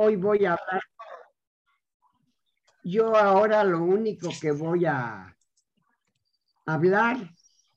hoy 0.00 0.14
voy 0.14 0.44
a 0.44 0.52
hablar. 0.52 0.82
Yo 2.84 3.16
ahora 3.16 3.64
lo 3.64 3.82
único 3.82 4.30
que 4.40 4.52
voy 4.52 4.86
a 4.86 5.36
hablar 6.66 7.16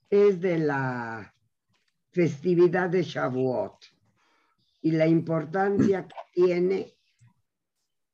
es 0.07 0.39
de 0.39 0.59
la 0.59 1.33
festividad 2.11 2.89
de 2.91 3.01
Shavuot 3.01 3.85
y 4.83 4.91
la 4.91 5.07
importancia 5.07 6.07
que 6.07 6.15
tiene 6.33 6.95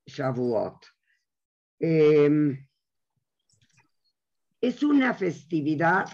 Shavuot. 0.06 0.86
Em, 1.80 2.66
es 4.62 4.84
una 4.84 5.14
festividad 5.14 6.08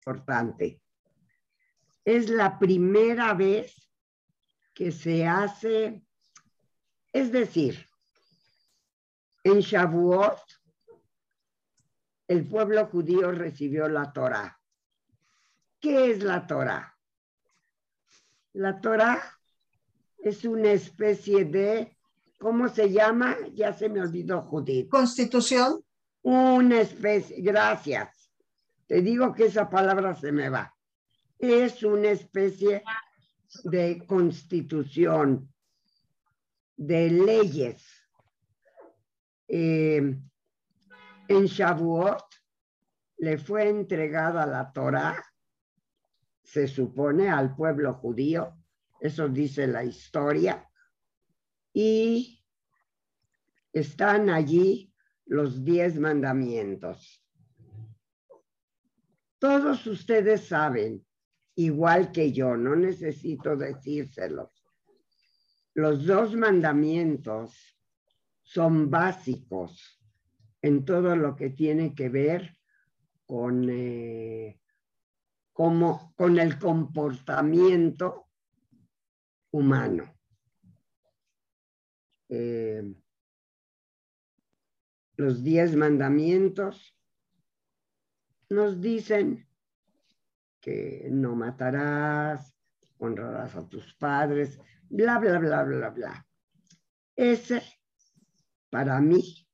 importante. 0.00 0.82
Es 2.04 2.28
la 2.28 2.58
primera 2.58 3.34
vez 3.34 3.85
que 4.76 4.92
se 4.92 5.26
hace, 5.26 6.02
es 7.10 7.32
decir, 7.32 7.86
en 9.42 9.60
Shavuot, 9.60 10.38
el 12.28 12.46
pueblo 12.46 12.84
judío 12.86 13.32
recibió 13.32 13.88
la 13.88 14.12
Torah. 14.12 14.60
¿Qué 15.80 16.10
es 16.10 16.22
la 16.22 16.46
Torah? 16.46 16.94
La 18.52 18.78
Torah 18.78 19.22
es 20.18 20.44
una 20.44 20.72
especie 20.72 21.46
de, 21.46 21.96
¿cómo 22.38 22.68
se 22.68 22.92
llama? 22.92 23.34
Ya 23.54 23.72
se 23.72 23.88
me 23.88 24.02
olvidó, 24.02 24.42
Judith. 24.42 24.90
Constitución. 24.90 25.82
Una 26.20 26.80
especie, 26.82 27.40
gracias. 27.40 28.30
Te 28.86 29.00
digo 29.00 29.32
que 29.32 29.46
esa 29.46 29.70
palabra 29.70 30.14
se 30.16 30.32
me 30.32 30.50
va. 30.50 30.74
Es 31.38 31.82
una 31.82 32.10
especie 32.10 32.82
de 33.64 34.04
constitución, 34.06 35.52
de 36.76 37.10
leyes. 37.10 37.84
Eh, 39.48 40.18
en 41.28 41.44
Shavuot 41.46 42.24
le 43.18 43.38
fue 43.38 43.68
entregada 43.68 44.46
la 44.46 44.72
Torah, 44.72 45.24
se 46.42 46.68
supone, 46.68 47.28
al 47.28 47.54
pueblo 47.56 47.94
judío, 47.94 48.56
eso 49.00 49.28
dice 49.28 49.66
la 49.66 49.84
historia, 49.84 50.68
y 51.72 52.44
están 53.72 54.30
allí 54.30 54.92
los 55.26 55.64
diez 55.64 55.98
mandamientos. 55.98 57.22
Todos 59.38 59.86
ustedes 59.86 60.46
saben, 60.46 61.04
igual 61.56 62.12
que 62.12 62.32
yo, 62.32 62.56
no 62.56 62.76
necesito 62.76 63.56
decírselos. 63.56 64.50
Los 65.74 66.06
dos 66.06 66.34
mandamientos 66.34 67.78
son 68.42 68.90
básicos 68.90 70.00
en 70.62 70.84
todo 70.84 71.16
lo 71.16 71.36
que 71.36 71.50
tiene 71.50 71.94
que 71.94 72.08
ver 72.08 72.56
con, 73.26 73.68
eh, 73.68 74.60
como, 75.52 76.14
con 76.14 76.38
el 76.38 76.58
comportamiento 76.58 78.28
humano. 79.50 80.14
Eh, 82.28 82.82
los 85.16 85.42
diez 85.42 85.74
mandamientos 85.76 86.96
nos 88.48 88.80
dicen 88.80 89.45
que 90.66 91.06
no 91.12 91.36
matarás, 91.36 92.52
honrarás 92.98 93.54
a 93.54 93.68
tus 93.68 93.94
padres, 93.94 94.58
bla, 94.88 95.16
bla, 95.20 95.38
bla, 95.38 95.62
bla, 95.62 95.90
bla. 95.90 96.26
Ese, 97.14 97.62
para 98.68 99.00
mí, 99.00 99.46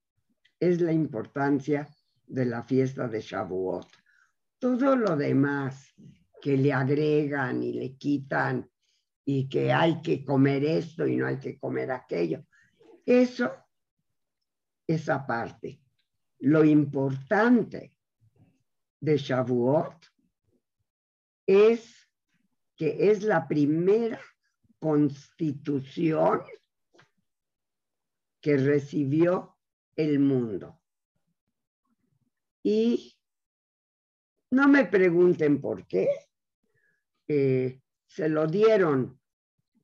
es 0.58 0.80
la 0.80 0.90
importancia 0.90 1.86
de 2.26 2.46
la 2.46 2.62
fiesta 2.62 3.08
de 3.08 3.20
Shavuot. 3.20 3.88
Todo 4.58 4.96
lo 4.96 5.14
demás 5.14 5.94
que 6.40 6.56
le 6.56 6.72
agregan 6.72 7.62
y 7.62 7.74
le 7.74 7.94
quitan 7.98 8.66
y 9.26 9.50
que 9.50 9.70
hay 9.70 10.00
que 10.00 10.24
comer 10.24 10.64
esto 10.64 11.06
y 11.06 11.16
no 11.16 11.26
hay 11.26 11.38
que 11.38 11.58
comer 11.58 11.92
aquello, 11.92 12.46
eso 13.04 13.52
es 14.86 15.10
aparte. 15.10 15.78
Lo 16.38 16.64
importante 16.64 17.98
de 18.98 19.18
Shavuot 19.18 20.11
es 21.46 22.08
que 22.76 23.10
es 23.10 23.22
la 23.22 23.46
primera 23.46 24.20
constitución 24.78 26.42
que 28.40 28.56
recibió 28.56 29.56
el 29.96 30.18
mundo. 30.18 30.80
Y 32.62 33.16
no 34.50 34.68
me 34.68 34.84
pregunten 34.84 35.60
por 35.60 35.86
qué. 35.86 36.08
Eh, 37.28 37.80
se 38.06 38.28
lo 38.28 38.46
dieron 38.46 39.18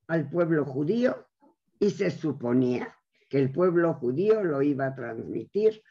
al 0.09 0.29
pueblo 0.29 0.65
judío 0.65 1.29
y 1.79 1.91
se 1.91 2.11
suponía 2.11 2.95
que 3.29 3.39
el 3.39 3.53
pueblo 3.53 3.95
judío 3.95 4.43
lo 4.43 4.61
iba 4.63 4.87
a 4.87 4.95
transmitir 4.95 5.83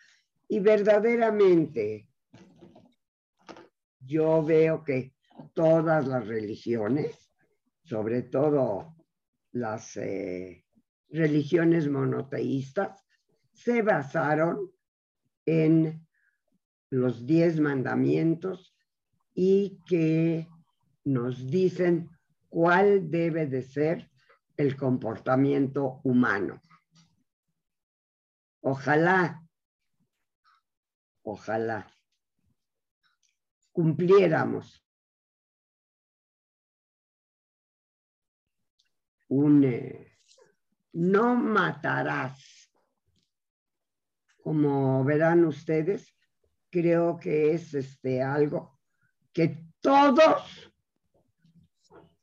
y 0.48 0.60
verdaderamente 0.60 2.08
yo 4.00 4.44
veo 4.44 4.84
que 4.84 5.17
todas 5.54 6.08
las 6.08 6.28
religiones, 6.28 7.32
sobre 7.84 8.24
todo 8.24 8.96
las 9.52 9.98
eh, 9.98 10.66
religiones 11.10 11.90
monoteístas, 11.90 13.04
se 13.54 13.82
basaron 13.82 14.72
en 15.46 16.06
los 16.90 17.26
diez 17.26 17.60
mandamientos 17.60 18.76
y 19.34 19.80
que 19.88 20.48
nos 21.04 21.50
dicen 21.50 22.10
cuál 22.50 23.10
debe 23.10 23.48
de 23.48 23.62
ser 23.62 24.10
el 24.58 24.76
comportamiento 24.76 26.02
humano. 26.04 26.62
Ojalá, 28.62 29.42
ojalá 31.22 31.88
cumpliéramos 33.72 34.87
un 39.30 40.08
no 40.94 41.36
matarás 41.36 42.72
como 44.42 45.04
verán 45.04 45.44
ustedes, 45.46 46.16
creo 46.70 47.20
que 47.20 47.54
es 47.54 47.74
este, 47.74 48.22
algo 48.24 48.80
que 49.34 49.68
todos 49.82 50.72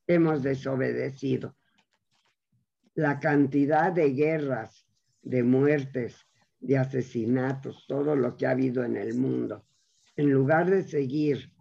hemos 0.06 0.42
desobedecido. 0.42 1.54
La 2.94 3.20
cantidad 3.20 3.92
de 3.92 4.14
guerras, 4.14 4.86
de 5.22 5.42
muertes, 5.42 6.16
de 6.60 6.78
asesinatos, 6.78 7.84
todo 7.86 8.16
lo 8.16 8.36
que 8.36 8.46
ha 8.46 8.52
habido 8.52 8.84
en 8.84 8.96
el 8.96 9.14
mundo, 9.14 9.66
en 10.16 10.30
lugar 10.30 10.70
de 10.70 10.82
seguir 10.82 11.52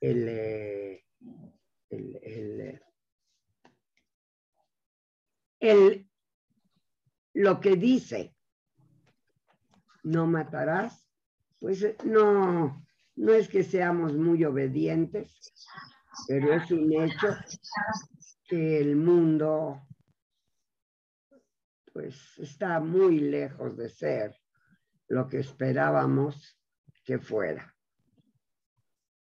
el, 0.00 0.28
eh, 0.28 1.04
el, 1.90 2.80
el, 5.60 6.08
lo 7.34 7.60
que 7.60 7.76
dice 7.76 8.34
no 10.02 10.26
matarás, 10.26 11.06
pues 11.58 11.82
eh, 11.82 11.96
no, 12.04 12.86
no 13.16 13.32
es 13.32 13.48
que 13.48 13.64
seamos 13.64 14.14
muy 14.14 14.44
obedientes, 14.44 15.52
pero 16.28 16.54
es 16.54 16.70
un 16.70 16.92
hecho 16.92 17.28
que 18.44 18.78
el 18.78 18.96
mundo 18.96 19.82
pues 21.92 22.38
está 22.38 22.78
muy 22.78 23.18
lejos 23.18 23.76
de 23.76 23.88
ser 23.88 24.36
lo 25.08 25.26
que 25.28 25.38
esperábamos 25.38 26.60
que 27.04 27.18
fuera. 27.18 27.74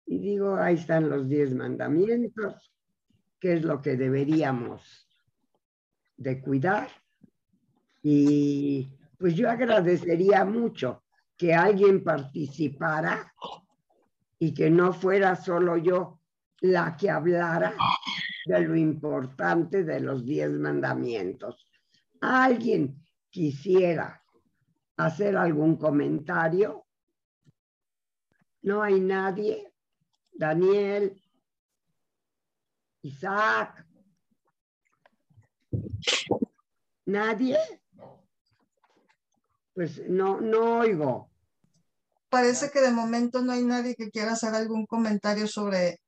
Y 0.05 0.19
digo, 0.19 0.55
ahí 0.55 0.75
están 0.75 1.09
los 1.09 1.27
diez 1.27 1.53
mandamientos, 1.53 2.73
que 3.39 3.53
es 3.53 3.63
lo 3.63 3.81
que 3.81 3.97
deberíamos 3.97 5.08
de 6.19 6.41
cuidar. 6.41 6.89
Y 8.03 8.91
pues 9.17 9.35
yo 9.35 9.49
agradecería 9.49 10.45
mucho 10.45 11.03
que 11.35 11.53
alguien 11.53 12.03
participara 12.03 13.33
y 14.37 14.53
que 14.53 14.69
no 14.69 14.93
fuera 14.93 15.35
solo 15.35 15.77
yo 15.77 16.19
la 16.61 16.95
que 16.95 17.09
hablara 17.09 17.73
de 18.45 18.59
lo 18.61 18.75
importante 18.75 19.83
de 19.83 19.99
los 20.01 20.25
diez 20.25 20.51
mandamientos. 20.51 21.67
¿Alguien 22.21 23.01
quisiera 23.29 24.21
hacer 24.97 25.37
algún 25.37 25.77
comentario? 25.77 26.85
No 28.63 28.81
hay 28.81 28.99
nadie. 28.99 29.71
Daniel, 30.31 31.21
Isaac, 33.01 33.88
¿Nadie? 37.09 37.57
Pues 39.73 40.07
no, 40.07 40.39
no 40.39 40.79
oigo. 40.79 41.31
Parece 42.29 42.69
que 42.69 42.81
de 42.81 42.91
momento 42.91 43.41
no 43.41 43.51
hay 43.51 43.63
nadie 43.63 43.95
que 43.95 44.11
quiera 44.11 44.33
hacer 44.33 44.53
algún 44.53 44.85
comentario 44.85 45.47
sobre, 45.47 45.99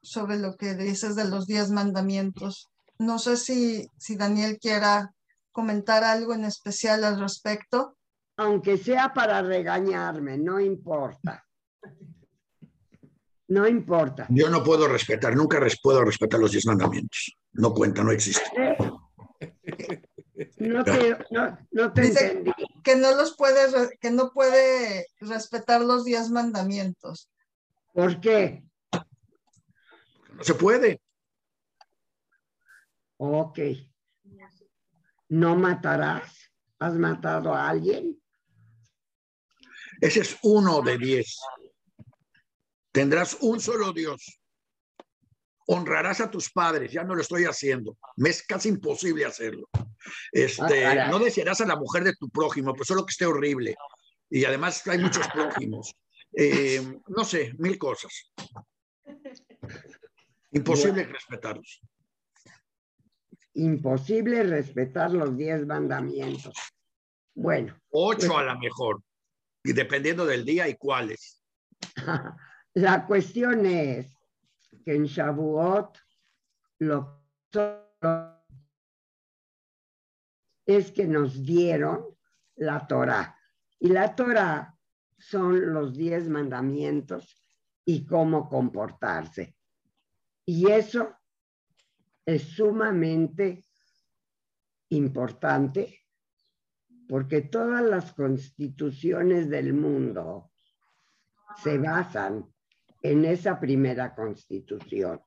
sobre 0.00 0.38
lo 0.38 0.56
que 0.56 0.74
dices 0.74 1.16
de 1.16 1.28
los 1.28 1.46
diez 1.46 1.70
mandamientos. 1.70 2.68
No 2.98 3.18
sé 3.18 3.36
si, 3.36 3.90
si 3.98 4.16
Daniel 4.16 4.58
quiera 4.58 5.12
comentar 5.52 6.02
algo 6.02 6.32
en 6.32 6.46
especial 6.46 7.04
al 7.04 7.20
respecto. 7.20 7.98
Aunque 8.38 8.78
sea 8.78 9.12
para 9.12 9.42
regañarme, 9.42 10.38
no 10.38 10.58
importa. 10.58 11.44
No 13.48 13.68
importa. 13.68 14.26
Yo 14.30 14.48
no 14.48 14.64
puedo 14.64 14.88
respetar, 14.88 15.36
nunca 15.36 15.60
puedo 15.82 16.04
respetar 16.04 16.40
los 16.40 16.52
diez 16.52 16.64
mandamientos. 16.64 17.36
No 17.52 17.74
cuenta, 17.74 18.02
no 18.02 18.12
existe. 18.12 18.50
No 20.58 20.84
te, 20.84 21.16
no, 21.72 21.92
te 21.92 22.06
entendí. 22.06 22.52
Que 22.84 22.94
no 22.94 23.14
los 23.16 23.36
puede, 23.36 23.98
que 23.98 24.10
no 24.10 24.30
puede 24.30 25.08
respetar 25.20 25.80
los 25.80 26.04
diez 26.04 26.30
mandamientos. 26.30 27.28
¿Por 27.92 28.20
qué? 28.20 28.62
No 30.34 30.44
se 30.44 30.54
puede. 30.54 31.00
Ok. 33.16 33.58
¿No 35.28 35.56
matarás? 35.56 36.32
¿Has 36.78 36.94
matado 36.94 37.52
a 37.52 37.68
alguien? 37.68 38.22
Ese 40.00 40.20
es 40.20 40.38
uno 40.42 40.80
de 40.82 40.98
diez. 40.98 41.36
Tendrás 42.92 43.36
un 43.40 43.60
solo 43.60 43.92
Dios. 43.92 44.40
Honrarás 45.66 46.20
a 46.20 46.30
tus 46.30 46.48
padres. 46.50 46.92
Ya 46.92 47.02
no 47.02 47.16
lo 47.16 47.22
estoy 47.22 47.44
haciendo. 47.44 47.98
Me 48.16 48.30
es 48.30 48.44
casi 48.44 48.68
imposible 48.68 49.24
hacerlo. 49.24 49.68
Este, 50.32 50.86
ah, 50.86 51.08
no 51.08 51.18
desearás 51.18 51.60
a 51.60 51.66
la 51.66 51.76
mujer 51.76 52.04
de 52.04 52.14
tu 52.14 52.28
prójimo, 52.28 52.74
pues 52.74 52.86
solo 52.88 53.04
que 53.04 53.10
esté 53.10 53.26
horrible. 53.26 53.74
Y 54.30 54.44
además 54.44 54.86
hay 54.86 54.98
muchos 54.98 55.26
prójimos. 55.34 55.94
Eh, 56.32 57.00
no 57.08 57.24
sé, 57.24 57.52
mil 57.58 57.78
cosas. 57.78 58.32
Imposible 60.52 61.04
respetarlos. 61.04 61.80
Imposible 63.54 64.42
respetar 64.44 65.10
los 65.12 65.36
diez 65.36 65.66
mandamientos. 65.66 66.54
Bueno. 67.34 67.76
Ocho 67.90 68.28
pues 68.28 68.38
a 68.38 68.42
lo 68.42 68.58
mejor, 68.58 69.02
y 69.64 69.72
dependiendo 69.72 70.26
del 70.26 70.44
día 70.44 70.68
y 70.68 70.76
cuáles. 70.76 71.42
La 72.74 73.06
cuestión 73.06 73.66
es 73.66 74.12
que 74.84 74.94
en 74.94 75.04
Shavuot 75.04 75.98
lo 76.80 77.24
es 80.68 80.92
que 80.92 81.06
nos 81.06 81.46
dieron 81.46 82.04
la 82.56 82.86
Torah. 82.86 83.34
Y 83.80 83.88
la 83.88 84.14
Torah 84.14 84.78
son 85.16 85.72
los 85.72 85.96
diez 85.96 86.28
mandamientos 86.28 87.42
y 87.86 88.04
cómo 88.04 88.50
comportarse. 88.50 89.56
Y 90.44 90.70
eso 90.70 91.16
es 92.26 92.42
sumamente 92.42 93.64
importante 94.90 96.04
porque 97.08 97.40
todas 97.40 97.82
las 97.82 98.12
constituciones 98.12 99.48
del 99.48 99.72
mundo 99.72 100.50
se 101.62 101.78
basan 101.78 102.44
en 103.00 103.24
esa 103.24 103.58
primera 103.58 104.14
constitución. 104.14 105.18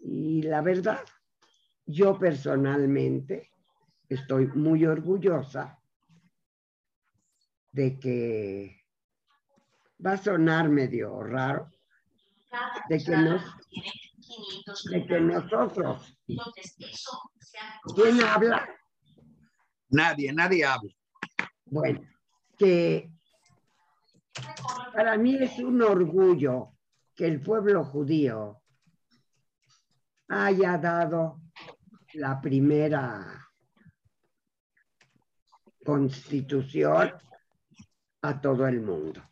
Y 0.00 0.42
la 0.42 0.62
verdad, 0.62 1.04
yo 1.86 2.18
personalmente 2.18 3.52
estoy 4.08 4.46
muy 4.48 4.84
orgullosa 4.84 5.78
de 7.72 7.98
que 7.98 8.84
va 10.04 10.12
a 10.12 10.16
sonar 10.16 10.68
medio 10.68 11.22
raro, 11.22 11.70
de 12.88 12.98
que, 12.98 13.16
nos, 13.16 13.42
de 14.90 15.06
que 15.06 15.20
nosotros, 15.20 16.18
¿quién 17.94 18.22
habla? 18.22 18.68
Nadie, 19.90 20.32
nadie 20.32 20.64
habla. 20.64 20.92
Bueno, 21.66 22.00
que 22.56 23.10
para 24.94 25.16
mí 25.16 25.36
es 25.36 25.58
un 25.58 25.82
orgullo 25.82 26.72
que 27.14 27.26
el 27.26 27.42
pueblo 27.42 27.84
judío 27.84 28.62
haya 30.28 30.78
dado 30.78 31.40
la 32.14 32.40
primera 32.40 33.45
constitución 35.86 37.14
a 38.22 38.40
todo 38.40 38.66
el 38.66 38.80
mundo. 38.80 39.22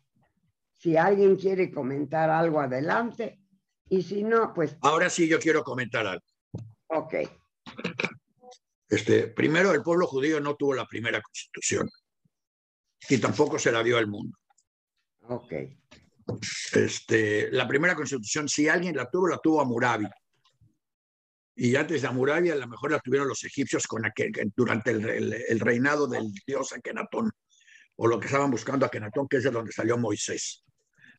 Si 0.71 0.95
alguien 0.95 1.35
quiere 1.35 1.71
comentar 1.71 2.29
algo 2.29 2.61
adelante 2.61 3.41
y 3.89 4.01
si 4.01 4.23
no, 4.23 4.53
pues... 4.53 4.77
Ahora 4.81 5.09
sí 5.09 5.27
yo 5.27 5.37
quiero 5.39 5.63
comentar 5.63 6.07
algo. 6.07 6.25
Ok. 6.87 7.15
Este, 8.87 9.27
primero, 9.27 9.71
el 9.71 9.83
pueblo 9.83 10.07
judío 10.07 10.39
no 10.39 10.55
tuvo 10.55 10.73
la 10.73 10.85
primera 10.85 11.21
constitución 11.21 11.89
y 13.09 13.17
tampoco 13.17 13.59
se 13.59 13.71
la 13.71 13.83
dio 13.83 13.97
al 13.97 14.07
mundo. 14.07 14.37
Ok. 15.27 15.53
Este, 16.73 17.51
la 17.51 17.67
primera 17.67 17.95
constitución, 17.95 18.47
si 18.47 18.69
alguien 18.69 18.95
la 18.95 19.09
tuvo, 19.09 19.27
la 19.27 19.37
tuvo 19.39 19.61
Amurabi. 19.61 20.07
Y 21.55 21.75
antes 21.75 22.01
de 22.01 22.07
Amurabi, 22.07 22.49
a 22.49 22.55
lo 22.55 22.67
mejor 22.67 22.91
la 22.91 22.99
tuvieron 22.99 23.27
los 23.27 23.43
egipcios 23.43 23.87
con 23.87 24.03
durante 24.55 24.91
el, 24.91 25.59
reinado 25.59 26.07
del 26.07 26.31
dios 26.45 26.73
Akenatón, 26.73 27.31
o 27.95 28.07
lo 28.07 28.19
que 28.19 28.25
estaban 28.25 28.51
buscando 28.51 28.85
Akenatón, 28.85 29.27
que 29.27 29.37
es 29.37 29.43
de 29.43 29.51
donde 29.51 29.71
salió 29.71 29.97
Moisés. 29.97 30.65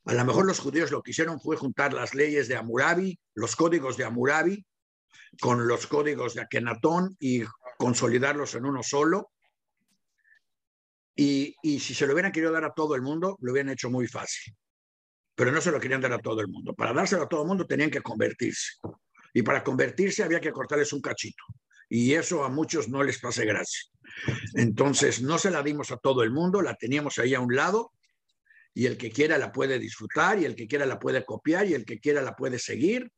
A 0.04 0.14
lo 0.14 0.24
mejor 0.24 0.46
los 0.46 0.60
judíos 0.60 0.90
lo 0.90 1.02
que 1.02 1.12
hicieron 1.12 1.40
fue 1.40 1.56
juntar 1.56 1.92
las 1.94 2.14
leyes 2.14 2.48
de 2.48 2.56
Amurabi, 2.56 3.18
los 3.34 3.56
códigos 3.56 3.96
de 3.96 4.04
Amurabi, 4.04 4.64
con 5.40 5.66
los 5.66 5.86
códigos 5.86 6.34
de 6.34 6.42
Akenatón 6.42 7.16
y 7.18 7.42
consolidarlos 7.78 8.54
en 8.54 8.66
uno 8.66 8.82
solo 8.82 9.30
y, 11.16 11.56
si 11.80 11.94
se 11.94 12.06
lo 12.06 12.12
hubieran 12.12 12.30
querido 12.30 12.52
dar 12.52 12.64
a 12.64 12.74
todo 12.74 12.94
el 12.94 13.00
mundo, 13.00 13.38
lo 13.40 13.52
hubieran 13.52 13.72
hecho 13.72 13.90
muy 13.90 14.06
fácil. 14.06 14.54
Pero 15.34 15.50
no 15.50 15.60
se 15.60 15.70
lo 15.70 15.80
querían 15.80 16.00
dar 16.02 16.12
a 16.12 16.18
todo 16.18 16.40
el 16.40 16.48
mundo. 16.48 16.74
Para 16.74 16.92
dárselo 16.92 17.22
a 17.22 17.28
todo 17.28 17.42
el 17.42 17.48
mundo 17.48 17.66
tenían 17.66 17.90
que 17.90 18.02
convertirse. 18.02 18.74
Y 19.36 19.42
para 19.42 19.62
convertirse 19.62 20.22
había 20.22 20.40
que 20.40 20.50
cortarles 20.50 20.94
un 20.94 21.02
cachito. 21.02 21.44
Y 21.90 22.14
eso 22.14 22.42
a 22.42 22.48
muchos 22.48 22.88
no 22.88 23.02
les 23.02 23.18
pase 23.18 23.44
gracia. 23.44 23.82
Entonces 24.54 25.20
no 25.20 25.36
se 25.36 25.50
la 25.50 25.62
dimos 25.62 25.90
a 25.90 25.98
todo 25.98 26.22
el 26.22 26.30
mundo, 26.30 26.62
la 26.62 26.74
teníamos 26.74 27.18
ahí 27.18 27.34
a 27.34 27.40
un 27.40 27.54
lado 27.54 27.92
y 28.72 28.86
el 28.86 28.96
que 28.96 29.10
quiera 29.10 29.36
la 29.36 29.52
puede 29.52 29.78
disfrutar 29.78 30.38
y 30.40 30.46
el 30.46 30.56
que 30.56 30.66
quiera 30.66 30.86
la 30.86 30.98
puede 30.98 31.22
copiar 31.22 31.66
y 31.66 31.74
el 31.74 31.84
que 31.84 32.00
quiera 32.00 32.22
la 32.22 32.34
puede 32.34 32.58
seguir, 32.58 33.12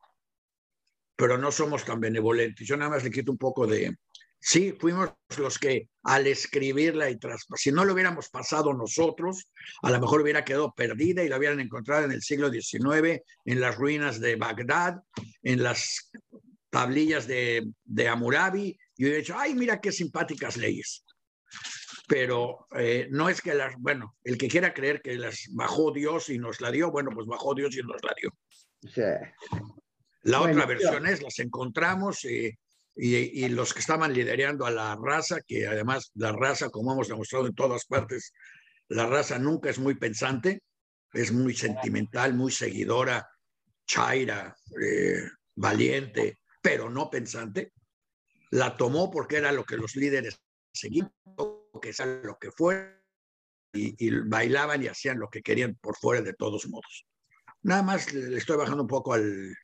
pero 1.14 1.38
no 1.38 1.52
somos 1.52 1.84
tan 1.84 2.00
benevolentes. 2.00 2.66
Yo 2.66 2.76
nada 2.76 2.90
más 2.90 3.04
le 3.04 3.12
quito 3.12 3.30
un 3.30 3.38
poco 3.38 3.68
de, 3.68 3.96
Sí, 4.40 4.72
fuimos 4.78 5.10
los 5.36 5.58
que 5.58 5.88
al 6.04 6.26
escribirla 6.26 7.10
y 7.10 7.18
tras, 7.18 7.44
si 7.56 7.72
no 7.72 7.84
lo 7.84 7.92
hubiéramos 7.92 8.28
pasado 8.28 8.72
nosotros, 8.72 9.50
a 9.82 9.90
lo 9.90 10.00
mejor 10.00 10.22
hubiera 10.22 10.44
quedado 10.44 10.72
perdida 10.72 11.24
y 11.24 11.28
la 11.28 11.38
hubieran 11.38 11.60
encontrado 11.60 12.04
en 12.04 12.12
el 12.12 12.22
siglo 12.22 12.50
XIX, 12.50 13.20
en 13.44 13.60
las 13.60 13.76
ruinas 13.76 14.20
de 14.20 14.36
Bagdad, 14.36 15.00
en 15.42 15.62
las 15.62 16.10
tablillas 16.70 17.26
de, 17.26 17.66
de 17.84 18.08
Hammurabi, 18.08 18.78
y 18.96 19.04
hubiera 19.04 19.18
dicho, 19.18 19.34
ay, 19.36 19.54
mira 19.54 19.80
qué 19.80 19.90
simpáticas 19.90 20.56
leyes. 20.56 21.04
Pero 22.06 22.66
eh, 22.76 23.08
no 23.10 23.28
es 23.28 23.42
que 23.42 23.54
las, 23.54 23.74
bueno, 23.78 24.16
el 24.24 24.38
que 24.38 24.48
quiera 24.48 24.72
creer 24.72 25.02
que 25.02 25.16
las 25.16 25.46
bajó 25.50 25.92
Dios 25.92 26.30
y 26.30 26.38
nos 26.38 26.60
la 26.60 26.70
dio, 26.70 26.90
bueno, 26.90 27.10
pues 27.12 27.26
bajó 27.26 27.54
Dios 27.54 27.76
y 27.76 27.82
nos 27.82 28.02
la 28.02 28.14
dio. 28.20 28.30
La 30.22 30.40
otra 30.40 30.64
versión 30.66 31.06
es, 31.06 31.22
las 31.22 31.38
encontramos, 31.38 32.24
y 32.24 32.56
y, 33.00 33.48
los 33.48 33.72
que 33.72 33.80
estaban 33.80 34.12
liderando 34.12 34.66
a 34.66 34.72
la 34.72 34.96
raza, 34.96 35.40
que 35.46 35.68
además 35.68 36.10
la 36.14 36.32
raza, 36.32 36.68
como 36.68 36.92
hemos 36.92 37.06
demostrado 37.06 37.46
en 37.46 37.54
todas 37.54 37.84
partes, 37.86 38.32
la 38.88 39.06
raza 39.06 39.38
nunca 39.38 39.70
es 39.70 39.78
muy 39.78 39.94
pensante, 39.94 40.62
es 41.12 41.30
muy 41.30 41.54
sentimental, 41.54 42.34
muy 42.34 42.50
seguidora, 42.50 43.28
chaira, 43.86 44.56
eh, 44.82 45.22
valiente, 45.54 46.40
pero 46.60 46.90
no 46.90 47.08
pensante. 47.08 47.72
La 48.50 48.76
tomó 48.76 49.10
porque 49.10 49.36
era 49.36 49.52
lo 49.52 49.64
que 49.64 49.76
los 49.76 49.94
líderes 49.94 50.40
seguían, 50.72 51.12
que 51.80 51.92
sea 51.92 52.06
lo 52.06 52.36
que 52.38 52.50
fue, 52.50 53.00
y, 53.72 53.94
y, 54.04 54.10
bailaban 54.10 54.82
y 54.82 54.88
hacían 54.88 55.20
lo 55.20 55.28
que 55.28 55.42
querían 55.42 55.76
por 55.80 55.96
fuera 55.96 56.22
de 56.22 56.34
todos 56.34 56.66
modos. 56.66 57.06
Nada 57.62 57.82
más 57.82 58.12
le 58.12 58.38
estoy 58.38 58.56
bajando 58.56 58.82
un 58.82 58.88
poco 58.88 59.12
al, 59.12 59.54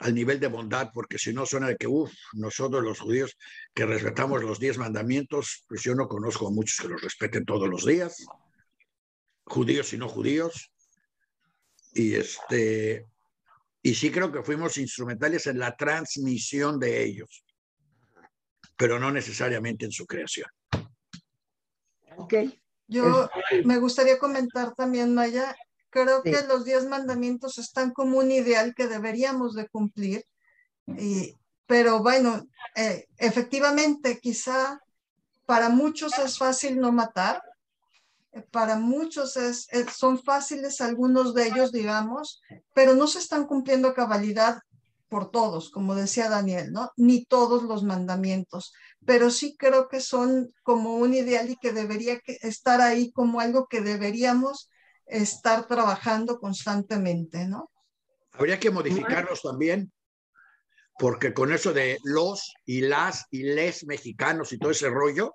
al 0.00 0.14
nivel 0.14 0.38
de 0.40 0.48
bondad, 0.48 0.90
porque 0.92 1.18
si 1.18 1.32
no 1.32 1.46
suena 1.46 1.68
de 1.68 1.76
que, 1.76 1.86
uff, 1.86 2.12
nosotros 2.34 2.82
los 2.82 3.00
judíos 3.00 3.36
que 3.74 3.86
respetamos 3.86 4.42
los 4.42 4.58
diez 4.58 4.76
mandamientos, 4.78 5.64
pues 5.68 5.82
yo 5.82 5.94
no 5.94 6.06
conozco 6.06 6.48
a 6.48 6.50
muchos 6.50 6.78
que 6.78 6.88
los 6.88 7.00
respeten 7.00 7.44
todos 7.44 7.68
los 7.68 7.86
días, 7.86 8.26
judíos 9.44 9.92
y 9.92 9.98
no 9.98 10.08
judíos. 10.08 10.70
Y 11.94 12.14
este, 12.14 13.06
y 13.82 13.94
sí 13.94 14.10
creo 14.10 14.30
que 14.30 14.42
fuimos 14.42 14.76
instrumentales 14.76 15.46
en 15.46 15.58
la 15.58 15.74
transmisión 15.76 16.78
de 16.78 17.02
ellos. 17.02 17.44
pero 18.76 18.98
no 18.98 19.10
necesariamente 19.10 19.86
en 19.86 19.92
su 19.92 20.06
creación. 20.06 20.48
Ok. 22.16 22.34
Yo 22.88 23.28
me 23.64 23.78
gustaría 23.78 24.18
comentar 24.18 24.74
también, 24.74 25.12
Maya, 25.12 25.56
creo 26.04 26.22
Sí. 26.22 26.30
que 26.30 26.42
los 26.46 26.64
diez 26.64 26.84
mandamientos 26.86 27.58
están 27.58 27.92
como 27.92 28.18
un 28.18 28.30
ideal 28.30 28.74
que 28.76 28.86
deberíamos 28.88 29.54
de 29.54 29.68
cumplir, 29.68 30.24
y, 30.86 31.34
pero 31.66 32.00
bueno, 32.02 32.46
eh, 32.76 33.06
efectivamente, 33.18 34.18
quizá 34.20 34.80
para 35.46 35.68
muchos 35.70 36.18
es 36.18 36.38
fácil 36.38 36.78
no 36.80 36.92
matar, 36.92 37.42
eh, 38.32 38.42
para 38.50 38.76
muchos 38.78 39.36
es, 39.36 39.66
es- 39.70 39.92
son 39.96 40.22
fáciles 40.22 40.80
algunos 40.80 41.34
de 41.34 41.48
ellos, 41.48 41.72
digamos, 41.72 42.40
pero 42.74 42.94
no 42.94 43.06
se 43.06 43.18
están 43.18 43.46
cumpliendo 43.46 43.88
a 43.88 43.94
cabalidad 43.94 44.58
por 45.08 45.30
todos, 45.30 45.70
como 45.70 45.94
decía 45.94 46.28
Daniel, 46.28 46.72
¿no? 46.72 46.90
Ni 46.96 47.24
todos 47.26 47.62
los 47.62 47.84
mandamientos, 47.84 48.72
pero 49.04 49.30
sí 49.30 49.56
creo 49.56 49.88
que 49.88 50.00
son 50.00 50.52
como 50.64 50.96
un 50.96 51.14
ideal 51.14 51.48
y 51.50 51.56
que 51.56 51.72
debería 51.72 52.20
estar 52.42 52.80
ahí 52.80 53.12
como 53.12 53.40
algo 53.40 53.66
que 53.68 53.80
deberíamos 53.80 54.68
estar 55.06 55.66
trabajando 55.66 56.38
constantemente, 56.38 57.46
¿no? 57.46 57.70
Habría 58.32 58.60
que 58.60 58.70
modificarlos 58.70 59.42
también, 59.42 59.92
porque 60.98 61.32
con 61.32 61.52
eso 61.52 61.72
de 61.72 61.98
los 62.04 62.54
y 62.64 62.82
las 62.82 63.26
y 63.30 63.44
les 63.44 63.86
mexicanos 63.86 64.52
y 64.52 64.58
todo 64.58 64.70
ese 64.70 64.90
rollo, 64.90 65.32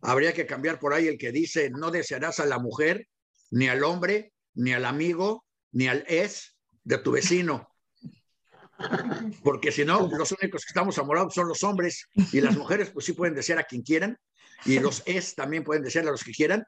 habría 0.00 0.32
que 0.32 0.46
cambiar 0.46 0.78
por 0.78 0.94
ahí 0.94 1.08
el 1.08 1.18
que 1.18 1.32
dice 1.32 1.70
no 1.70 1.90
desearás 1.90 2.40
a 2.40 2.46
la 2.46 2.58
mujer, 2.58 3.08
ni 3.50 3.68
al 3.68 3.84
hombre, 3.84 4.32
ni 4.54 4.72
al 4.72 4.84
amigo, 4.84 5.44
ni 5.72 5.88
al 5.88 6.04
es 6.08 6.56
de 6.84 6.98
tu 6.98 7.12
vecino. 7.12 7.68
Porque 9.42 9.70
si 9.70 9.84
no, 9.84 10.08
los 10.08 10.32
únicos 10.32 10.64
que 10.64 10.70
estamos 10.70 10.96
enamorados 10.98 11.34
son 11.34 11.48
los 11.48 11.62
hombres 11.62 12.08
y 12.32 12.40
las 12.40 12.56
mujeres 12.56 12.90
pues 12.90 13.06
sí 13.06 13.12
pueden 13.12 13.34
desear 13.34 13.58
a 13.58 13.64
quien 13.64 13.82
quieran 13.82 14.18
y 14.64 14.78
los 14.78 15.02
es 15.06 15.34
también 15.34 15.64
pueden 15.64 15.82
desear 15.82 16.06
a 16.08 16.10
los 16.10 16.24
que 16.24 16.32
quieran. 16.32 16.64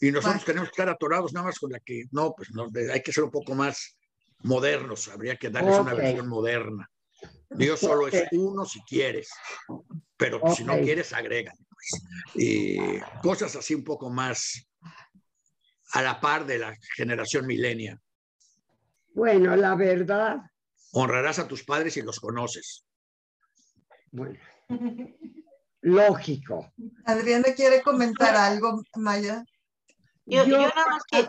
Y 0.00 0.10
nosotros 0.12 0.34
Bueno. 0.34 0.46
tenemos 0.46 0.68
que 0.68 0.72
estar 0.72 0.88
atorados 0.88 1.32
nada 1.32 1.46
más 1.46 1.58
con 1.58 1.72
la 1.72 1.80
que, 1.80 2.04
no, 2.12 2.32
pues 2.36 2.50
no, 2.52 2.68
hay 2.92 3.02
que 3.02 3.12
ser 3.12 3.24
un 3.24 3.30
poco 3.30 3.54
más 3.54 3.96
modernos, 4.44 5.08
habría 5.08 5.36
que 5.36 5.50
darles 5.50 5.78
una 5.78 5.94
versión 5.94 6.28
moderna. 6.28 6.88
Dios 7.50 7.80
solo 7.80 8.06
es 8.06 8.28
uno 8.32 8.64
si 8.64 8.80
quieres, 8.82 9.30
pero 10.16 10.40
si 10.54 10.62
no 10.64 10.74
quieres, 10.74 11.12
agrega. 11.12 11.52
pues. 11.68 12.02
Y 12.36 13.00
cosas 13.22 13.56
así 13.56 13.74
un 13.74 13.82
poco 13.82 14.10
más 14.10 14.68
a 15.92 16.02
la 16.02 16.20
par 16.20 16.46
de 16.46 16.58
la 16.58 16.76
generación 16.96 17.46
milenia. 17.46 18.00
Bueno, 19.14 19.56
la 19.56 19.74
verdad, 19.74 20.36
Honrarás 20.92 21.38
a 21.38 21.48
tus 21.48 21.64
padres 21.64 21.94
si 21.94 22.02
los 22.02 22.18
conoces. 22.20 22.84
bueno, 24.10 24.38
lógico. 25.82 26.72
Adriana 27.04 27.52
quiere 27.54 27.82
comentar 27.82 28.34
algo, 28.36 28.82
Maya. 28.96 29.44
Yo, 30.28 30.44
Yo- 30.44 30.50
yo 30.50 30.58
nada 30.68 30.86
más 30.90 31.02
que, 31.10 31.28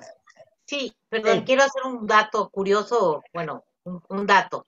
sí, 0.65 0.93
perdón, 1.09 1.39
Sí. 1.39 1.43
quiero 1.45 1.63
hacer 1.63 1.83
un 1.85 2.05
dato 2.05 2.49
curioso, 2.49 3.21
bueno, 3.33 3.63
un, 3.83 4.03
un 4.09 4.27
dato. 4.27 4.65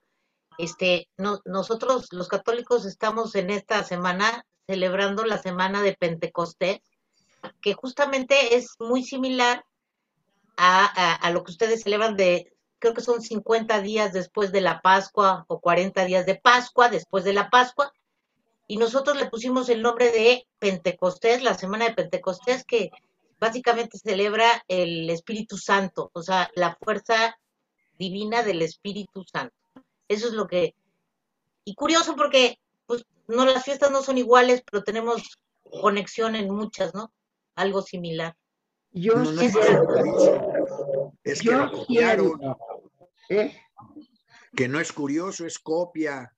Este, 0.58 1.08
no, 1.16 1.40
nosotros 1.44 2.08
los 2.12 2.28
católicos 2.28 2.84
estamos 2.84 3.34
en 3.34 3.50
esta 3.50 3.82
semana 3.84 4.44
celebrando 4.66 5.24
la 5.24 5.38
semana 5.38 5.82
de 5.82 5.94
Pentecostés, 5.94 6.80
que 7.60 7.74
justamente 7.74 8.54
es 8.56 8.76
muy 8.78 9.02
similar 9.02 9.64
a, 10.56 10.84
a, 10.84 11.14
a 11.14 11.30
lo 11.30 11.42
que 11.42 11.50
ustedes 11.52 11.82
celebran 11.82 12.16
de, 12.16 12.52
creo 12.78 12.94
que 12.94 13.00
son 13.00 13.20
50 13.22 13.80
días 13.80 14.12
después 14.12 14.52
de 14.52 14.60
la 14.60 14.80
Pascua 14.80 15.44
o 15.48 15.60
40 15.60 16.04
días 16.04 16.26
de 16.26 16.36
Pascua 16.36 16.88
después 16.88 17.24
de 17.24 17.32
la 17.32 17.50
Pascua, 17.50 17.92
y 18.68 18.76
nosotros 18.76 19.16
le 19.16 19.26
pusimos 19.28 19.68
el 19.68 19.82
nombre 19.82 20.10
de 20.12 20.46
Pentecostés, 20.58 21.42
la 21.42 21.54
semana 21.54 21.86
de 21.86 21.94
Pentecostés, 21.94 22.64
que 22.64 22.90
básicamente 23.42 23.98
celebra 23.98 24.64
el 24.68 25.10
Espíritu 25.10 25.58
Santo, 25.58 26.12
o 26.14 26.22
sea, 26.22 26.48
la 26.54 26.76
fuerza 26.80 27.36
divina 27.98 28.44
del 28.44 28.62
Espíritu 28.62 29.24
Santo. 29.24 29.56
Eso 30.06 30.28
es 30.28 30.34
lo 30.34 30.46
que... 30.46 30.76
Y 31.64 31.74
curioso 31.74 32.14
porque, 32.14 32.60
pues, 32.86 33.04
no, 33.26 33.44
las 33.44 33.64
fiestas 33.64 33.90
no 33.90 34.00
son 34.00 34.16
iguales, 34.16 34.62
pero 34.62 34.84
tenemos 34.84 35.40
conexión 35.64 36.36
en 36.36 36.54
muchas, 36.54 36.94
¿no? 36.94 37.12
Algo 37.56 37.82
similar. 37.82 38.36
Yo 38.92 39.16
No, 39.16 39.32
no 39.32 39.40
es 39.40 39.56
es 41.24 41.40
que 41.40 41.46
yo 41.46 41.64
lo 41.64 41.72
copiaron, 41.72 42.40
¿eh? 43.28 43.60
que 44.54 44.68
no 44.68 44.78
es 44.78 44.92
curioso, 44.92 45.46
es 45.46 45.58
copia. 45.58 46.32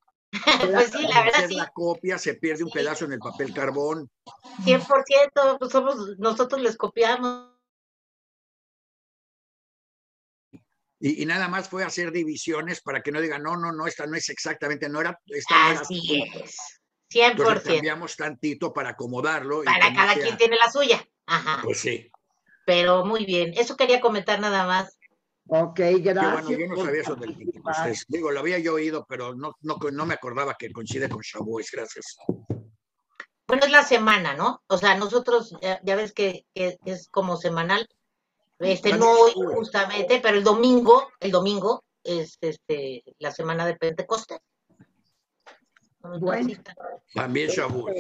Pues 0.61 0.91
sí, 0.91 1.07
la 1.07 1.23
verdad 1.23 1.49
sí, 1.49 1.55
la 1.55 1.69
copia 1.71 2.19
se 2.19 2.35
pierde 2.35 2.65
un 2.65 2.71
pedazo 2.71 3.05
en 3.05 3.13
el 3.13 3.19
papel 3.19 3.53
carbón. 3.55 4.11
100%, 4.65 5.59
pues 5.59 5.71
somos, 5.73 6.19
nosotros 6.19 6.61
les 6.61 6.77
copiamos. 6.77 7.51
Y, 11.01 11.23
y 11.23 11.27
nada 11.27 11.49
más 11.49 11.69
fue 11.69 11.85
hacer 11.85 12.13
divisiones 12.13 12.81
para 12.81 13.03
que 13.03 13.13
no 13.13 13.21
digan, 13.21 13.43
no, 13.43 13.57
no, 13.57 13.73
no, 13.73 13.87
esta 13.87 14.07
no 14.07 14.17
es 14.17 14.29
exactamente, 14.31 14.89
no 14.89 15.01
era, 15.01 15.19
esta 15.27 15.55
no 15.67 15.71
era 15.73 15.81
Así 15.81 15.99
así". 15.99 16.23
es, 16.45 16.81
Entonces 17.15 17.63
100%. 17.65 17.75
cambiamos 17.75 18.17
tantito 18.17 18.73
para 18.73 18.91
acomodarlo. 18.91 19.63
Para 19.65 19.93
cada 19.93 20.15
sea- 20.15 20.23
quien 20.23 20.37
tiene 20.39 20.57
la 20.57 20.71
suya. 20.71 21.07
Ajá, 21.27 21.61
Pues 21.63 21.81
sí. 21.81 22.11
pero 22.67 23.05
muy 23.05 23.25
bien. 23.27 23.53
Eso 23.57 23.77
quería 23.77 24.01
comentar 24.01 24.41
nada 24.41 24.67
más. 24.67 24.99
Ok, 25.47 25.81
gracias. 26.01 26.33
bueno, 26.33 26.51
yo 26.51 26.67
no 26.69 26.85
sabía 26.85 27.03
eso 27.03 27.17
del. 27.17 27.37
Pentecostés. 27.37 28.05
Digo, 28.09 28.31
lo 28.31 28.41
había 28.41 28.59
yo 28.59 28.75
oído, 28.75 29.05
pero 29.09 29.35
no, 29.35 29.55
no, 29.61 29.77
no 29.93 30.07
me 30.07 30.15
acordaba 30.15 30.55
que 30.55 30.73
coincide 30.73 31.09
con 31.09 31.21
Shavuos. 31.21 31.71
Gracias. 31.71 32.17
Bueno, 33.47 33.67
es 33.67 33.71
la 33.71 33.85
semana, 33.85 34.35
¿no? 34.35 34.63
O 34.69 34.79
sea, 34.79 34.97
nosotros, 34.97 35.55
ya, 35.61 35.81
ya 35.85 35.97
ves 35.97 36.13
que, 36.13 36.47
que 36.55 36.79
es 36.87 37.09
como 37.09 37.37
semanal. 37.37 37.87
Este, 38.59 38.97
no 38.97 39.11
hoy 39.11 39.33
justamente, 39.55 40.21
pero 40.21 40.39
el 40.39 40.45
domingo, 40.45 41.09
el 41.21 41.31
domingo 41.31 41.85
es 42.03 42.39
este 42.41 43.03
la 43.19 43.31
semana 43.31 43.67
de 43.67 43.77
Pentecostés. 43.77 44.39
Da 46.01 46.19
Bueno. 46.19 46.55
También 47.15 47.51
Shavuos. 47.51 47.93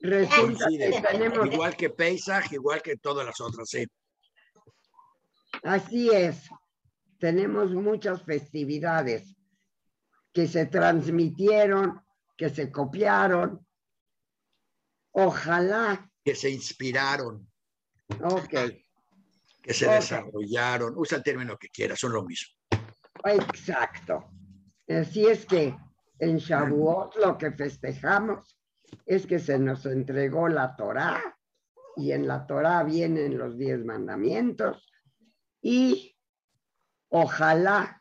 Resulta 0.00 0.66
Coincide. 0.66 0.90
que 0.90 1.00
tenemos, 1.00 1.46
Igual 1.46 1.76
que 1.76 1.90
Pesach, 1.90 2.52
igual 2.52 2.82
que 2.82 2.96
todas 2.98 3.24
las 3.24 3.40
otras, 3.40 3.68
sí. 3.68 3.86
Así 5.64 6.10
es, 6.10 6.48
tenemos 7.18 7.72
muchas 7.72 8.22
festividades 8.22 9.36
que 10.32 10.46
se 10.46 10.66
transmitieron, 10.66 12.00
que 12.36 12.50
se 12.50 12.70
copiaron. 12.70 13.66
Ojalá, 15.12 16.10
Que 16.24 16.34
se 16.34 16.50
inspiraron, 16.50 17.48
ok, 18.20 18.54
que 19.62 19.72
se 19.72 19.88
desarrollaron. 19.88 20.94
Usa 20.96 21.18
el 21.18 21.24
término 21.24 21.56
que 21.56 21.68
quieras, 21.68 22.00
son 22.00 22.12
lo 22.12 22.24
mismo. 22.24 22.54
exacto. 23.24 24.30
Así 24.88 25.26
es 25.26 25.46
que 25.46 25.74
en 26.18 26.38
Shavuot 26.38 27.16
lo 27.16 27.38
que 27.38 27.52
festejamos 27.52 28.58
es 29.06 29.26
que 29.26 29.38
se 29.38 29.58
nos 29.58 29.86
entregó 29.86 30.48
la 30.48 30.76
Torá 30.76 31.22
y 31.96 32.12
en 32.12 32.26
la 32.26 32.46
Torá 32.46 32.82
vienen 32.82 33.38
los 33.38 33.56
diez 33.56 33.84
mandamientos 33.84 34.90
y 35.66 36.14
ojalá, 37.08 37.96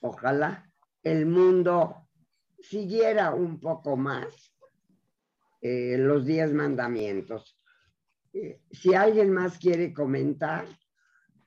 ojalá 0.00 0.70
el 1.02 1.24
mundo 1.24 2.10
siguiera 2.60 3.32
un 3.32 3.58
poco 3.58 3.96
más 3.96 4.54
eh, 5.62 5.96
los 5.96 6.26
diez 6.26 6.52
mandamientos. 6.52 7.58
Eh, 8.34 8.60
si 8.70 8.92
alguien 8.92 9.32
más 9.32 9.56
quiere 9.58 9.94
comentar 9.94 10.66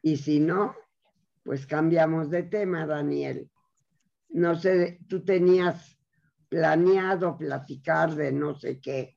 y 0.01 0.17
si 0.17 0.39
no, 0.39 0.75
pues 1.44 1.67
cambiamos 1.67 2.32
de 2.32 2.41
tema, 2.41 2.88
Daniel. 2.88 3.48
No 4.29 4.56
sé, 4.56 5.01
tú 5.08 5.24
tenías 5.24 6.00
planeado 6.50 7.38
platicar 7.38 8.15
de 8.15 8.32
no 8.32 8.56
sé 8.56 8.82
qué. 8.82 9.15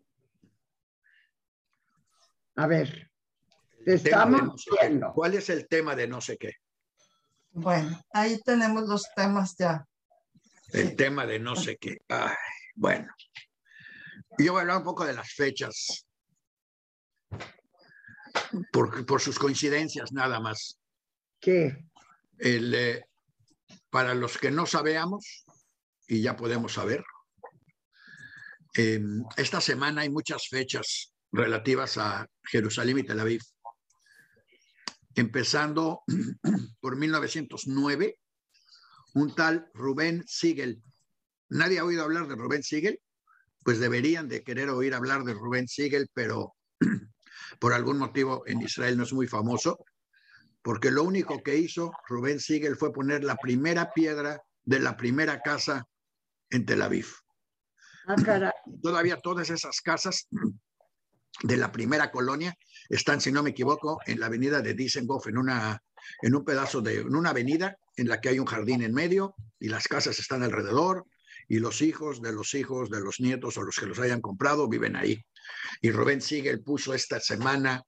A 2.57 2.67
ver, 2.67 3.10
te 3.85 3.99
Tema 3.99 4.27
de 4.27 4.39
estamos 4.39 4.43
no 4.43 4.59
sé 4.59 4.71
qué. 4.71 4.89
viendo. 4.89 5.13
¿Cuál 5.13 5.35
es 5.35 5.51
el 5.51 5.69
tema 5.69 5.95
de 5.97 6.09
no 6.09 6.21
sé 6.21 6.37
qué? 6.37 6.53
Bueno, 7.53 8.01
ahí 8.13 8.41
tenemos 8.45 8.89
los 8.89 9.07
temas 9.15 9.57
ya. 9.59 9.85
El 10.73 10.95
tema 10.97 11.27
de 11.27 11.39
no 11.39 11.57
sé 11.57 11.77
qué. 11.77 11.99
Ay, 12.09 12.35
bueno. 12.77 13.13
Yo 14.39 14.53
voy 14.53 14.59
a 14.59 14.63
hablar 14.63 14.77
un 14.79 14.85
poco 14.85 15.05
de 15.05 15.13
las 15.15 15.33
fechas. 15.33 16.07
Por, 18.73 19.05
por 19.07 19.21
sus 19.21 19.39
coincidencias, 19.39 20.13
nada 20.13 20.41
más. 20.41 20.79
¿Qué? 21.41 21.85
El, 22.39 22.75
eh, 22.75 23.05
para 23.91 24.15
los 24.15 24.39
que 24.39 24.51
no 24.51 24.67
sabíamos, 24.67 25.45
y 26.07 26.23
ya 26.23 26.37
podemos 26.37 26.75
saber, 26.75 27.05
eh, 28.77 29.01
esta 29.37 29.61
semana 29.61 30.03
hay 30.03 30.11
muchas 30.11 30.49
fechas 30.49 31.13
relativas 31.33 31.99
a 31.99 32.27
Jerusalén 32.45 32.99
y 32.99 33.03
Tel 33.03 33.21
Aviv. 33.21 33.43
Empezando 35.21 36.03
por 36.81 36.97
1909, 36.97 38.19
un 39.15 39.35
tal 39.35 39.71
Rubén 39.75 40.25
Siegel. 40.27 40.83
¿Nadie 41.49 41.79
ha 41.79 41.85
oído 41.85 42.03
hablar 42.03 42.27
de 42.27 42.37
Rubén 42.37 42.63
Siegel? 42.63 43.01
pues 43.65 43.79
deberían 43.79 44.29
de 44.29 44.43
querer 44.43 44.71
oír 44.71 44.95
hablar 44.95 45.25
de 45.25 45.35
Rubén 45.35 45.69
Siegel, 45.69 46.09
pero 46.15 46.55
por 47.61 47.73
algún 47.73 47.99
motivo 47.99 48.43
en 48.47 48.63
Israel 48.63 48.97
no 48.97 49.05
es 49.05 49.13
muy 49.13 49.27
famoso, 49.27 49.85
porque 50.63 50.91
lo 50.91 51.05
único 51.05 51.43
que 51.43 51.57
hizo 51.57 51.93
Rubén 52.09 52.41
Siegel 52.41 52.77
fue 52.77 52.93
poner 52.93 53.25
la 53.25 53.37
primera 53.37 53.93
piedra 53.93 54.43
de 54.65 54.81
la 54.81 54.97
primera 54.97 55.41
casa 55.41 55.87
en 56.51 56.67
Tel 56.67 56.83
Aviv. 56.83 57.07
Ah, 58.07 58.17
Todavía 58.83 59.17
todas 59.19 59.51
esas 59.51 59.81
casas 59.81 60.27
de 61.43 61.57
la 61.57 61.73
primera 61.73 62.11
colonia 62.11 62.57
están, 62.89 63.21
si 63.21 63.33
no 63.33 63.43
me 63.43 63.51
equivoco, 63.51 64.01
en 64.07 64.21
la 64.21 64.27
avenida 64.27 64.61
de 64.61 64.75
Dizengoff, 64.75 65.27
en, 65.29 65.39
una, 65.39 65.83
en 66.23 66.35
un 66.35 66.45
pedazo 66.45 66.81
de 66.81 66.99
en 67.01 67.15
una 67.15 67.31
avenida 67.31 67.77
en 67.97 68.09
la 68.09 68.21
que 68.21 68.31
hay 68.31 68.39
un 68.39 68.47
jardín 68.47 68.83
en 68.83 68.93
medio 68.93 69.35
y 69.59 69.69
las 69.69 69.89
casas 69.89 70.19
están 70.19 70.43
alrededor 70.43 71.07
y 71.49 71.59
los 71.59 71.83
hijos 71.83 72.21
de 72.23 72.33
los 72.33 72.55
hijos 72.55 72.91
de 72.91 73.01
los 73.01 73.21
nietos 73.21 73.57
o 73.57 73.63
los 73.63 73.77
que 73.77 73.87
los 73.87 73.99
hayan 73.99 74.21
comprado 74.21 74.69
viven 74.69 74.97
ahí. 74.97 75.25
Y 75.81 75.91
Rubén 75.91 76.21
Siegel 76.21 76.63
puso 76.63 76.95
esta 76.95 77.21
semana, 77.21 77.83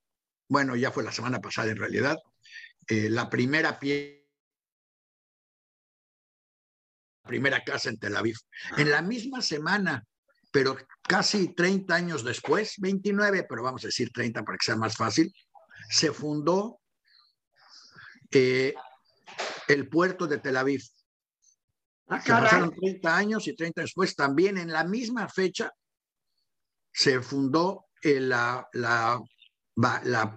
bueno, 0.48 0.74
ya 0.76 0.90
fue 0.90 1.04
la 1.04 1.12
semana 1.12 1.40
pasada 1.40 1.70
en 1.70 1.76
realidad, 1.76 2.16
eh, 2.88 3.08
la 3.08 3.30
primera 3.30 3.78
pie 3.78 4.22
primera 7.24 7.62
casa 7.62 7.88
en 7.88 7.98
Tel 7.98 8.16
Aviv. 8.16 8.36
En 8.76 8.90
la 8.90 9.00
misma 9.00 9.40
semana, 9.40 10.04
pero 10.52 10.76
casi 11.02 11.54
30 11.54 11.94
años 11.94 12.22
después, 12.22 12.74
29, 12.78 13.46
pero 13.48 13.62
vamos 13.62 13.82
a 13.84 13.88
decir 13.88 14.12
30 14.12 14.44
para 14.44 14.58
que 14.58 14.66
sea 14.66 14.76
más 14.76 14.94
fácil, 14.94 15.34
se 15.88 16.12
fundó 16.12 16.78
eh, 18.30 18.74
el 19.68 19.88
puerto 19.88 20.26
de 20.26 20.38
Tel 20.38 20.58
Aviv. 20.58 20.82
Ah, 22.08 22.20
se 22.20 22.30
pasaron 22.30 22.70
30 22.70 23.16
años 23.16 23.48
y 23.48 23.56
30 23.56 23.80
después, 23.80 24.14
también 24.14 24.58
en 24.58 24.70
la 24.70 24.84
misma 24.84 25.26
fecha, 25.28 25.72
se 26.92 27.22
fundó 27.22 27.86
el, 28.02 28.28
la, 28.28 28.68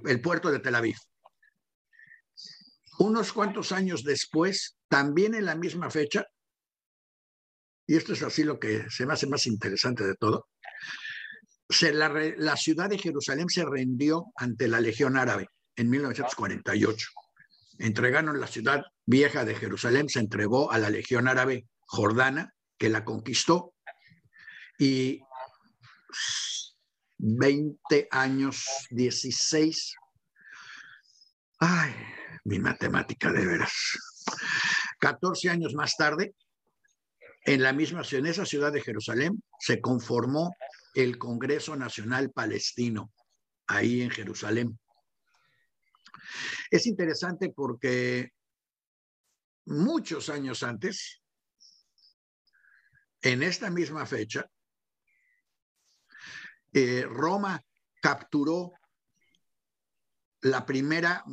el 0.06 0.22
puerto 0.22 0.50
de 0.50 0.60
Tel 0.60 0.76
Aviv. 0.76 0.96
Unos 3.00 3.34
cuantos 3.34 3.74
años 3.74 4.06
después, 4.06 4.78
también 4.88 5.36
en 5.36 5.44
la 5.44 5.56
misma 5.56 5.90
fecha, 5.90 6.26
y 7.88 7.96
esto 7.96 8.14
es 8.14 8.24
así 8.24 8.44
lo 8.44 8.60
que 8.60 8.86
se 8.90 9.06
me 9.06 9.14
hace 9.14 9.28
más 9.28 9.46
interesante 9.48 10.04
de 10.04 10.16
todo, 10.16 10.48
la, 11.80 12.10
la 12.38 12.58
ciudad 12.58 12.90
de 12.90 12.98
Jerusalén 12.98 13.50
se 13.50 13.66
rindió 13.66 14.26
ante 14.36 14.68
la 14.68 14.80
Legión 14.80 15.18
Árabe 15.18 15.48
en 15.76 15.90
1948. 15.90 17.08
Entregaron 17.80 18.40
la 18.40 18.48
ciudad 18.48 18.84
vieja 19.06 19.46
de 19.46 19.56
Jerusalén, 19.56 20.10
se 20.10 20.20
entregó 20.20 20.72
a 20.72 20.78
la 20.78 20.90
Legión 20.90 21.28
Árabe 21.28 21.68
Jordana, 21.86 22.54
que 22.78 22.90
la 22.90 23.04
conquistó, 23.04 23.74
y 24.78 25.22
20 27.18 28.08
años, 28.12 28.66
16. 28.90 29.96
Ay, 31.60 31.94
mi 32.44 32.60
matemática 32.60 33.32
de 33.32 33.46
veras. 33.46 33.74
14 35.00 35.50
años 35.50 35.74
más 35.74 35.96
tarde, 35.96 36.36
en 37.46 37.62
la 37.62 37.74
misma 37.74 38.02
en 38.12 38.26
esa 38.26 38.46
ciudad 38.46 38.72
de 38.72 38.82
Jerusalén, 38.82 39.42
se 39.60 39.80
conformó 39.80 40.56
el 40.96 41.18
Congreso 41.18 41.76
Nacional 41.76 42.32
Palestino, 42.32 43.14
ahí 43.68 44.02
en 44.02 44.10
Jerusalén. 44.10 44.80
Es 46.72 46.88
interesante 46.88 47.54
porque 47.56 48.32
muchos 49.66 50.30
años 50.30 50.64
antes, 50.64 51.22
en 53.22 53.44
esta 53.44 53.70
misma 53.70 54.06
fecha, 54.06 54.50
eh, 56.74 57.06
Roma 57.08 57.64
capturó 58.02 58.74
la 60.42 60.66
primera 60.66 61.24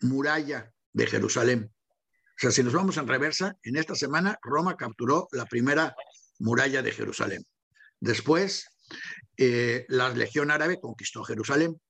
muralla 0.00 0.72
de 0.92 1.06
Jerusalén. 1.06 1.75
O 2.36 2.38
sea, 2.38 2.50
si 2.50 2.62
nos 2.62 2.74
vamos 2.74 2.98
en 2.98 3.08
reversa, 3.08 3.56
en 3.62 3.76
esta 3.76 3.94
semana 3.94 4.38
Roma 4.42 4.76
capturó 4.76 5.26
la 5.32 5.46
primera 5.46 5.96
muralla 6.38 6.82
de 6.82 6.92
Jerusalén. 6.92 7.46
Después, 7.98 8.68
eh, 9.38 9.86
la 9.88 10.10
Legión 10.10 10.50
Árabe 10.50 10.78
conquistó 10.78 11.24
Jerusalén. 11.24 11.80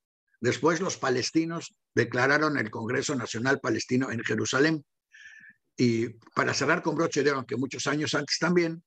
Después, 0.41 0.81
los 0.81 0.99
palestinos 0.99 1.75
declararon 1.95 2.59
el 2.59 2.71
Congreso 2.71 3.17
Nacional 3.17 3.59
Palestino 3.59 4.13
en 4.13 4.23
Jerusalén. 4.23 4.85
Y 5.77 6.11
para 6.35 6.55
cerrar 6.55 6.81
con 6.81 6.95
broche 6.95 7.25
de 7.25 7.31
oro, 7.31 7.39
aunque 7.39 7.57
muchos 7.57 7.87
años 7.89 8.15
antes 8.15 8.39
también, 8.39 8.85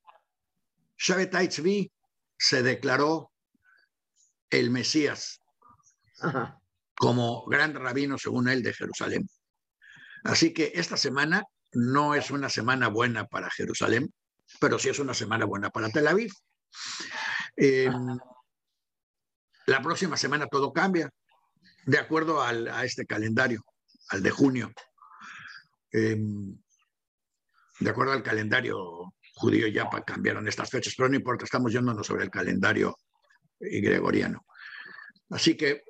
Shabbatai 0.98 1.50
Tzvi 1.50 1.92
se 2.38 2.64
declaró 2.64 3.32
el 4.50 4.70
Mesías 4.70 5.42
como 6.96 7.46
gran 7.48 7.74
rabino, 7.74 8.18
según 8.18 8.48
él, 8.48 8.64
de 8.64 8.74
Jerusalén. 8.74 9.28
Así 10.24 10.54
que 10.54 10.72
esta 10.76 10.98
semana 10.98 11.44
no 11.74 12.16
es 12.16 12.32
una 12.32 12.50
semana 12.50 12.88
buena 12.88 13.26
para 13.26 13.50
Jerusalén, 13.50 14.14
pero 14.60 14.80
sí 14.80 14.90
es 14.90 15.00
una 15.00 15.14
semana 15.14 15.46
buena 15.46 15.70
para 15.70 15.90
Tel 15.90 16.08
Aviv. 16.08 16.32
Em, 17.56 18.18
la 19.66 19.82
próxima 19.82 20.18
semana 20.18 20.48
todo 20.48 20.74
cambia, 20.74 21.10
de 21.86 21.98
acuerdo 21.98 22.42
a 22.42 22.84
este 22.84 23.06
calendario, 23.06 23.64
al 24.10 24.24
de 24.24 24.32
junio. 24.32 24.72
Em, 25.92 26.58
de 27.80 27.90
acuerdo 27.90 28.14
al 28.14 28.24
calendario 28.24 29.14
judío 29.34 29.68
ya 29.68 29.90
cambiaron 30.06 30.48
estas 30.48 30.70
fechas, 30.70 30.94
pero 30.98 31.10
no 31.10 31.16
importa, 31.16 31.46
estamos 31.46 31.72
yéndonos 31.72 32.06
sobre 32.06 32.26
el 32.26 32.30
calendario 32.30 32.98
gregoriano. 33.60 34.46
Así 35.30 35.56
que 35.56 35.84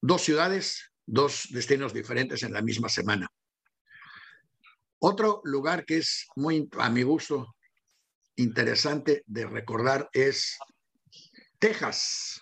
dos 0.00 0.22
ciudades, 0.22 0.90
dos 1.04 1.48
destinos 1.50 1.92
diferentes 1.92 2.42
en 2.42 2.52
la 2.52 2.62
misma 2.62 2.88
semana. 2.88 3.28
Otro 5.06 5.42
lugar 5.44 5.84
que 5.84 5.98
es 5.98 6.28
muy, 6.34 6.66
a 6.78 6.88
mi 6.88 7.02
gusto, 7.02 7.56
interesante 8.36 9.22
de 9.26 9.44
recordar 9.44 10.08
es 10.14 10.56
Texas. 11.58 12.40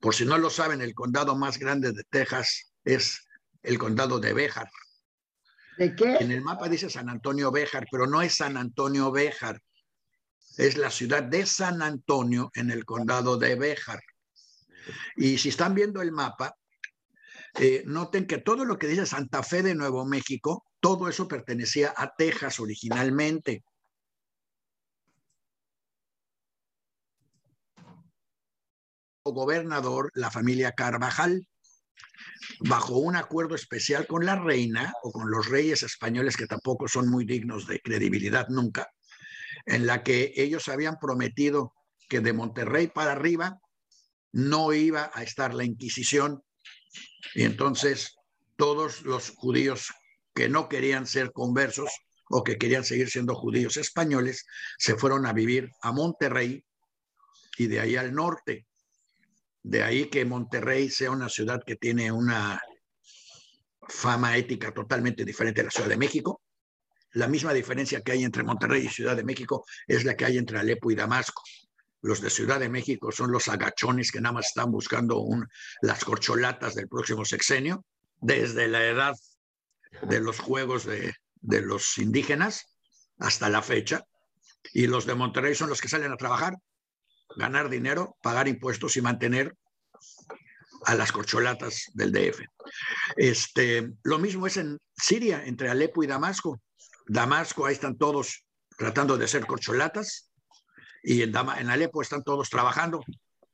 Por 0.00 0.14
si 0.14 0.24
no 0.24 0.38
lo 0.38 0.48
saben, 0.48 0.80
el 0.80 0.94
condado 0.94 1.36
más 1.36 1.58
grande 1.58 1.92
de 1.92 2.02
Texas 2.08 2.72
es 2.82 3.28
el 3.62 3.78
condado 3.78 4.20
de 4.20 4.32
Béjar. 4.32 4.70
¿De 5.76 5.94
qué? 5.94 6.16
En 6.16 6.32
el 6.32 6.40
mapa 6.40 6.66
dice 6.70 6.88
San 6.88 7.10
Antonio 7.10 7.52
Béjar, 7.52 7.84
pero 7.92 8.06
no 8.06 8.22
es 8.22 8.36
San 8.36 8.56
Antonio 8.56 9.12
Béjar. 9.12 9.60
Es 10.56 10.78
la 10.78 10.90
ciudad 10.90 11.22
de 11.22 11.44
San 11.44 11.82
Antonio 11.82 12.50
en 12.54 12.70
el 12.70 12.86
condado 12.86 13.36
de 13.36 13.54
Béjar. 13.54 14.00
Y 15.14 15.36
si 15.36 15.50
están 15.50 15.74
viendo 15.74 16.00
el 16.00 16.10
mapa, 16.10 16.56
eh, 17.60 17.82
noten 17.84 18.26
que 18.26 18.38
todo 18.38 18.64
lo 18.64 18.78
que 18.78 18.86
dice 18.86 19.04
Santa 19.04 19.42
Fe 19.42 19.62
de 19.62 19.74
Nuevo 19.74 20.06
México 20.06 20.64
todo 20.82 21.08
eso 21.08 21.28
pertenecía 21.28 21.94
a 21.96 22.12
Texas 22.14 22.58
originalmente. 22.58 23.64
gobernador 29.24 30.10
la 30.14 30.32
familia 30.32 30.72
Carvajal, 30.72 31.46
bajo 32.58 32.98
un 32.98 33.14
acuerdo 33.14 33.54
especial 33.54 34.08
con 34.08 34.26
la 34.26 34.34
reina 34.34 34.92
o 35.04 35.12
con 35.12 35.30
los 35.30 35.48
reyes 35.48 35.84
españoles 35.84 36.36
que 36.36 36.48
tampoco 36.48 36.88
son 36.88 37.08
muy 37.08 37.24
dignos 37.24 37.68
de 37.68 37.80
credibilidad 37.80 38.48
nunca, 38.48 38.90
en 39.64 39.86
la 39.86 40.02
que 40.02 40.32
ellos 40.34 40.68
habían 40.68 40.98
prometido 40.98 41.72
que 42.08 42.18
de 42.18 42.32
Monterrey 42.32 42.88
para 42.88 43.12
arriba 43.12 43.60
no 44.32 44.72
iba 44.72 45.12
a 45.14 45.22
estar 45.22 45.54
la 45.54 45.64
Inquisición 45.64 46.42
y 47.34 47.44
entonces 47.44 48.16
todos 48.56 49.02
los 49.02 49.30
judíos 49.30 49.92
que 50.34 50.48
no 50.48 50.68
querían 50.68 51.06
ser 51.06 51.32
conversos 51.32 51.90
o 52.28 52.42
que 52.42 52.56
querían 52.56 52.84
seguir 52.84 53.10
siendo 53.10 53.34
judíos 53.34 53.76
españoles, 53.76 54.46
se 54.78 54.96
fueron 54.96 55.26
a 55.26 55.32
vivir 55.32 55.70
a 55.82 55.92
Monterrey 55.92 56.64
y 57.58 57.66
de 57.66 57.80
ahí 57.80 57.96
al 57.96 58.14
norte. 58.14 58.66
De 59.62 59.82
ahí 59.82 60.06
que 60.06 60.24
Monterrey 60.24 60.90
sea 60.90 61.10
una 61.10 61.28
ciudad 61.28 61.62
que 61.64 61.76
tiene 61.76 62.10
una 62.10 62.60
fama 63.88 64.36
ética 64.36 64.72
totalmente 64.72 65.24
diferente 65.24 65.60
a 65.60 65.64
la 65.64 65.70
Ciudad 65.70 65.88
de 65.88 65.96
México. 65.96 66.42
La 67.12 67.28
misma 67.28 67.52
diferencia 67.52 68.00
que 68.00 68.12
hay 68.12 68.24
entre 68.24 68.42
Monterrey 68.42 68.86
y 68.86 68.88
Ciudad 68.88 69.14
de 69.14 69.24
México 69.24 69.64
es 69.86 70.04
la 70.04 70.16
que 70.16 70.24
hay 70.24 70.38
entre 70.38 70.58
Alepo 70.58 70.90
y 70.90 70.94
Damasco. 70.94 71.42
Los 72.00 72.20
de 72.20 72.30
Ciudad 72.30 72.58
de 72.58 72.68
México 72.68 73.12
son 73.12 73.30
los 73.30 73.48
agachones 73.48 74.10
que 74.10 74.20
nada 74.20 74.32
más 74.32 74.46
están 74.46 74.72
buscando 74.72 75.24
las 75.82 76.04
corcholatas 76.04 76.74
del 76.74 76.88
próximo 76.88 77.24
sexenio. 77.24 77.84
Desde 78.20 78.66
la 78.68 78.84
edad 78.84 79.14
de 80.02 80.20
los 80.20 80.38
juegos 80.38 80.84
de, 80.84 81.14
los 81.40 81.98
indígenas 81.98 82.66
hasta 83.18 83.48
la 83.48 83.62
fecha. 83.62 84.04
Y 84.72 84.86
los 84.86 85.06
de 85.06 85.14
Monterrey 85.14 85.54
son 85.54 85.68
los 85.68 85.80
que 85.80 85.88
salen 85.88 86.12
a 86.12 86.16
trabajar, 86.16 86.54
ganar 87.36 87.68
dinero, 87.68 88.16
pagar 88.22 88.48
impuestos 88.48 88.96
y 88.96 89.02
mantener 89.02 89.56
a 90.84 90.94
las 90.94 91.12
corcholatas 91.12 91.90
del 91.94 92.12
DF. 92.12 92.40
Este, 93.16 93.92
lo 94.02 94.18
mismo 94.18 94.46
es 94.46 94.56
en 94.56 94.78
Siria, 94.96 95.44
entre 95.44 95.68
Alepo 95.68 96.02
y 96.02 96.06
Damasco. 96.06 96.60
Damasco, 97.06 97.66
ahí 97.66 97.74
están 97.74 97.96
todos 97.96 98.44
tratando 98.76 99.16
de 99.16 99.28
ser 99.28 99.46
corcholatas 99.46 100.32
y 101.02 101.22
en, 101.22 101.32
Dama, 101.32 101.60
en 101.60 101.70
Alepo 101.70 102.02
están 102.02 102.22
todos 102.22 102.48
trabajando 102.48 103.00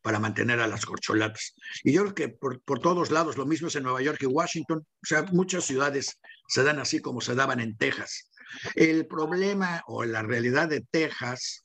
para 0.03 0.19
mantener 0.19 0.61
a 0.61 0.69
las 0.69 0.87
corcholatas. 0.87 1.55
Y 1.83 1.93
yo 1.93 2.03
creo 2.03 2.15
que 2.15 2.29
por, 2.29 2.61
por, 2.63 2.79
todos 2.79 3.11
lados 3.11 3.37
lo 3.37 3.47
mismo 3.47 3.69
es 3.69 3.77
en 3.77 3.83
Nueva 3.83 4.03
York 4.03 4.19
y 4.23 4.27
Washington. 4.27 4.79
O 4.81 5.07
sea, 5.07 5.23
muchas 5.33 5.65
ciudades 5.65 6.19
se 6.49 6.65
dan 6.65 6.79
así 6.79 7.01
como 7.01 7.21
se 7.21 7.35
daban 7.35 7.61
en 7.61 7.77
Texas. 7.77 8.31
El 8.75 9.07
problema 9.07 9.83
o 9.87 10.05
la 10.05 10.23
realidad 10.23 10.69
de 10.69 10.81
Texas 10.81 11.65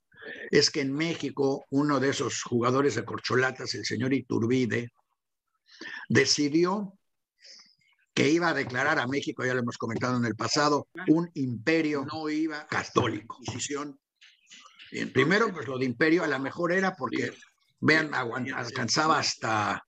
es 0.52 0.70
que 0.70 0.82
en 0.82 0.94
México 0.94 1.66
uno 1.70 2.00
de 2.00 2.10
esos 2.10 2.44
jugadores 2.44 2.96
de 2.96 3.06
corcholatas, 3.06 3.74
el 3.74 3.86
señor 3.86 4.14
Iturbide, 4.14 4.92
decidió 6.10 6.94
que 8.14 8.30
iba 8.30 8.50
a 8.50 8.54
declarar 8.54 9.00
a 9.00 9.08
México, 9.08 9.44
ya 9.44 9.54
lo 9.54 9.62
hemos 9.62 9.78
comentado 9.78 10.18
en 10.18 10.26
el 10.26 10.36
pasado, 10.36 10.88
un 11.08 11.30
imperio 11.34 12.06
no 12.06 12.30
iba 12.30 12.68
católico. 12.68 13.40
Primero, 15.14 15.52
pues 15.52 15.68
lo 15.68 15.80
de 15.80 15.86
imperio 15.86 16.24
a 16.24 16.28
lo 16.28 16.40
mejor 16.40 16.74
era 16.74 16.96
porque, 16.96 17.34
vean, 17.80 18.14
alcanzaba 18.14 19.18
hasta, 19.18 19.84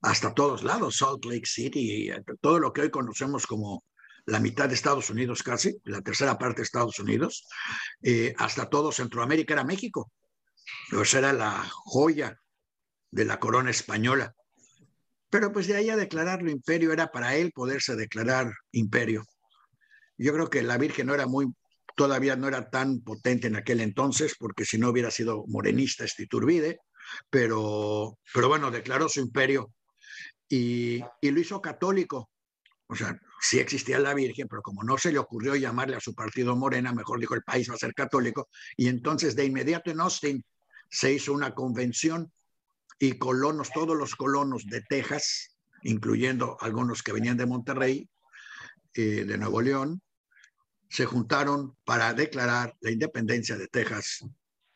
hasta 0.00 0.32
todos 0.32 0.62
lados, 0.62 0.96
Salt 0.96 1.26
Lake 1.26 1.44
City, 1.44 2.10
todo 2.40 2.58
lo 2.58 2.72
que 2.72 2.82
hoy 2.82 2.90
conocemos 2.90 3.46
como 3.46 3.84
la 4.26 4.40
mitad 4.40 4.68
de 4.68 4.74
Estados 4.74 5.10
Unidos 5.10 5.42
casi, 5.42 5.80
la 5.84 6.00
tercera 6.00 6.38
parte 6.38 6.58
de 6.58 6.64
Estados 6.64 6.98
Unidos, 6.98 7.46
eh, 8.02 8.34
hasta 8.38 8.68
todo 8.68 8.92
Centroamérica 8.92 9.54
era 9.54 9.64
México. 9.64 10.12
Pues 10.90 11.14
era 11.14 11.32
la 11.32 11.66
joya 11.68 12.38
de 13.10 13.24
la 13.24 13.38
corona 13.38 13.70
española. 13.70 14.34
Pero 15.28 15.52
pues 15.52 15.66
de 15.66 15.76
ahí 15.76 15.90
a 15.90 15.96
declararlo 15.96 16.50
imperio 16.50 16.92
era 16.92 17.10
para 17.10 17.34
él 17.36 17.52
poderse 17.52 17.96
declarar 17.96 18.52
imperio. 18.70 19.24
Yo 20.18 20.32
creo 20.32 20.50
que 20.50 20.62
la 20.62 20.78
Virgen 20.78 21.06
no 21.06 21.14
era 21.14 21.26
muy, 21.26 21.46
todavía 21.96 22.36
no 22.36 22.48
era 22.48 22.70
tan 22.70 23.00
potente 23.00 23.48
en 23.48 23.56
aquel 23.56 23.80
entonces, 23.80 24.36
porque 24.38 24.64
si 24.64 24.78
no 24.78 24.90
hubiera 24.90 25.10
sido 25.10 25.44
morenista 25.48 26.04
este 26.04 26.24
Iturbide, 26.24 26.78
pero, 27.30 28.18
pero 28.32 28.48
bueno, 28.48 28.70
declaró 28.70 29.08
su 29.08 29.20
imperio 29.20 29.72
y, 30.48 31.02
y 31.20 31.30
lo 31.30 31.40
hizo 31.40 31.60
católico. 31.60 32.30
O 32.86 32.94
sea, 32.94 33.18
sí 33.42 33.58
existía 33.58 33.98
la 33.98 34.14
Virgen, 34.14 34.46
pero 34.48 34.62
como 34.62 34.84
no 34.84 34.96
se 34.96 35.10
le 35.10 35.18
ocurrió 35.18 35.56
llamarle 35.56 35.96
a 35.96 36.00
su 36.00 36.14
partido 36.14 36.54
Morena, 36.54 36.92
mejor 36.92 37.18
dijo 37.18 37.34
el 37.34 37.42
país 37.42 37.68
va 37.68 37.74
a 37.74 37.78
ser 37.78 37.92
católico. 37.92 38.48
Y 38.76 38.86
entonces 38.86 39.34
de 39.34 39.44
inmediato 39.44 39.90
en 39.90 40.00
Austin 40.00 40.44
se 40.88 41.12
hizo 41.12 41.32
una 41.32 41.52
convención 41.52 42.32
y 43.00 43.18
colonos, 43.18 43.70
todos 43.74 43.96
los 43.98 44.14
colonos 44.14 44.64
de 44.66 44.80
Texas, 44.82 45.56
incluyendo 45.82 46.56
algunos 46.60 47.02
que 47.02 47.12
venían 47.12 47.36
de 47.36 47.46
Monterrey, 47.46 48.08
eh, 48.94 49.24
de 49.24 49.38
Nuevo 49.38 49.60
León, 49.60 50.00
se 50.88 51.04
juntaron 51.04 51.76
para 51.84 52.14
declarar 52.14 52.76
la 52.80 52.92
independencia 52.92 53.56
de 53.56 53.66
Texas 53.66 54.24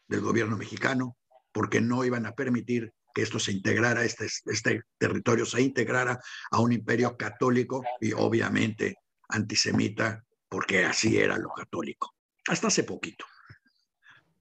del 0.09 0.23
gobierno 0.23 0.57
mexicano, 0.57 1.17
porque 1.53 1.81
no 1.81 2.05
iban 2.05 2.27
a 2.27 2.35
permitir 2.35 2.93
que 3.17 3.23
esto 3.23 3.39
se 3.39 3.51
integrara, 3.51 4.05
este, 4.05 4.27
este 4.27 4.83
territorio 4.99 5.47
se 5.47 5.63
integrara 5.63 6.21
a 6.51 6.61
un 6.61 6.71
imperio 6.71 7.17
católico 7.17 7.83
y 7.99 8.13
obviamente 8.13 8.97
antisemita, 9.31 10.23
porque 10.51 10.85
así 10.85 11.17
era 11.17 11.39
lo 11.39 11.49
católico, 11.49 12.15
hasta 12.47 12.67
hace 12.67 12.85
poquito. 12.85 13.25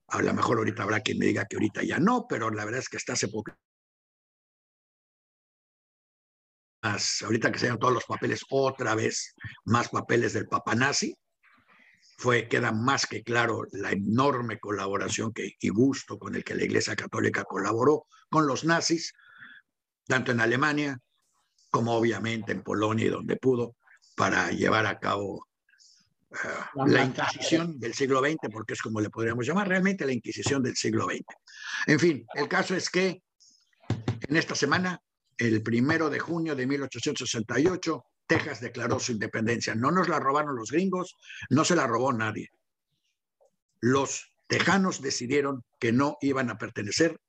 A 0.09 0.21
lo 0.21 0.33
mejor 0.33 0.57
ahorita 0.57 0.83
habrá 0.83 0.99
quien 0.99 1.19
me 1.19 1.27
diga 1.27 1.45
que 1.45 1.55
ahorita 1.55 1.83
ya 1.83 1.99
no, 1.99 2.25
pero 2.27 2.49
la 2.49 2.65
verdad 2.65 2.81
es 2.81 2.89
que 2.89 2.97
hasta 2.97 3.13
hace 3.13 3.29
poco. 3.29 3.53
ahorita 6.81 7.53
que 7.53 7.59
se 7.59 7.77
todos 7.77 7.93
los 7.93 8.03
papeles 8.03 8.41
otra 8.49 8.93
vez, 8.93 9.35
más 9.63 9.87
papeles 9.87 10.33
del 10.33 10.49
papanazi, 10.49 11.15
fue, 12.17 12.47
queda 12.47 12.71
más 12.71 13.05
que 13.05 13.23
claro 13.23 13.63
la 13.71 13.91
enorme 13.91 14.59
colaboración 14.59 15.33
que, 15.33 15.55
y 15.59 15.69
gusto 15.69 16.17
con 16.17 16.35
el 16.35 16.43
que 16.43 16.55
la 16.55 16.63
Iglesia 16.63 16.95
Católica 16.95 17.43
colaboró 17.43 18.07
con 18.29 18.47
los 18.47 18.63
nazis, 18.63 19.13
tanto 20.07 20.31
en 20.31 20.39
Alemania 20.39 20.99
como 21.69 21.93
obviamente 21.93 22.53
en 22.53 22.63
Polonia 22.63 23.05
y 23.05 23.09
donde 23.09 23.35
pudo, 23.35 23.75
para 24.15 24.49
llevar 24.51 24.85
a 24.85 24.97
cabo 24.97 25.45
uh, 26.75 26.85
la 26.87 27.03
Inquisición 27.03 27.77
del 27.79 27.93
siglo 27.93 28.21
XX, 28.21 28.49
porque 28.49 28.73
es 28.73 28.81
como 28.81 29.01
le 29.01 29.09
podríamos 29.09 29.45
llamar 29.45 29.67
realmente 29.67 30.05
la 30.05 30.13
Inquisición 30.13 30.63
del 30.63 30.77
siglo 30.77 31.05
XX. 31.05 31.25
En 31.87 31.99
fin, 31.99 32.25
el 32.33 32.47
caso 32.47 32.75
es 32.75 32.89
que 32.89 33.21
en 33.89 34.37
esta 34.37 34.55
semana, 34.55 35.01
el 35.37 35.61
primero 35.61 36.09
de 36.09 36.19
junio 36.19 36.55
de 36.55 36.65
1868, 36.65 38.05
Texas 38.27 38.61
declaró 38.61 38.99
su 38.99 39.11
independencia. 39.11 39.75
No 39.75 39.91
nos 39.91 40.09
la 40.09 40.19
robaron 40.19 40.55
los 40.55 40.71
gringos, 40.71 41.15
no 41.49 41.63
se 41.65 41.75
la 41.75 41.87
robó 41.87 42.11
nadie. 42.13 42.51
Los 43.81 44.33
tejanos 44.47 45.01
decidieron 45.01 45.63
que 45.79 45.91
no 45.91 46.17
iban 46.21 46.49
a 46.49 46.57
pertenecer 46.57 47.19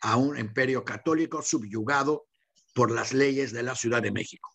a 0.00 0.16
un 0.16 0.38
imperio 0.38 0.84
católico 0.84 1.42
subyugado 1.42 2.26
por 2.74 2.90
las 2.90 3.12
leyes 3.12 3.52
de 3.52 3.62
la 3.62 3.74
Ciudad 3.74 4.02
de 4.02 4.12
México. 4.12 4.50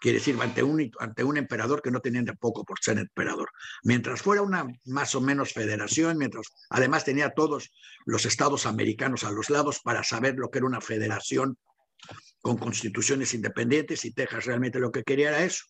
Quiere 0.00 0.18
decir, 0.18 0.36
ante 0.40 0.62
un, 0.62 0.90
ante 1.00 1.24
un 1.24 1.38
emperador 1.38 1.80
que 1.80 1.90
no 1.90 2.00
tenían 2.00 2.26
de 2.26 2.36
poco 2.36 2.62
por 2.64 2.78
ser 2.78 2.98
emperador. 2.98 3.50
Mientras 3.84 4.20
fuera 4.20 4.42
una 4.42 4.66
más 4.84 5.14
o 5.14 5.20
menos 5.22 5.54
federación, 5.54 6.18
mientras 6.18 6.46
además 6.68 7.04
tenía 7.04 7.30
todos 7.30 7.72
los 8.04 8.26
estados 8.26 8.66
americanos 8.66 9.24
a 9.24 9.30
los 9.30 9.48
lados 9.48 9.80
para 9.82 10.04
saber 10.04 10.34
lo 10.36 10.50
que 10.50 10.58
era 10.58 10.66
una 10.66 10.82
federación 10.82 11.56
con 12.40 12.58
constituciones 12.58 13.32
independientes 13.34 14.04
y 14.04 14.12
Texas 14.12 14.44
realmente 14.44 14.78
lo 14.78 14.92
que 14.92 15.02
quería 15.02 15.30
era 15.30 15.44
eso. 15.44 15.64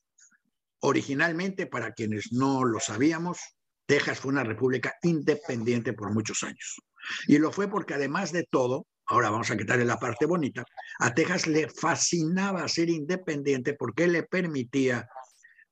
Originalmente, 0.81 1.67
para 1.67 1.93
quienes 1.93 2.33
no 2.33 2.65
lo 2.65 2.81
sabíamos, 2.81 3.39
Texas 3.87 4.19
fue 4.19 4.33
una 4.33 4.45
república 4.45 4.95
independiente 5.03 5.93
por 5.93 6.13
muchos 6.13 6.43
años. 6.43 6.81
Y 7.27 7.39
lo 7.39 7.53
fue 7.53 7.69
porque 7.69 7.95
además 7.95 8.33
de 8.33 8.45
todo, 8.51 8.87
ahora 9.07 9.31
vamos 9.31 9.51
a 9.51 9.57
quitarle 9.57 9.85
la 9.85 9.99
parte 9.99 10.27
bonita, 10.27 10.65
a 10.99 11.15
Texas 11.15 11.47
le 11.47 11.69
fascinaba 11.69 12.67
ser 12.69 12.91
independiente 12.91 13.75
porque 13.75 14.09
le 14.09 14.25
permitía 14.25 15.09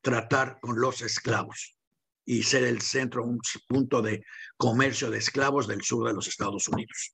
tratar 0.02 0.58
con 0.60 0.80
los 0.80 1.02
esclavos 1.02 1.76
y 2.24 2.42
ser 2.44 2.64
el 2.64 2.80
centro, 2.80 3.24
un 3.24 3.40
punto 3.66 4.02
de 4.02 4.24
comercio 4.56 5.10
de 5.10 5.18
esclavos 5.18 5.66
del 5.66 5.82
sur 5.82 6.06
de 6.06 6.14
los 6.14 6.28
Estados 6.28 6.68
Unidos 6.68 7.12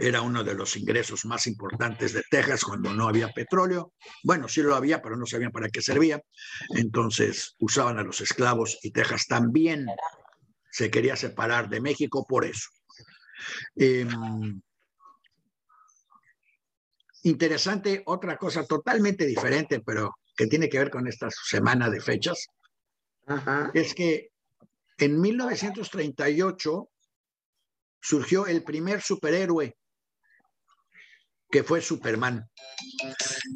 era 0.00 0.22
uno 0.22 0.42
de 0.42 0.54
los 0.54 0.76
ingresos 0.76 1.26
más 1.26 1.46
importantes 1.46 2.14
de 2.14 2.22
Texas 2.30 2.64
cuando 2.64 2.92
no 2.94 3.06
había 3.06 3.28
petróleo. 3.28 3.92
Bueno, 4.24 4.48
sí 4.48 4.62
lo 4.62 4.74
había, 4.74 5.02
pero 5.02 5.16
no 5.16 5.26
sabían 5.26 5.52
para 5.52 5.68
qué 5.68 5.82
servía. 5.82 6.22
Entonces 6.70 7.54
usaban 7.58 7.98
a 7.98 8.02
los 8.02 8.20
esclavos 8.22 8.78
y 8.82 8.92
Texas 8.92 9.26
también 9.26 9.86
se 10.70 10.90
quería 10.90 11.16
separar 11.16 11.68
de 11.68 11.82
México 11.82 12.24
por 12.26 12.46
eso. 12.46 12.70
Em, 13.76 14.60
interesante, 17.24 18.02
otra 18.06 18.38
cosa 18.38 18.64
totalmente 18.64 19.26
diferente, 19.26 19.80
pero 19.80 20.14
que 20.34 20.46
tiene 20.46 20.70
que 20.70 20.78
ver 20.78 20.90
con 20.90 21.06
esta 21.08 21.28
semana 21.30 21.90
de 21.90 22.00
fechas, 22.00 22.46
es 23.74 23.94
que 23.94 24.30
en 24.96 25.20
1938 25.20 26.88
surgió 28.00 28.46
el 28.46 28.64
primer 28.64 29.02
superhéroe 29.02 29.76
que 31.50 31.64
fue 31.64 31.80
Superman. 31.80 32.48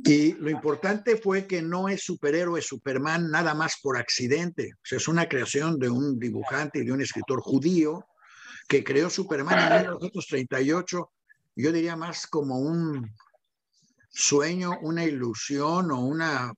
Y 0.05 0.33
lo 0.35 0.51
importante 0.51 1.17
fue 1.17 1.47
que 1.47 1.63
no 1.63 1.89
es 1.89 2.03
superhéroe 2.03 2.61
Superman 2.61 3.31
nada 3.31 3.55
más 3.55 3.77
por 3.83 3.97
accidente. 3.97 4.73
O 4.75 4.81
sea, 4.83 4.99
es 4.99 5.09
una 5.09 5.29
creación 5.29 5.79
de 5.79 5.89
un 5.89 6.19
dibujante 6.19 6.81
y 6.81 6.85
de 6.85 6.93
un 6.93 7.01
escritor 7.01 7.41
judío 7.41 8.05
que 8.69 8.83
creó 8.83 9.09
Superman 9.09 9.59
en 9.59 9.79
1938. 9.91 11.13
Yo 11.57 11.73
diría 11.73 11.97
más 11.97 12.27
como 12.27 12.59
un 12.59 13.15
sueño, 14.11 14.79
una 14.83 15.05
ilusión 15.05 15.91
o 15.93 16.01
una 16.01 16.53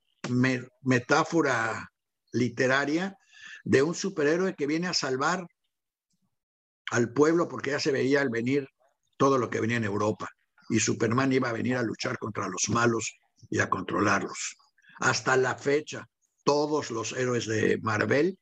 metáfora 0.83 1.93
literaria 2.33 3.17
de 3.65 3.83
un 3.83 3.95
superhéroe 3.95 4.55
que 4.55 4.67
viene 4.67 4.89
a 4.89 4.95
salvar 4.95 5.47
al 6.91 7.13
pueblo 7.13 7.49
porque 7.49 7.71
ya 7.71 7.81
se 7.81 7.93
veía 7.93 8.21
al 8.21 8.31
venir 8.31 8.69
todo 9.17 9.39
lo 9.39 9.51
que 9.51 9.61
venía 9.61 9.77
en 9.77 9.85
Europa 9.85 10.36
y 10.69 10.81
Superman 10.81 11.33
iba 11.33 11.49
a 11.49 11.53
venir 11.53 11.77
a 11.77 11.83
luchar 11.83 12.19
contra 12.19 12.49
los 12.49 12.69
malos 12.69 13.19
y 13.51 13.61
a 13.61 13.71
controlarlos. 13.71 14.57
Hasta 15.01 15.37
la 15.37 15.57
fecha, 15.57 16.09
todos 16.45 16.91
los 16.91 17.13
héroes 17.13 17.47
de 17.47 17.79
Marvel, 17.83 18.39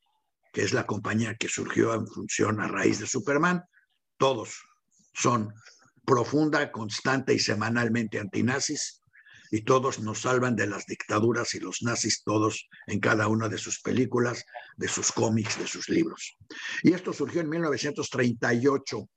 que 0.52 0.62
es 0.62 0.72
la 0.72 0.86
compañía 0.86 1.34
que 1.34 1.48
surgió 1.48 1.94
en 1.94 2.06
función 2.06 2.60
a 2.60 2.68
raíz 2.68 3.00
de 3.00 3.06
Superman, 3.06 3.64
todos 4.16 4.62
son 5.12 5.52
profunda, 6.04 6.70
constante 6.70 7.34
y 7.34 7.38
semanalmente 7.38 8.18
antinazis, 8.18 9.00
y 9.50 9.62
todos 9.62 10.00
nos 10.00 10.22
salvan 10.22 10.56
de 10.56 10.66
las 10.66 10.84
dictaduras 10.86 11.54
y 11.54 11.60
los 11.60 11.82
nazis, 11.82 12.24
todos 12.24 12.68
en 12.86 12.98
cada 12.98 13.28
una 13.28 13.48
de 13.48 13.58
sus 13.58 13.80
películas, 13.80 14.44
de 14.76 14.88
sus 14.88 15.12
cómics, 15.12 15.58
de 15.58 15.68
sus 15.68 15.88
libros. 15.88 16.36
Y 16.82 16.92
esto 16.92 17.12
surgió 17.12 17.40
en 17.40 17.50
1938 17.50 19.08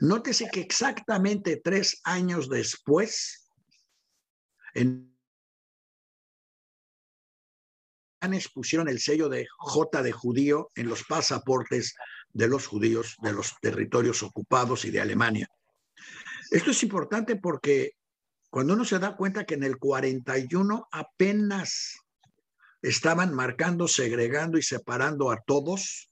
Nótese 0.00 0.48
que 0.50 0.60
exactamente 0.60 1.60
tres 1.62 2.00
años 2.04 2.48
después, 2.48 3.48
en 4.74 5.10
pusieron 8.52 8.88
el 8.88 9.00
sello 9.00 9.28
de 9.28 9.46
J 9.58 10.02
de 10.02 10.12
judío 10.12 10.70
en 10.74 10.88
los 10.88 11.04
pasaportes 11.04 11.94
de 12.32 12.48
los 12.48 12.66
judíos 12.66 13.16
de 13.22 13.32
los 13.32 13.54
territorios 13.60 14.22
ocupados 14.22 14.84
y 14.84 14.90
de 14.90 15.00
Alemania. 15.00 15.48
Esto 16.50 16.70
es 16.70 16.82
importante 16.82 17.36
porque 17.36 17.92
cuando 18.50 18.74
uno 18.74 18.84
se 18.84 18.98
da 18.98 19.16
cuenta 19.16 19.44
que 19.44 19.54
en 19.54 19.62
el 19.62 19.78
41 19.78 20.88
apenas 20.92 21.96
estaban 22.82 23.34
marcando, 23.34 23.88
segregando 23.88 24.58
y 24.58 24.62
separando 24.62 25.30
a 25.30 25.40
todos 25.46 26.10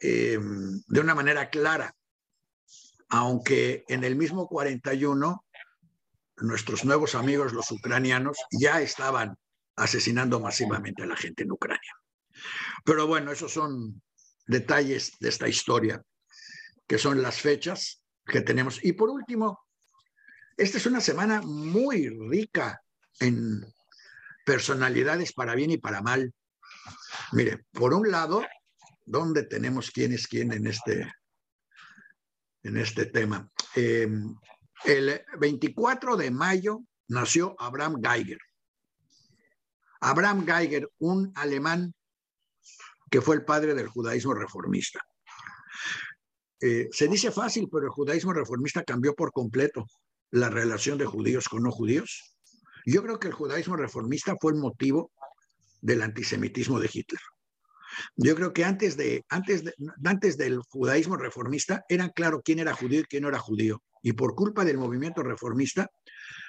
eh, 0.00 0.38
de 0.86 1.00
una 1.00 1.14
manera 1.14 1.50
clara, 1.50 1.94
aunque 3.08 3.84
en 3.88 4.04
el 4.04 4.16
mismo 4.16 4.46
41 4.48 5.44
nuestros 6.40 6.84
nuevos 6.84 7.14
amigos 7.14 7.52
los 7.52 7.70
ucranianos 7.70 8.38
ya 8.52 8.80
estaban 8.80 9.36
asesinando 9.76 10.40
masivamente 10.40 11.02
a 11.02 11.06
la 11.06 11.16
gente 11.16 11.42
en 11.42 11.52
Ucrania. 11.52 11.94
Pero 12.84 13.06
bueno, 13.06 13.32
esos 13.32 13.52
son 13.52 14.02
detalles 14.46 15.12
de 15.20 15.28
esta 15.28 15.48
historia, 15.48 16.02
que 16.86 16.98
son 16.98 17.22
las 17.22 17.40
fechas 17.40 18.02
que 18.24 18.40
tenemos. 18.40 18.84
Y 18.84 18.92
por 18.92 19.10
último, 19.10 19.60
esta 20.56 20.78
es 20.78 20.86
una 20.86 21.00
semana 21.00 21.40
muy 21.42 22.08
rica 22.08 22.82
en 23.20 23.64
personalidades 24.44 25.32
para 25.32 25.54
bien 25.54 25.70
y 25.70 25.78
para 25.78 26.02
mal. 26.02 26.32
Mire, 27.32 27.66
por 27.72 27.94
un 27.94 28.10
lado, 28.10 28.44
¿dónde 29.08 29.44
tenemos 29.44 29.90
quién 29.90 30.12
es 30.12 30.26
quién 30.26 30.52
en 30.52 30.66
este, 30.66 31.10
en 32.62 32.76
este 32.76 33.06
tema? 33.06 33.50
Em, 33.74 34.34
el 34.84 35.22
24 35.38 36.16
de 36.16 36.30
mayo 36.30 36.80
nació 37.08 37.56
Abraham 37.58 38.00
Geiger. 38.02 38.38
Abraham 40.00 40.46
Geiger, 40.46 40.88
un 40.98 41.32
alemán 41.34 41.94
que 43.10 43.20
fue 43.20 43.36
el 43.36 43.44
padre 43.44 43.74
del 43.74 43.88
judaísmo 43.88 44.34
reformista. 44.34 45.00
Eh, 46.60 46.88
se 46.92 47.08
dice 47.08 47.30
fácil, 47.30 47.68
pero 47.72 47.86
el 47.86 47.90
judaísmo 47.90 48.32
reformista 48.32 48.84
cambió 48.84 49.14
por 49.14 49.32
completo 49.32 49.86
la 50.30 50.50
relación 50.50 50.98
de 50.98 51.06
judíos 51.06 51.48
con 51.48 51.62
no 51.62 51.70
judíos. 51.70 52.36
Yo 52.84 53.02
creo 53.02 53.18
que 53.18 53.28
el 53.28 53.34
judaísmo 53.34 53.76
reformista 53.76 54.36
fue 54.40 54.52
el 54.52 54.58
motivo 54.58 55.10
del 55.80 56.02
antisemitismo 56.02 56.78
de 56.78 56.90
Hitler. 56.92 57.20
Yo 58.16 58.34
creo 58.34 58.52
que 58.52 58.64
antes, 58.64 58.96
de, 58.96 59.24
antes, 59.28 59.64
antes 60.04 60.36
del 60.36 60.58
judaísmo 60.68 61.16
reformista 61.16 61.84
era 61.88 62.08
claro 62.10 62.42
quién 62.44 62.58
era 62.58 62.74
judío 62.74 63.00
y 63.00 63.04
quién 63.04 63.22
no 63.22 63.28
era 63.28 63.38
judío. 63.38 63.82
Y 64.02 64.12
por 64.12 64.34
culpa 64.34 64.64
del 64.64 64.78
movimiento 64.78 65.22
reformista, 65.22 65.88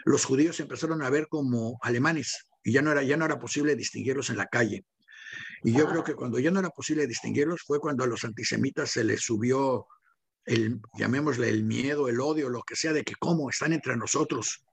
los 0.06 0.26
judíos 0.26 0.60
empezaron 0.60 1.02
a 1.02 1.10
ver 1.10 1.28
como 1.28 1.78
alemanes 1.82 2.48
y 2.64 2.74
ya 2.74 2.82
no 2.82 2.92
era, 2.92 3.04
ya 3.04 3.18
no 3.18 3.26
era 3.26 3.40
posible 3.40 3.76
distinguirlos 3.76 4.30
en 4.30 4.38
la 4.38 4.48
calle. 4.48 4.86
Y 5.64 5.74
yo 5.74 5.88
creo 5.88 6.04
que 6.04 6.16
cuando 6.16 6.40
ya 6.40 6.52
no 6.52 6.60
era 6.60 6.70
posible 6.70 7.08
distinguirlos 7.08 7.62
fue 7.66 7.80
cuando 7.80 8.04
a 8.04 8.08
los 8.08 8.24
antisemitas 8.24 8.92
se 8.92 9.04
les 9.04 9.22
subió 9.22 9.88
el, 10.46 10.80
llamémosle 10.98 11.50
el 11.50 11.64
miedo, 11.64 12.08
el 12.08 12.20
odio, 12.20 12.50
lo 12.50 12.64
que 12.64 12.76
sea, 12.76 12.94
de 12.94 13.04
que 13.04 13.14
cómo 13.20 13.50
están 13.50 13.74
entre 13.74 13.96
nosotros. 13.96 14.64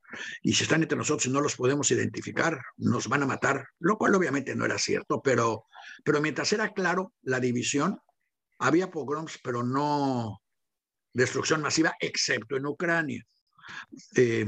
Y 0.42 0.55
si 0.55 0.64
están 0.64 0.83
entre 0.83 0.99
nosotros 0.99 1.27
y 1.27 1.31
no 1.31 1.40
los 1.40 1.57
podemos 1.57 1.90
identificar, 1.90 2.61
nos 2.77 3.09
van 3.09 3.23
a 3.23 3.27
matar, 3.27 3.69
lo 3.79 3.97
cual 3.99 4.14
obviamente 4.14 4.55
no 4.55 4.64
era 4.64 4.79
cierto, 4.79 5.21
pero, 5.23 5.66
pero 6.05 6.21
mientras 6.21 6.53
era 6.53 6.73
claro 6.73 7.12
la 7.23 7.40
división, 7.40 8.01
había 8.59 8.90
pogroms, 8.90 9.38
pero 9.42 9.62
no 9.62 10.42
destrucción 11.12 11.62
masiva, 11.62 11.95
excepto 12.01 12.57
en 12.57 12.66
Ucrania. 12.66 13.25
Eh, 14.14 14.47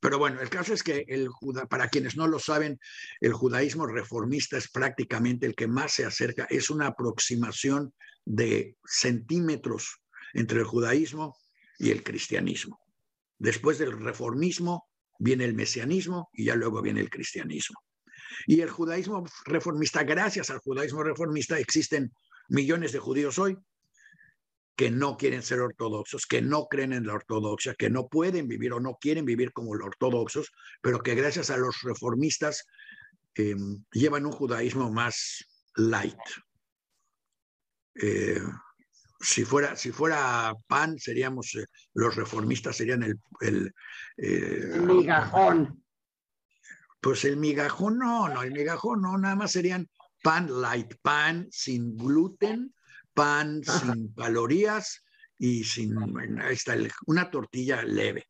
pero 0.00 0.18
bueno, 0.18 0.40
el 0.40 0.48
caso 0.48 0.72
es 0.74 0.82
que 0.82 1.04
el 1.08 1.28
para 1.68 1.88
quienes 1.88 2.16
no 2.16 2.26
lo 2.26 2.38
saben, 2.38 2.80
el 3.20 3.32
judaísmo 3.32 3.86
reformista 3.86 4.56
es 4.56 4.70
prácticamente 4.70 5.46
el 5.46 5.54
que 5.54 5.68
más 5.68 5.92
se 5.92 6.04
acerca, 6.04 6.46
es 6.50 6.70
una 6.70 6.88
aproximación 6.88 7.92
de 8.24 8.76
centímetros 8.84 10.00
entre 10.32 10.60
el 10.60 10.64
judaísmo 10.64 11.36
y 11.78 11.90
el 11.90 12.02
cristianismo. 12.02 12.80
Después 13.38 13.78
del 13.78 13.92
reformismo 13.92 14.89
viene 15.20 15.44
el 15.44 15.54
mesianismo 15.54 16.30
y 16.32 16.46
ya 16.46 16.56
luego 16.56 16.82
viene 16.82 17.00
el 17.00 17.10
cristianismo. 17.10 17.78
Y 18.46 18.62
el 18.62 18.70
judaísmo 18.70 19.24
reformista, 19.44 20.02
gracias 20.02 20.50
al 20.50 20.58
judaísmo 20.58 21.02
reformista, 21.02 21.58
existen 21.58 22.10
millones 22.48 22.92
de 22.92 22.98
judíos 22.98 23.38
hoy 23.38 23.56
que 24.76 24.90
no 24.90 25.18
quieren 25.18 25.42
ser 25.42 25.60
ortodoxos, 25.60 26.26
que 26.26 26.40
no 26.40 26.66
creen 26.66 26.94
en 26.94 27.06
la 27.06 27.12
ortodoxia, 27.12 27.74
que 27.74 27.90
no 27.90 28.08
pueden 28.08 28.48
vivir 28.48 28.72
o 28.72 28.80
no 28.80 28.96
quieren 28.98 29.26
vivir 29.26 29.52
como 29.52 29.74
los 29.74 29.88
ortodoxos, 29.88 30.50
pero 30.80 31.00
que 31.00 31.14
gracias 31.14 31.50
a 31.50 31.58
los 31.58 31.82
reformistas 31.82 32.64
eh, 33.34 33.54
llevan 33.92 34.24
un 34.24 34.32
judaísmo 34.32 34.90
más 34.90 35.44
light. 35.76 36.16
Eh, 38.00 38.40
si 39.20 39.44
fuera, 39.44 39.76
si 39.76 39.92
fuera 39.92 40.54
pan, 40.66 40.98
seríamos, 40.98 41.54
eh, 41.54 41.66
los 41.94 42.16
reformistas 42.16 42.76
serían 42.76 43.02
el... 43.02 43.20
El, 44.16 44.82
migajón. 44.82 45.84
Pues 47.00 47.24
el 47.24 47.36
migajón 47.36 47.98
no, 47.98 48.28
no, 48.28 48.42
el 48.42 48.52
migajón 48.52 49.02
no, 49.02 49.16
nada 49.18 49.36
más 49.36 49.52
serían 49.52 49.88
pan 50.22 50.48
light, 50.60 50.94
pan 51.02 51.48
sin 51.50 51.96
gluten, 51.96 52.74
pan 53.14 53.62
sin 53.64 54.12
calorías 54.14 55.04
y 55.38 55.64
sin 55.64 55.94
una 57.06 57.30
tortilla 57.30 57.82
leve 57.82 58.26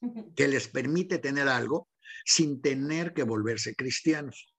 que 0.36 0.48
les 0.48 0.68
permite 0.68 1.18
tener 1.18 1.48
algo 1.48 1.88
sin 2.24 2.60
tener 2.60 3.12
que 3.12 3.22
volverse 3.22 3.74
cristianos. 3.74 4.52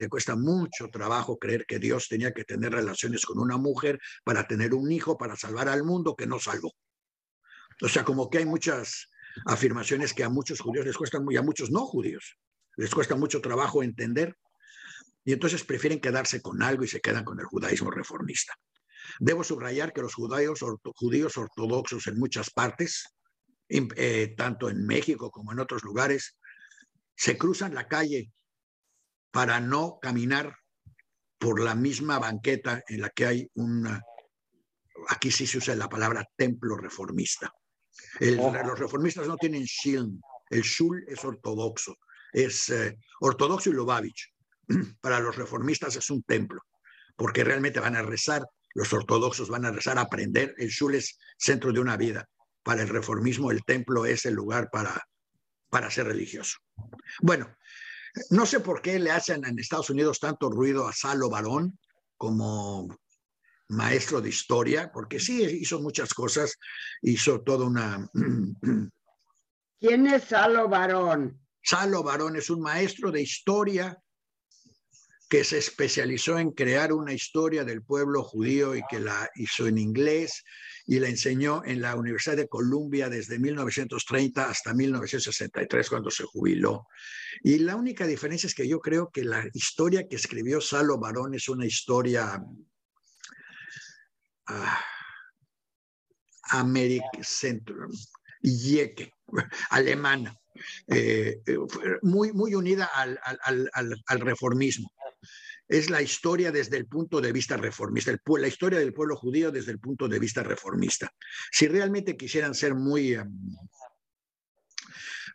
Le 0.00 0.08
cuesta 0.08 0.34
mucho 0.34 0.88
trabajo 0.88 1.38
creer 1.38 1.66
que 1.66 1.78
Dios 1.78 2.08
tenía 2.08 2.32
que 2.32 2.44
tener 2.44 2.72
relaciones 2.72 3.26
con 3.26 3.38
una 3.38 3.58
mujer 3.58 4.00
para 4.24 4.48
tener 4.48 4.72
un 4.72 4.90
hijo, 4.90 5.18
para 5.18 5.36
salvar 5.36 5.68
al 5.68 5.84
mundo 5.84 6.16
que 6.16 6.26
no 6.26 6.40
salvó. 6.40 6.72
O 7.82 7.88
sea, 7.88 8.02
como 8.02 8.30
que 8.30 8.38
hay 8.38 8.46
muchas 8.46 9.10
afirmaciones 9.44 10.14
que 10.14 10.24
a 10.24 10.30
muchos 10.30 10.58
judíos 10.58 10.86
les 10.86 10.96
cuestan, 10.96 11.26
y 11.28 11.36
a 11.36 11.42
muchos 11.42 11.70
no 11.70 11.84
judíos, 11.84 12.38
les 12.76 12.94
cuesta 12.94 13.14
mucho 13.14 13.42
trabajo 13.42 13.82
entender 13.82 14.34
y 15.22 15.34
entonces 15.34 15.64
prefieren 15.64 16.00
quedarse 16.00 16.40
con 16.40 16.62
algo 16.62 16.82
y 16.82 16.88
se 16.88 17.02
quedan 17.02 17.24
con 17.24 17.38
el 17.38 17.44
judaísmo 17.44 17.90
reformista. 17.90 18.54
Debo 19.18 19.44
subrayar 19.44 19.92
que 19.92 20.00
los 20.00 20.14
judíos, 20.14 20.60
judíos 20.94 21.36
ortodoxos 21.36 22.06
en 22.06 22.18
muchas 22.18 22.48
partes, 22.48 23.04
eh, 23.68 24.34
tanto 24.34 24.70
en 24.70 24.86
México 24.86 25.30
como 25.30 25.52
en 25.52 25.60
otros 25.60 25.84
lugares, 25.84 26.38
se 27.14 27.36
cruzan 27.36 27.74
la 27.74 27.86
calle 27.86 28.32
para 29.30 29.60
no 29.60 29.98
caminar 30.00 30.56
por 31.38 31.60
la 31.60 31.74
misma 31.74 32.18
banqueta 32.18 32.82
en 32.88 33.00
la 33.00 33.10
que 33.10 33.26
hay 33.26 33.50
una, 33.54 34.02
aquí 35.08 35.30
sí 35.30 35.46
se 35.46 35.58
usa 35.58 35.74
la 35.74 35.88
palabra 35.88 36.24
templo 36.36 36.76
reformista. 36.76 37.50
los 38.20 38.78
reformistas 38.78 39.26
no 39.26 39.36
tienen 39.36 39.64
shilm, 39.64 40.20
el 40.50 40.62
shul 40.62 41.04
es 41.08 41.24
ortodoxo, 41.24 41.96
es 42.32 42.68
eh, 42.70 42.96
ortodoxo 43.20 43.70
y 43.70 43.72
lubavitch. 43.72 44.32
para 45.00 45.20
los 45.20 45.36
reformistas 45.36 45.96
es 45.96 46.10
un 46.10 46.22
templo, 46.22 46.60
porque 47.16 47.44
realmente 47.44 47.80
van 47.80 47.96
a 47.96 48.02
rezar, 48.02 48.44
los 48.74 48.92
ortodoxos 48.92 49.48
van 49.48 49.64
a 49.64 49.72
rezar, 49.72 49.98
a 49.98 50.02
aprender, 50.02 50.54
el 50.58 50.68
shul 50.68 50.94
es 50.94 51.18
centro 51.38 51.72
de 51.72 51.80
una 51.80 51.96
vida. 51.96 52.26
Para 52.62 52.82
el 52.82 52.88
reformismo 52.88 53.50
el 53.50 53.64
templo 53.64 54.04
es 54.04 54.26
el 54.26 54.34
lugar 54.34 54.68
para, 54.70 55.02
para 55.70 55.90
ser 55.90 56.06
religioso. 56.06 56.58
Bueno, 57.20 57.56
no 58.30 58.46
sé 58.46 58.60
por 58.60 58.82
qué 58.82 58.98
le 58.98 59.10
hacen 59.10 59.44
en 59.44 59.58
Estados 59.58 59.90
Unidos 59.90 60.20
tanto 60.20 60.50
ruido 60.50 60.86
a 60.86 60.92
Salo 60.92 61.28
Barón 61.30 61.78
como 62.16 62.88
maestro 63.68 64.20
de 64.20 64.28
historia, 64.28 64.90
porque 64.92 65.20
sí 65.20 65.42
hizo 65.42 65.80
muchas 65.80 66.12
cosas, 66.12 66.58
hizo 67.02 67.40
toda 67.42 67.66
una... 67.66 68.08
¿Quién 69.80 70.06
es 70.06 70.24
Salo 70.24 70.68
Barón? 70.68 71.40
Salo 71.62 72.02
Barón 72.02 72.36
es 72.36 72.50
un 72.50 72.60
maestro 72.60 73.10
de 73.10 73.22
historia 73.22 73.98
que 75.30 75.44
se 75.44 75.58
especializó 75.58 76.38
en 76.40 76.50
crear 76.50 76.92
una 76.92 77.12
historia 77.12 77.62
del 77.62 77.84
pueblo 77.84 78.24
judío 78.24 78.74
y 78.74 78.82
que 78.90 78.98
la 78.98 79.30
hizo 79.36 79.68
en 79.68 79.78
inglés 79.78 80.42
y 80.86 80.98
la 80.98 81.08
enseñó 81.08 81.62
en 81.64 81.80
la 81.80 81.94
Universidad 81.94 82.36
de 82.36 82.48
Columbia 82.48 83.08
desde 83.08 83.38
1930 83.38 84.50
hasta 84.50 84.74
1963 84.74 85.88
cuando 85.88 86.10
se 86.10 86.24
jubiló. 86.24 86.88
Y 87.44 87.58
la 87.58 87.76
única 87.76 88.08
diferencia 88.08 88.48
es 88.48 88.56
que 88.56 88.66
yo 88.66 88.80
creo 88.80 89.08
que 89.12 89.22
la 89.22 89.48
historia 89.54 90.08
que 90.08 90.16
escribió 90.16 90.60
Salo 90.60 90.98
Barón 90.98 91.32
es 91.32 91.48
una 91.48 91.64
historia 91.64 92.42
uh, 94.48 94.64
alemana, 99.70 100.36
eh, 100.88 101.40
muy, 102.02 102.32
muy 102.32 102.56
unida 102.56 102.90
al 102.92 104.20
reformismo 104.20 104.90
es 105.70 105.88
la 105.88 106.02
historia 106.02 106.50
desde 106.50 106.76
el 106.76 106.86
punto 106.86 107.20
de 107.20 107.30
vista 107.30 107.56
reformista, 107.56 108.12
la 108.38 108.48
historia 108.48 108.80
del 108.80 108.92
pueblo 108.92 109.14
judío 109.14 109.52
desde 109.52 109.70
el 109.70 109.78
punto 109.78 110.08
de 110.08 110.18
vista 110.18 110.42
reformista. 110.42 111.14
Si 111.52 111.68
realmente 111.68 112.16
quisieran 112.16 112.54
ser 112.54 112.74
muy 112.74 113.14
em, 113.14 113.30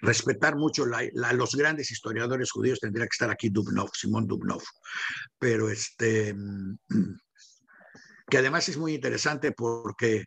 respetar 0.01 0.57
mucho 0.57 0.83
a 0.93 1.33
los 1.33 1.55
grandes 1.55 1.89
historiadores 1.89 2.51
judíos, 2.51 2.81
tendría 2.81 3.05
que 3.05 3.13
estar 3.13 3.29
aquí 3.31 3.47
Dubnov, 3.47 3.91
Simón 3.93 4.27
Dubnov, 4.27 4.61
pero 5.39 5.69
este, 5.69 6.35
que 8.29 8.37
además 8.37 8.67
es 8.67 8.75
muy 8.75 8.93
interesante 8.93 9.53
porque, 9.53 10.25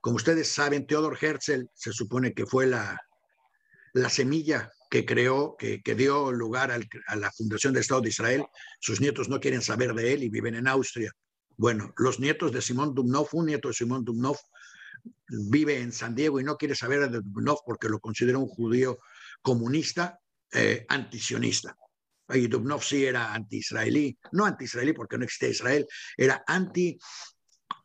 como 0.00 0.14
ustedes 0.14 0.46
saben, 0.46 0.86
Theodor 0.86 1.18
Herzl 1.20 1.68
se 1.74 1.92
supone 1.92 2.34
que 2.34 2.46
fue 2.46 2.68
la, 2.68 2.96
la 3.94 4.10
semilla 4.10 4.70
que 4.90 5.06
creó, 5.06 5.56
que, 5.56 5.80
que 5.82 5.94
dio 5.94 6.32
lugar 6.32 6.72
a 6.72 7.16
la 7.16 7.30
fundación 7.30 7.72
del 7.72 7.82
Estado 7.82 8.00
de 8.02 8.08
Israel. 8.08 8.44
Sus 8.80 9.00
nietos 9.00 9.28
no 9.28 9.40
quieren 9.40 9.62
saber 9.62 9.94
de 9.94 10.12
él 10.12 10.24
y 10.24 10.28
viven 10.28 10.56
en 10.56 10.66
Austria. 10.66 11.12
Bueno, 11.56 11.94
los 11.96 12.18
nietos 12.18 12.52
de 12.52 12.60
Simón 12.60 12.94
Dubnov, 12.94 13.28
un 13.32 13.46
nieto 13.46 13.68
de 13.68 13.74
Simón 13.74 14.04
Dubnov, 14.04 14.36
vive 15.28 15.78
en 15.78 15.92
San 15.92 16.14
Diego 16.14 16.40
y 16.40 16.44
no 16.44 16.56
quiere 16.56 16.74
saber 16.74 17.08
de 17.08 17.20
Dubnov 17.20 17.58
porque 17.64 17.88
lo 17.88 18.00
considera 18.00 18.38
un 18.38 18.48
judío 18.48 18.98
comunista, 19.42 20.18
eh, 20.52 20.84
antisionista. 20.88 21.76
Y 22.28 22.48
Dubnov 22.48 22.82
sí 22.82 23.04
era 23.04 23.32
anti-israelí, 23.32 24.18
no 24.32 24.44
anti-israelí 24.44 24.92
porque 24.92 25.18
no 25.18 25.24
existía 25.24 25.48
Israel, 25.50 25.86
era 26.16 26.42
anti 26.46 26.98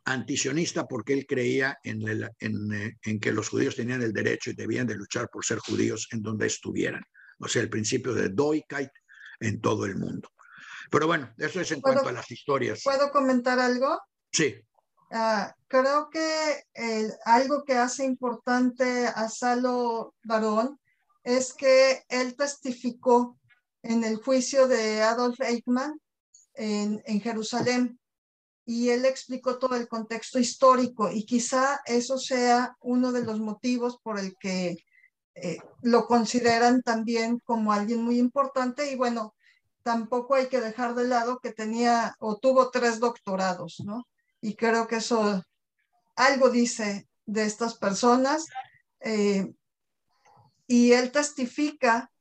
antisionista 0.06 0.88
porque 0.88 1.14
él 1.14 1.26
creía 1.28 1.78
en, 1.84 2.08
el, 2.08 2.30
en, 2.40 2.74
eh, 2.74 2.98
en, 3.04 3.20
que 3.20 3.32
los 3.32 3.50
judíos 3.50 3.76
tenían 3.76 4.02
el 4.02 4.14
derecho 4.14 4.52
y 4.52 4.54
debían 4.54 4.88
de 4.88 4.96
luchar 4.96 5.30
por 5.30 5.44
ser 5.44 5.60
judíos 5.60 6.08
en 6.12 6.22
donde 6.22 6.48
estuvieran. 6.48 7.04
O 7.40 7.48
sea, 7.48 7.64
el 7.64 7.70
principio 7.70 8.14
de 8.14 8.30
Doikait 8.30 8.92
en 9.40 9.60
todo 9.60 9.86
el 9.86 9.98
mundo. 9.98 10.30
Pero 10.92 11.08
bueno, 11.08 11.34
eso 11.38 11.60
es 11.60 11.72
en 11.72 11.82
cuanto 11.82 12.08
a 12.08 12.12
las 12.12 12.30
historias. 12.30 12.82
¿Puedo 12.84 13.12
comentar 13.12 13.60
algo? 13.60 14.00
Sí. 14.32 14.56
Uh, 15.12 15.50
creo 15.68 16.10
que 16.10 16.64
el, 16.74 17.12
algo 17.26 17.64
que 17.64 17.74
hace 17.74 18.06
importante 18.06 19.08
a 19.08 19.28
Salo 19.30 20.16
Barón 20.24 20.80
es 21.24 21.54
que 21.54 22.04
él 22.10 22.36
testificó 22.36 23.40
en 23.82 24.04
el 24.04 24.18
juicio 24.18 24.68
de 24.68 25.02
Adolf 25.02 25.40
Eichmann 25.42 26.00
en, 26.54 27.02
en 27.06 27.22
Jerusalén 27.22 28.00
y 28.66 28.90
él 28.90 29.06
explicó 29.06 29.58
todo 29.60 29.76
el 29.76 29.88
contexto 29.88 30.40
histórico 30.40 31.12
y 31.12 31.26
quizá 31.26 31.82
eso 31.86 32.18
sea 32.18 32.76
uno 32.82 33.12
de 33.12 33.24
los 33.24 33.40
motivos 33.40 34.00
por 34.02 34.20
el 34.20 34.36
que 34.40 34.84
eh, 35.36 35.58
lo 35.82 36.08
consideran 36.08 36.82
también 36.82 37.40
como 37.40 37.72
alguien 37.72 38.02
muy 38.02 38.18
importante 38.18 38.92
y 38.92 38.96
bueno, 38.96 39.36
tampoco 39.84 40.34
hay 40.36 40.48
que 40.48 40.62
dejar 40.62 40.96
de 40.96 41.08
lado 41.08 41.40
que 41.40 41.54
tenía 41.54 42.16
o 42.20 42.38
tuvo 42.38 42.72
tres 42.72 43.00
doctorados, 43.00 43.82
¿no? 43.86 44.08
Y 44.42 44.56
creo 44.56 44.88
que 44.88 44.96
eso 44.96 45.44
algo 46.16 46.50
dice 46.50 47.08
de 47.26 47.46
estas 47.46 47.76
personas. 47.76 48.48
Eh, 49.00 49.54
y 50.68 50.94
él 50.94 51.12
testifica 51.12 52.12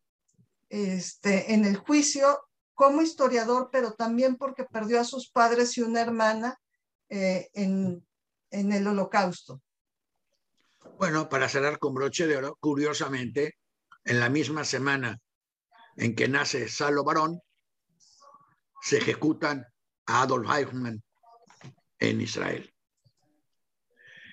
este, 0.68 1.54
en 1.54 1.64
el 1.64 1.76
juicio 1.76 2.40
como 2.74 3.02
historiador, 3.02 3.70
pero 3.72 3.92
también 3.92 4.37
porque 4.37 4.64
perdió 4.64 5.00
a 5.00 5.04
sus 5.04 5.30
padres 5.30 5.78
y 5.78 5.82
una 5.82 6.00
hermana 6.00 6.58
eh, 7.08 7.48
en, 7.54 8.04
el 8.50 8.87
holocausto. 8.87 9.60
Bueno, 10.98 11.28
para 11.28 11.48
cerrar 11.48 11.78
con 11.78 11.94
broche 11.94 12.26
de 12.26 12.37
oro, 12.37 12.56
curiosamente, 12.60 13.56
en 14.04 14.20
la 14.20 14.28
misma 14.28 14.64
semana 14.64 15.18
en 15.96 16.14
que 16.14 16.28
nace 16.28 16.68
Salo 16.68 17.04
Barón, 17.04 17.40
se 18.82 18.98
ejecutan 18.98 19.66
a 20.06 20.22
Adolf 20.22 20.48
Eichmann 20.50 21.02
en 21.98 22.20
Israel. 22.20 22.72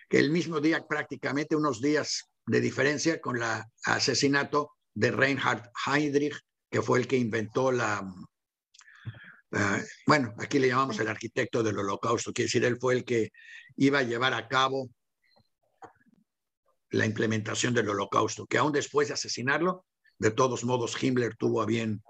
Que 0.10 0.19
el 0.19 0.30
mismo 0.30 0.60
día, 0.60 0.86
prácticamente 0.88 1.56
unos 1.56 1.82
días 1.82 2.30
de 2.45 2.60
diferencia 2.60 3.21
con 3.21 3.38
el 3.38 3.43
asesinato 3.86 4.73
de 4.93 5.12
Reinhard 5.12 5.71
Heydrich, 5.86 6.38
que 6.69 6.82
fue 6.82 6.99
el 6.99 7.08
que 7.08 7.17
inventó 7.17 7.71
la, 7.71 8.04
uh, 9.52 9.82
bueno, 10.08 10.34
aquí 10.40 10.60
le 10.60 10.68
llamamos 10.68 11.00
el 11.00 11.08
arquitecto 11.08 11.64
del 11.64 11.80
holocausto, 11.80 12.34
quiere 12.34 12.48
decir, 12.48 12.66
él 12.66 12.78
fue 12.80 12.96
el 12.96 13.06
que 13.06 13.32
iba 13.78 14.00
a 14.00 14.04
llevar 14.04 14.34
a 14.34 14.48
cabo 14.48 14.90
la 16.92 17.06
implementación 17.06 17.74
del 17.74 17.90
holocausto, 17.90 18.46
que 18.46 18.58
aún 18.58 18.72
después 18.72 19.08
de 19.08 19.14
asesinarlo, 19.14 19.86
de 20.20 20.32
todos 20.32 20.64
modos 20.64 21.02
Himmler 21.02 21.36
tuvo 21.36 21.62
a 21.62 21.66
bien 21.66 22.04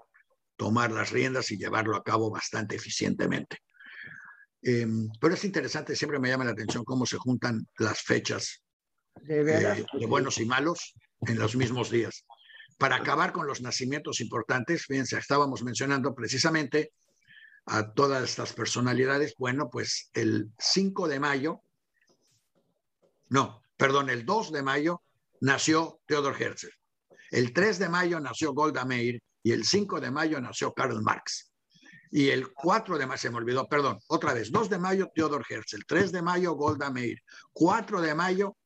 tomar 0.56 0.90
las 0.92 1.10
riendas 1.10 1.50
y 1.50 1.56
llevarlo 1.56 1.96
a 1.96 2.02
cabo 2.02 2.30
bastante 2.30 2.76
eficientemente. 2.76 3.58
Eh, 4.62 4.86
pero 5.20 5.34
es 5.34 5.44
interesante, 5.44 5.96
siempre 5.96 6.20
me 6.20 6.28
llama 6.28 6.44
la 6.44 6.52
atención 6.52 6.84
cómo 6.84 7.06
se 7.06 7.16
juntan 7.16 7.66
las 7.78 8.02
fechas 8.02 8.62
de, 9.22 9.40
eh, 9.40 9.86
de 9.92 10.06
buenos 10.06 10.38
y 10.38 10.44
malos 10.44 10.94
en 11.26 11.38
los 11.38 11.56
mismos 11.56 11.90
días. 11.90 12.24
Para 12.78 12.96
acabar 12.96 13.32
con 13.32 13.46
los 13.46 13.60
nacimientos 13.60 14.20
importantes, 14.20 14.84
fíjense, 14.86 15.16
estábamos 15.18 15.62
mencionando 15.62 16.14
precisamente 16.14 16.92
a 17.66 17.92
todas 17.92 18.22
estas 18.22 18.52
personalidades. 18.52 19.34
Bueno, 19.38 19.70
pues 19.70 20.10
el 20.14 20.50
5 20.58 21.08
de 21.08 21.20
mayo, 21.20 21.62
no, 23.28 23.62
perdón, 23.76 24.10
el 24.10 24.24
2 24.24 24.52
de 24.52 24.62
mayo 24.62 25.02
nació 25.40 26.00
Theodor 26.06 26.40
Herzl. 26.40 26.70
El 27.30 27.52
3 27.52 27.78
de 27.78 27.88
mayo 27.88 28.20
nació 28.20 28.52
Golda 28.52 28.84
Meir 28.84 29.22
y 29.42 29.52
el 29.52 29.64
5 29.64 30.00
de 30.00 30.10
mayo 30.10 30.40
nació 30.40 30.72
Karl 30.72 31.00
Marx. 31.02 31.52
Y 32.10 32.28
el 32.28 32.52
4 32.52 32.98
de 32.98 33.06
mayo, 33.06 33.18
se 33.18 33.30
me 33.30 33.38
olvidó, 33.38 33.66
perdón, 33.66 33.98
otra 34.08 34.34
vez, 34.34 34.52
2 34.52 34.68
de 34.68 34.78
mayo 34.78 35.10
Theodor 35.14 35.44
Herzl, 35.48 35.84
3 35.86 36.12
de 36.12 36.20
mayo 36.20 36.52
Golda 36.52 36.90
Meir, 36.90 37.18
4 37.52 38.02
de 38.02 38.14
mayo 38.14 38.56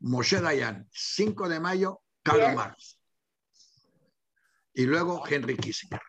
Moshe 0.00 0.40
Dayan, 0.40 0.88
5 0.92 1.48
de 1.48 1.60
mayo 1.60 2.00
Karl 2.22 2.54
Marx. 2.56 2.98
Y 4.74 4.84
luego 4.84 5.22
Henry 5.26 5.56
Kissinger. 5.56 6.00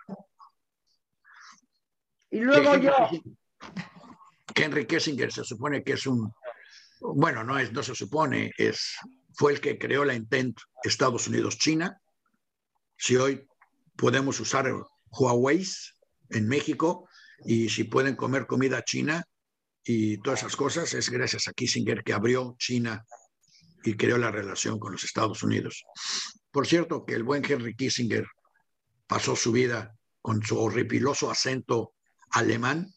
Y 2.38 2.39
luego 2.39 2.76
Henry 2.76 2.86
yo. 2.86 2.93
Kissinger, 3.10 3.38
Henry 4.56 4.86
Kissinger 4.86 5.32
se 5.32 5.43
supone 5.43 5.84
que 5.84 5.93
es 5.93 6.06
un, 6.06 6.32
bueno, 7.00 7.43
no, 7.43 7.58
es, 7.58 7.71
no 7.71 7.82
se 7.82 7.95
supone, 7.95 8.52
es, 8.60 8.95
fue 9.34 9.54
el 9.54 9.60
que 9.60 9.80
creó 9.80 10.06
la 10.06 10.13
Intent 10.13 10.60
Estados 10.84 11.28
Unidos-China. 11.28 12.00
Si 12.95 13.15
hoy 13.15 13.43
podemos 13.95 14.39
usar 14.39 14.71
Huawei 15.10 15.65
en 16.30 16.47
México 16.47 17.10
y 17.43 17.69
si 17.69 17.86
pueden 17.86 18.15
comer 18.15 18.45
comida 18.45 18.84
china 18.84 19.23
y 19.84 20.17
todas 20.21 20.41
esas 20.41 20.56
cosas, 20.56 20.93
es 20.93 21.10
gracias 21.10 21.47
a 21.47 21.54
Kissinger 21.54 22.04
que 22.04 22.13
abrió 22.13 22.56
China 22.60 23.04
y 23.84 23.95
creó 23.95 24.19
la 24.19 24.30
relación 24.30 24.78
con 24.78 24.91
los 24.91 25.04
Estados 25.04 25.41
Unidos. 25.41 25.84
Por 26.52 26.67
cierto, 26.67 27.04
que 27.04 27.15
el 27.15 27.23
buen 27.23 27.43
Henry 27.43 27.76
Kissinger 27.76 28.28
pasó 29.08 29.36
su 29.36 29.52
vida 29.52 29.95
con 30.21 30.43
su 30.43 30.60
horripiloso 30.60 31.32
acento 31.32 31.95
alemán, 32.32 32.94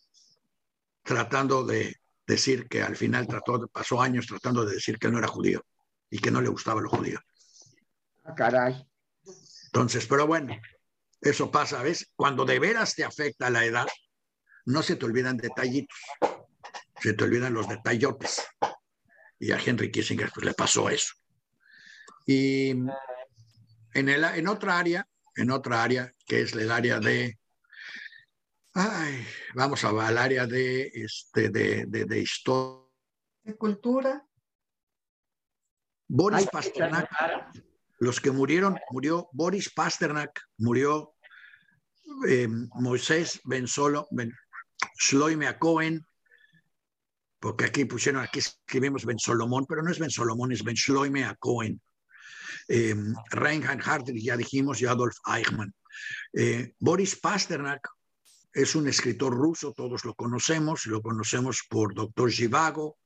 tratando 1.02 1.64
de 1.64 2.00
decir 2.26 2.68
que 2.68 2.82
al 2.82 2.96
final 2.96 3.26
trató, 3.26 3.66
pasó 3.68 4.00
años 4.00 4.26
tratando 4.26 4.64
de 4.64 4.74
decir 4.74 4.98
que 4.98 5.10
no 5.10 5.18
era 5.18 5.26
judío 5.26 5.64
y 6.08 6.18
que 6.18 6.30
no 6.30 6.40
le 6.40 6.48
gustaba 6.48 6.80
lo 6.80 6.88
judío. 6.88 7.20
Ah, 8.24 8.34
caray. 8.34 8.86
Entonces, 9.66 10.06
pero 10.06 10.26
bueno, 10.26 10.56
eso 11.20 11.50
pasa, 11.50 11.82
¿ves? 11.82 12.10
Cuando 12.16 12.44
de 12.44 12.58
veras 12.58 12.94
te 12.94 13.04
afecta 13.04 13.50
la 13.50 13.64
edad, 13.64 13.86
no 14.66 14.82
se 14.82 14.96
te 14.96 15.04
olvidan 15.04 15.36
detallitos, 15.36 15.98
se 17.00 17.12
te 17.14 17.24
olvidan 17.24 17.54
los 17.54 17.68
detallotes. 17.68 18.42
Y 19.38 19.52
a 19.52 19.58
Henry 19.58 19.90
Kissinger 19.90 20.30
pues, 20.32 20.46
le 20.46 20.54
pasó 20.54 20.88
eso. 20.88 21.14
Y 22.26 22.70
en, 22.70 24.08
el, 24.08 24.24
en 24.24 24.48
otra 24.48 24.78
área, 24.78 25.06
en 25.34 25.50
otra 25.50 25.82
área, 25.82 26.12
que 26.26 26.42
es 26.42 26.52
el 26.52 26.70
área 26.70 27.00
de, 27.00 27.39
ay, 28.74 29.26
vamos 29.54 29.84
a, 29.84 29.88
al 29.88 30.18
área 30.18 30.46
de, 30.46 30.90
este, 30.94 31.48
de, 31.50 31.86
de, 31.86 32.04
de 32.04 32.20
historia. 32.20 32.86
De 33.42 33.56
cultura. 33.56 34.26
Boris 36.08 36.40
Ay, 36.40 36.48
Pasternak, 36.50 37.08
los 38.00 38.20
que 38.20 38.32
murieron, 38.32 38.76
murió 38.90 39.28
Boris 39.32 39.70
Pasternak, 39.70 40.40
murió 40.58 41.14
eh, 42.28 42.48
Moisés 42.74 43.40
Ben 43.44 43.68
Solo, 43.68 44.08
Ben 44.10 44.32
Shloime 44.98 45.56
Cohen, 45.58 46.04
porque 47.38 47.66
aquí 47.66 47.84
pusieron, 47.84 48.22
aquí 48.22 48.40
escribimos 48.40 49.04
Ben 49.04 49.18
Solomón, 49.18 49.66
pero 49.66 49.82
no 49.82 49.90
es 49.90 50.00
Ben 50.00 50.10
Solomón, 50.10 50.50
es 50.50 50.64
Ben 50.64 50.74
Shloime 50.74 51.32
Cohen. 51.38 51.80
Eh, 52.66 52.94
Reinhard 53.30 53.80
Hartwig, 53.82 54.22
ya 54.22 54.36
dijimos, 54.36 54.82
y 54.82 54.86
Adolf 54.86 55.16
Eichmann. 55.26 55.72
Eh, 56.32 56.74
Boris 56.78 57.18
Pasternak 57.20 57.88
es 58.52 58.74
un 58.74 58.88
escritor 58.88 59.32
ruso, 59.32 59.72
todos 59.72 60.04
lo 60.04 60.14
conocemos, 60.14 60.86
lo 60.86 61.02
conocemos 61.02 61.62
por 61.68 61.94
Doctor 61.94 62.32
Zhivago, 62.32 62.96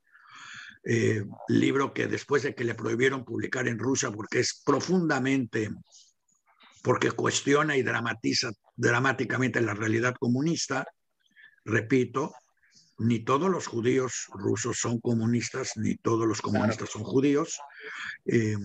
eh, 0.84 1.24
libro 1.49 1.92
que 1.92 2.07
después 2.07 2.42
de 2.42 2.55
que 2.55 2.64
le 2.64 2.74
prohibieron 2.74 3.24
publicar 3.24 3.68
en 3.68 3.78
Rusia 3.78 4.11
porque 4.11 4.40
es 4.40 4.62
profundamente, 4.64 5.70
porque 6.82 7.11
cuestiona 7.11 7.76
y 7.76 7.82
dramatiza 7.82 8.51
dramáticamente 8.76 9.61
la 9.61 9.74
realidad 9.74 10.14
comunista, 10.18 10.86
repito, 11.64 12.34
ni 12.99 13.20
todos 13.20 13.51
los 13.51 13.66
judíos 13.66 14.26
rusos 14.34 14.78
son 14.78 15.01
comunistas, 15.01 15.72
ni 15.76 15.97
todos 15.97 16.28
los 16.28 16.40
comunistas 16.40 16.90
son 16.90 17.03
judíos, 17.03 17.59
eh, 18.26 18.57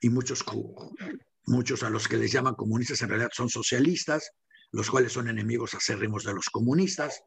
y 0.00 0.08
muchos 0.10 0.44
muchos 1.46 1.82
a 1.82 1.90
los 1.90 2.06
que 2.06 2.16
les 2.16 2.32
llaman 2.32 2.54
comunistas 2.54 3.02
en 3.02 3.08
realidad 3.08 3.30
son 3.32 3.48
socialistas, 3.48 4.30
los 4.72 4.90
cuales 4.90 5.12
son 5.12 5.28
enemigos 5.28 5.74
acérrimos 5.74 6.24
de 6.24 6.34
los 6.34 6.50
comunistas, 6.50 7.22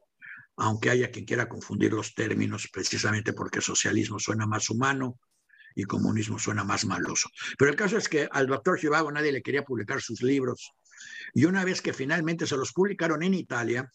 aunque 0.58 0.90
haya 0.90 1.12
quien 1.12 1.26
quiera 1.26 1.48
confundir 1.48 1.94
los 1.94 2.14
términos 2.14 2.68
precisamente 2.72 3.34
porque 3.34 3.62
socialismo 3.62 4.20
suena 4.20 4.48
más 4.48 4.70
humano 4.70 5.20
y 5.76 5.84
comunismo 5.84 6.40
suena 6.40 6.64
más 6.64 6.86
maloso. 6.86 7.30
Pero 7.58 7.70
el 7.70 7.78
caso 7.78 7.98
es 7.98 8.10
que 8.10 8.28
al 8.32 8.48
doctor 8.48 8.80
Chivago 8.80 9.12
nadie 9.12 9.32
le 9.32 9.42
quería 9.42 9.64
publicar 9.64 10.02
sus 10.02 10.22
libros 10.22 10.72
y 11.34 11.46
una 11.46 11.64
vez 11.66 11.82
que 11.82 11.94
finalmente 11.94 12.48
se 12.48 12.58
los 12.58 12.72
publicaron 12.72 13.22
en 13.22 13.34
Italia, 13.34 13.92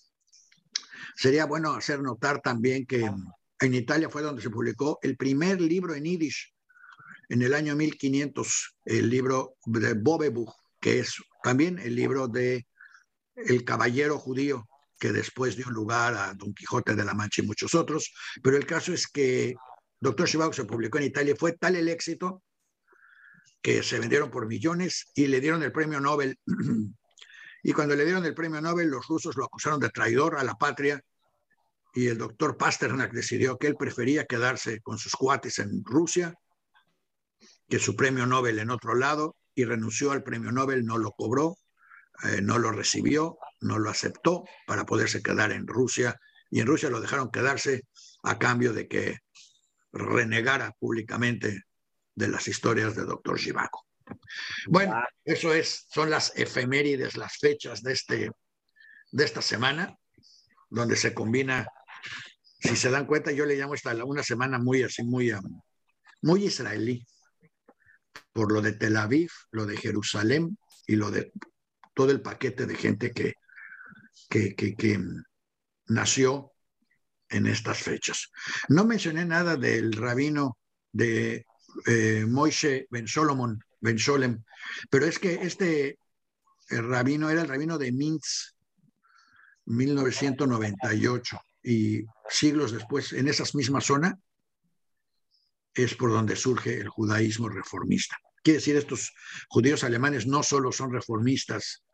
sería 1.16 1.46
bueno 1.46 1.72
hacer 1.72 2.00
notar 2.02 2.40
también 2.40 2.86
que 2.86 3.10
en 3.60 3.74
Italia 3.74 4.10
fue 4.10 4.22
donde 4.22 4.42
se 4.42 4.50
publicó 4.50 4.98
el 5.02 5.16
primer 5.16 5.60
libro 5.60 5.94
en 5.94 6.04
yiddish 6.04 6.54
en 7.30 7.42
el 7.42 7.54
año 7.54 7.76
1500, 7.76 8.76
el 8.86 9.08
libro 9.08 9.56
de 9.64 9.94
Bobebuch, 9.94 10.52
que 10.80 10.98
es 10.98 11.14
también 11.42 11.78
el 11.78 11.94
libro 11.94 12.26
de 12.26 12.66
El 13.46 13.64
caballero 13.64 14.18
judío, 14.18 14.68
que 14.98 15.12
después 15.12 15.56
dio 15.56 15.70
lugar 15.70 16.14
a 16.14 16.34
Don 16.34 16.54
Quijote 16.54 16.94
de 16.94 17.04
la 17.04 17.14
Mancha 17.14 17.42
y 17.42 17.46
muchos 17.46 17.74
otros. 17.74 18.12
Pero 18.42 18.56
el 18.56 18.66
caso 18.66 18.92
es 18.92 19.06
que 19.06 19.54
Doctor 19.98 20.28
Shivago 20.28 20.52
se 20.52 20.64
publicó 20.64 20.98
en 20.98 21.04
Italia, 21.04 21.34
fue 21.38 21.52
tal 21.52 21.76
el 21.76 21.88
éxito 21.88 22.42
que 23.62 23.82
se 23.82 23.98
vendieron 23.98 24.30
por 24.30 24.46
millones 24.46 25.10
y 25.14 25.26
le 25.26 25.40
dieron 25.40 25.62
el 25.62 25.72
premio 25.72 26.00
Nobel. 26.00 26.38
y 27.62 27.72
cuando 27.72 27.94
le 27.94 28.04
dieron 28.04 28.24
el 28.24 28.34
premio 28.34 28.60
Nobel, 28.60 28.88
los 28.88 29.06
rusos 29.06 29.36
lo 29.36 29.44
acusaron 29.44 29.80
de 29.80 29.90
traidor 29.90 30.36
a 30.36 30.44
la 30.44 30.54
patria 30.54 31.02
y 31.92 32.06
el 32.06 32.18
doctor 32.18 32.56
Pasternak 32.56 33.12
decidió 33.12 33.58
que 33.58 33.66
él 33.66 33.76
prefería 33.76 34.24
quedarse 34.24 34.80
con 34.80 34.98
sus 34.98 35.12
cuates 35.12 35.58
en 35.58 35.82
Rusia 35.84 36.34
que 37.68 37.78
su 37.78 37.96
premio 37.96 38.26
Nobel 38.26 38.58
en 38.58 38.70
otro 38.70 38.94
lado 38.94 39.36
y 39.54 39.64
renunció 39.64 40.12
al 40.12 40.22
premio 40.22 40.50
Nobel, 40.52 40.84
no 40.84 40.98
lo 40.98 41.12
cobró, 41.12 41.56
eh, 42.24 42.40
no 42.42 42.58
lo 42.58 42.72
recibió, 42.72 43.38
no 43.60 43.78
lo 43.78 43.90
aceptó 43.90 44.44
para 44.66 44.84
poderse 44.84 45.22
quedar 45.22 45.52
en 45.52 45.66
Rusia 45.66 46.18
y 46.50 46.60
en 46.60 46.66
Rusia 46.66 46.90
lo 46.90 47.00
dejaron 47.00 47.30
quedarse 47.30 47.84
a 48.22 48.38
cambio 48.38 48.72
de 48.72 48.88
que 48.88 49.18
renegara 49.92 50.72
públicamente 50.72 51.64
de 52.14 52.28
las 52.28 52.48
historias 52.48 52.94
de 52.94 53.04
doctor 53.04 53.38
Givaco. 53.38 53.86
Bueno, 54.66 55.02
eso 55.24 55.54
es, 55.54 55.86
son 55.90 56.10
las 56.10 56.32
efemérides, 56.36 57.16
las 57.16 57.36
fechas 57.38 57.82
de, 57.82 57.92
este, 57.92 58.30
de 59.12 59.24
esta 59.24 59.40
semana, 59.40 59.96
donde 60.68 60.96
se 60.96 61.14
combina, 61.14 61.66
si 62.58 62.76
se 62.76 62.90
dan 62.90 63.06
cuenta, 63.06 63.32
yo 63.32 63.46
le 63.46 63.56
llamo 63.56 63.74
esta 63.74 63.94
una 64.04 64.22
semana 64.22 64.58
muy 64.58 64.82
así, 64.82 65.02
muy, 65.04 65.32
um, 65.32 65.60
muy 66.22 66.44
israelí 66.44 67.06
por 68.32 68.52
lo 68.52 68.60
de 68.60 68.72
Tel 68.72 68.96
Aviv, 68.96 69.30
lo 69.52 69.66
de 69.66 69.76
Jerusalén 69.76 70.58
y 70.86 70.96
lo 70.96 71.10
de 71.10 71.32
todo 72.00 72.12
el 72.12 72.22
paquete 72.22 72.64
de 72.64 72.74
gente 72.76 73.12
que, 73.12 73.34
que, 74.30 74.98
nació 75.88 76.54
en 77.28 77.46
estas 77.46 77.76
fechas. 77.76 78.30
No 78.70 78.86
mencioné 78.86 79.26
nada 79.26 79.58
del 79.58 79.92
rabino 79.92 80.56
de 80.92 81.44
eh, 81.84 82.24
Moishe 82.26 82.86
Ben 82.88 83.06
Solomon, 83.06 83.62
Ben 83.82 83.98
Solem, 83.98 84.42
pero 84.88 85.04
es 85.04 85.18
que 85.18 85.42
este 85.42 85.98
rabino 86.70 87.28
era 87.28 87.42
el 87.42 87.48
rabino 87.48 87.76
de 87.76 87.92
Minsk, 87.92 88.54
1998, 89.66 91.38
y 91.62 92.06
siglos 92.30 92.72
después, 92.72 93.12
en 93.12 93.28
esa 93.28 93.44
misma 93.52 93.82
zona, 93.82 94.18
es 95.74 95.94
por 95.96 96.12
donde 96.12 96.34
surge 96.34 96.80
el 96.80 96.88
judaísmo 96.88 97.50
reformista. 97.50 98.16
Quiere 98.42 98.60
decir, 98.60 98.76
estos 98.76 99.12
judíos 99.50 99.84
alemanes 99.84 100.26
no 100.26 100.42
solo 100.42 100.72
son 100.72 100.90
reformistas, 100.90 101.84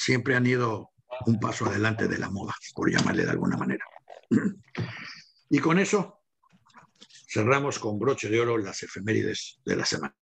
siempre 0.00 0.36
han 0.36 0.46
ido 0.46 0.90
un 1.26 1.38
paso 1.38 1.66
adelante 1.66 2.08
de 2.08 2.18
la 2.18 2.30
moda, 2.30 2.54
por 2.74 2.90
llamarle 2.90 3.24
de 3.24 3.30
alguna 3.30 3.56
manera. 3.56 3.84
Y 5.48 5.58
con 5.58 5.78
eso 5.78 6.22
cerramos 7.28 7.78
con 7.78 7.98
broche 7.98 8.28
de 8.28 8.40
oro 8.40 8.56
las 8.56 8.82
efemérides 8.82 9.60
de 9.64 9.76
la 9.76 9.84
semana. 9.84 10.16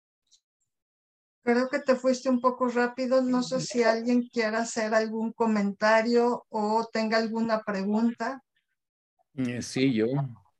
Creo 1.42 1.68
que 1.68 1.80
te 1.80 1.96
fuiste 1.96 2.28
un 2.28 2.40
poco 2.40 2.68
rápido. 2.68 3.22
No 3.22 3.42
sé 3.42 3.60
si 3.60 3.82
alguien 3.82 4.28
quiera 4.28 4.60
hacer 4.60 4.94
algún 4.94 5.32
comentario 5.32 6.46
o 6.48 6.88
tenga 6.92 7.18
alguna 7.18 7.62
pregunta. 7.62 8.42
Eh, 9.34 9.62
sí, 9.62 9.94
yo. 9.94 10.06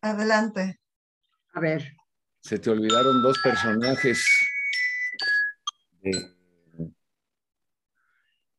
Adelante. 0.01 0.81
A 1.53 1.61
ver 1.61 1.99
se 2.41 2.59
te 2.59 2.71
olvidaron 2.71 3.23
dos 3.23 3.39
personajes. 3.43 4.25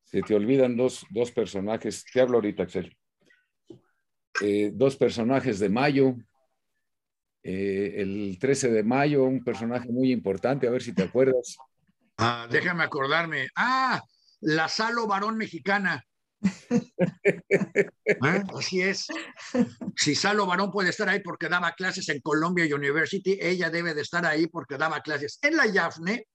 Se 0.10 0.24
te 0.24 0.34
olvidan 0.34 0.76
dos, 0.76 1.06
dos, 1.12 1.32
personajes. 1.32 2.04
Te 2.12 2.20
hablo 2.20 2.38
ahorita, 2.38 2.64
Axel. 2.64 2.98
Eh, 4.42 4.72
dos 4.74 4.96
personajes 4.96 5.60
de 5.60 5.70
mayo. 5.70 6.16
Eh, 7.44 7.94
el 7.98 8.38
13 8.40 8.72
de 8.72 8.84
mayo, 8.84 9.24
un 9.24 9.44
personaje 9.44 9.88
muy 9.92 10.12
importante, 10.12 10.68
a 10.68 10.72
ver 10.72 10.82
si 10.82 10.94
te 10.94 11.04
acuerdas. 11.04 11.58
Ah, 12.18 12.48
déjame 12.50 12.84
acordarme. 12.84 13.50
Ah, 13.56 14.02
la 14.42 14.68
Salo 14.68 15.06
Varón 15.06 15.38
Mexicana. 15.38 16.04
¿Eh? 16.42 16.94
Así 18.58 18.82
es. 18.82 19.06
Si 19.96 20.16
Salo 20.16 20.48
Barón 20.48 20.72
puede 20.72 20.90
estar 20.90 21.08
ahí 21.08 21.22
porque 21.22 21.50
daba 21.50 21.74
clases 21.74 22.10
en 22.10 22.20
Columbia 22.22 22.66
University, 22.76 23.38
ella 23.40 23.70
debe 23.70 23.94
de 23.94 24.02
estar 24.02 24.26
ahí 24.26 24.48
porque 24.48 24.78
daba 24.78 25.02
clases 25.02 25.38
en 25.44 25.56
la 25.56 25.68
Yafne, 25.68 26.26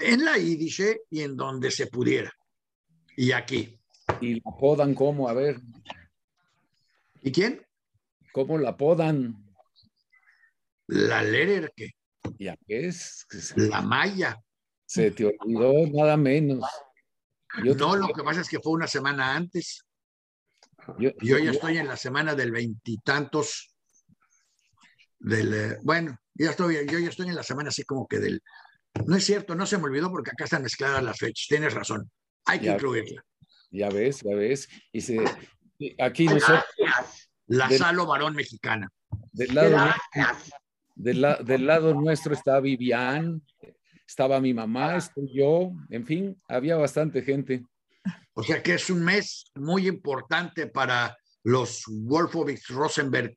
en 0.00 0.24
la 0.24 0.38
Yiddish 0.38 0.96
y 1.10 1.20
en 1.20 1.36
donde 1.36 1.70
se 1.70 1.88
pudiera. 1.88 2.32
Y 3.18 3.32
aquí. 3.32 3.78
¿Y 4.20 4.34
la 4.34 4.52
podan 4.58 4.94
cómo? 4.94 5.28
A 5.28 5.32
ver. 5.32 5.60
¿Y 7.22 7.32
quién? 7.32 7.66
¿Cómo 8.32 8.58
la 8.58 8.76
podan? 8.76 9.34
La 10.86 11.22
Lererke. 11.22 11.96
¿Ya 12.38 12.56
es? 12.68 13.26
La 13.56 13.82
Maya. 13.82 14.40
Se 14.86 15.10
te 15.10 15.26
olvidó 15.26 15.86
nada 15.88 16.16
menos 16.16 16.64
no, 17.62 17.96
lo 17.96 18.08
que 18.08 18.22
pasa 18.22 18.40
es 18.40 18.48
que 18.48 18.60
fue 18.60 18.72
una 18.72 18.86
semana 18.86 19.34
antes. 19.34 19.84
Yo, 20.98 21.10
ya 21.20 21.50
estoy 21.50 21.78
en 21.78 21.86
la 21.86 21.96
semana 21.96 22.34
del 22.34 22.50
veintitantos 22.50 23.74
del, 25.18 25.52
eh, 25.52 25.78
bueno, 25.82 26.16
ya 26.34 26.50
estoy, 26.50 26.86
yo 26.90 26.98
ya 26.98 27.08
estoy 27.08 27.28
en 27.28 27.34
la 27.34 27.42
semana 27.42 27.68
así 27.68 27.82
como 27.82 28.06
que 28.06 28.18
del, 28.18 28.42
no 29.04 29.16
es 29.16 29.24
cierto, 29.24 29.54
no 29.54 29.66
se 29.66 29.76
me 29.76 29.84
olvidó 29.84 30.10
porque 30.10 30.30
acá 30.30 30.44
están 30.44 30.62
mezcladas 30.62 31.02
las 31.02 31.18
fechas, 31.18 31.46
tienes 31.46 31.74
razón, 31.74 32.10
hay 32.48 32.60
que 32.60 32.70
incluirla. 32.70 33.24
Ya 33.70 33.88
ves, 33.90 34.22
ya 34.22 34.34
ves, 34.34 34.68
y 34.92 35.00
se, 35.00 35.18
aquí 35.98 36.26
nosotros... 36.26 36.64
La 37.46 37.70
Salo 37.70 38.06
Varón 38.06 38.34
Mexicana. 38.34 38.90
Del 39.32 39.54
lado, 39.54 39.94
del 40.96 41.66
lado 41.66 41.94
nuestro 41.94 42.34
está 42.34 42.60
Vivian, 42.60 43.42
estaba 44.06 44.40
mi 44.40 44.52
mamá, 44.52 44.96
estoy 44.96 45.30
yo, 45.32 45.72
en 45.90 46.04
fin, 46.04 46.36
había 46.48 46.76
bastante 46.76 47.22
gente. 47.22 47.64
O 48.34 48.42
sea 48.42 48.62
que 48.62 48.74
es 48.74 48.90
un 48.90 49.04
mes 49.04 49.50
muy 49.54 49.88
importante 49.88 50.66
para 50.66 51.16
los 51.42 51.84
Wolfowitz, 51.86 52.68
Rosenberg, 52.68 53.34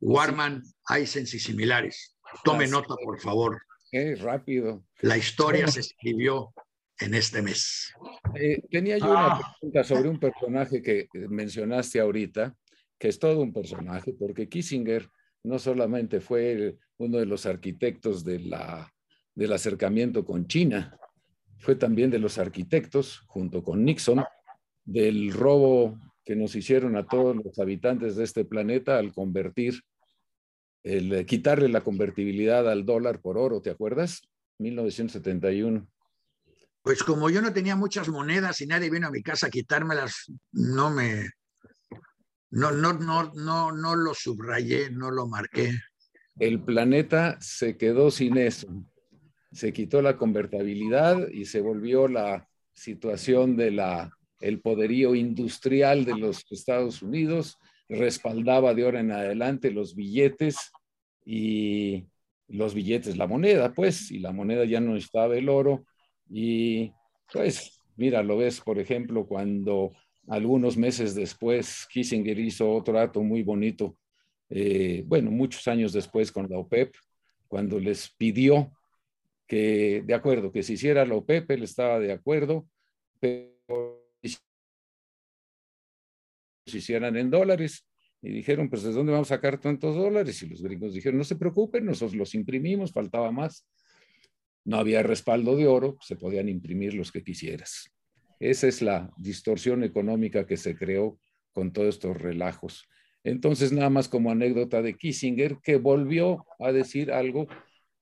Warman, 0.00 0.62
Eisens 0.88 1.34
y 1.34 1.38
similares. 1.38 2.16
Tome 2.44 2.66
nota, 2.66 2.94
por 3.04 3.20
favor. 3.20 3.60
Qué 3.90 4.14
rápido. 4.16 4.82
La 5.00 5.16
historia 5.16 5.66
se 5.68 5.80
escribió 5.80 6.52
en 7.04 7.14
este 7.14 7.42
mes. 7.42 7.92
Eh, 8.34 8.62
tenía 8.70 8.98
yo 8.98 9.10
una 9.10 9.34
ah. 9.34 9.56
pregunta 9.60 9.84
sobre 9.84 10.08
un 10.08 10.18
personaje 10.18 10.82
que 10.82 11.08
mencionaste 11.28 12.00
ahorita, 12.00 12.54
que 12.98 13.08
es 13.08 13.18
todo 13.18 13.40
un 13.40 13.52
personaje, 13.52 14.14
porque 14.18 14.48
Kissinger 14.48 15.08
no 15.44 15.58
solamente 15.58 16.20
fue 16.20 16.76
uno 16.98 17.18
de 17.18 17.26
los 17.26 17.46
arquitectos 17.46 18.24
de 18.24 18.40
la 18.40 18.92
del 19.34 19.52
acercamiento 19.52 20.24
con 20.24 20.46
China. 20.46 20.96
Fue 21.58 21.74
también 21.74 22.10
de 22.10 22.18
los 22.18 22.38
arquitectos, 22.38 23.22
junto 23.26 23.62
con 23.62 23.84
Nixon, 23.84 24.24
del 24.84 25.32
robo 25.32 25.98
que 26.24 26.36
nos 26.36 26.54
hicieron 26.54 26.96
a 26.96 27.06
todos 27.06 27.36
los 27.36 27.58
habitantes 27.58 28.16
de 28.16 28.24
este 28.24 28.44
planeta 28.44 28.98
al 28.98 29.12
convertir, 29.12 29.80
el 30.84 31.24
quitarle 31.26 31.68
la 31.68 31.82
convertibilidad 31.82 32.68
al 32.68 32.84
dólar 32.84 33.20
por 33.20 33.38
oro, 33.38 33.60
¿te 33.62 33.70
acuerdas? 33.70 34.22
1971. 34.58 35.88
Pues 36.82 37.02
como 37.02 37.30
yo 37.30 37.40
no 37.40 37.52
tenía 37.52 37.76
muchas 37.76 38.08
monedas 38.08 38.60
y 38.60 38.66
nadie 38.66 38.90
vino 38.90 39.06
a 39.06 39.12
mi 39.12 39.22
casa 39.22 39.46
a 39.46 39.50
quitármelas, 39.50 40.32
no 40.50 40.90
me, 40.90 41.30
no, 42.50 42.72
no, 42.72 42.92
no, 42.92 43.32
no, 43.34 43.72
no 43.72 43.96
lo 43.96 44.14
subrayé, 44.14 44.90
no 44.90 45.10
lo 45.10 45.26
marqué. 45.26 45.72
El 46.38 46.60
planeta 46.60 47.38
se 47.40 47.76
quedó 47.76 48.10
sin 48.10 48.36
eso. 48.36 48.66
Se 49.52 49.72
quitó 49.72 50.02
la 50.02 50.16
convertibilidad 50.16 51.28
y 51.28 51.44
se 51.44 51.60
volvió 51.60 52.08
la 52.08 52.48
situación 52.74 53.56
de 53.56 53.70
la 53.70 54.10
el 54.40 54.60
poderío 54.60 55.14
industrial 55.14 56.04
de 56.04 56.18
los 56.18 56.44
Estados 56.50 57.00
Unidos, 57.00 57.58
respaldaba 57.88 58.74
de 58.74 58.84
ahora 58.84 58.98
en 58.98 59.12
adelante 59.12 59.70
los 59.70 59.94
billetes 59.94 60.72
y 61.24 62.06
los 62.48 62.74
billetes, 62.74 63.16
la 63.16 63.28
moneda, 63.28 63.72
pues, 63.72 64.10
y 64.10 64.18
la 64.18 64.32
moneda 64.32 64.64
ya 64.64 64.80
no 64.80 64.96
estaba 64.96 65.36
el 65.36 65.48
oro 65.48 65.84
y 66.28 66.92
Pues 67.32 67.80
mira, 67.96 68.22
lo 68.22 68.36
ves, 68.36 68.60
por 68.60 68.78
ejemplo, 68.78 69.26
cuando 69.26 69.92
algunos 70.28 70.76
meses 70.76 71.14
después 71.14 71.86
Kissinger 71.90 72.38
hizo 72.38 72.70
otro 72.70 72.98
acto 72.98 73.22
muy 73.22 73.42
bonito, 73.42 73.96
eh, 74.50 75.02
bueno, 75.06 75.30
muchos 75.30 75.66
años 75.68 75.92
después 75.92 76.30
con 76.30 76.48
la 76.48 76.58
OPEP, 76.58 76.94
cuando 77.48 77.78
les 77.78 78.10
pidió 78.16 78.72
que, 79.46 80.02
de 80.04 80.14
acuerdo, 80.14 80.52
que 80.52 80.62
se 80.62 80.74
hiciera 80.74 81.06
la 81.06 81.14
OPEP, 81.16 81.50
él 81.50 81.62
estaba 81.62 81.98
de 81.98 82.12
acuerdo, 82.12 82.66
pero 83.20 84.02
se 86.66 86.78
hicieran 86.78 87.16
en 87.16 87.30
dólares. 87.30 87.86
Y 88.20 88.30
dijeron, 88.30 88.70
pues, 88.70 88.82
¿de 88.84 88.92
dónde 88.92 89.12
vamos 89.12 89.30
a 89.32 89.36
sacar 89.36 89.58
tantos 89.58 89.96
dólares? 89.96 90.40
Y 90.42 90.48
los 90.48 90.62
gringos 90.62 90.94
dijeron, 90.94 91.18
no 91.18 91.24
se 91.24 91.36
preocupen, 91.36 91.84
nosotros 91.84 92.14
los 92.14 92.34
imprimimos, 92.34 92.92
faltaba 92.92 93.32
más. 93.32 93.66
No 94.64 94.76
había 94.76 95.02
respaldo 95.02 95.56
de 95.56 95.66
oro, 95.66 95.96
se 96.00 96.16
podían 96.16 96.48
imprimir 96.48 96.94
los 96.94 97.10
que 97.10 97.24
quisieras. 97.24 97.90
Esa 98.38 98.66
es 98.68 98.82
la 98.82 99.10
distorsión 99.16 99.84
económica 99.84 100.46
que 100.46 100.56
se 100.56 100.76
creó 100.76 101.18
con 101.52 101.72
todos 101.72 101.88
estos 101.88 102.16
relajos. 102.20 102.88
Entonces, 103.24 103.72
nada 103.72 103.90
más 103.90 104.08
como 104.08 104.30
anécdota 104.30 104.82
de 104.82 104.96
Kissinger, 104.96 105.58
que 105.62 105.76
volvió 105.76 106.44
a 106.58 106.72
decir 106.72 107.12
algo 107.12 107.46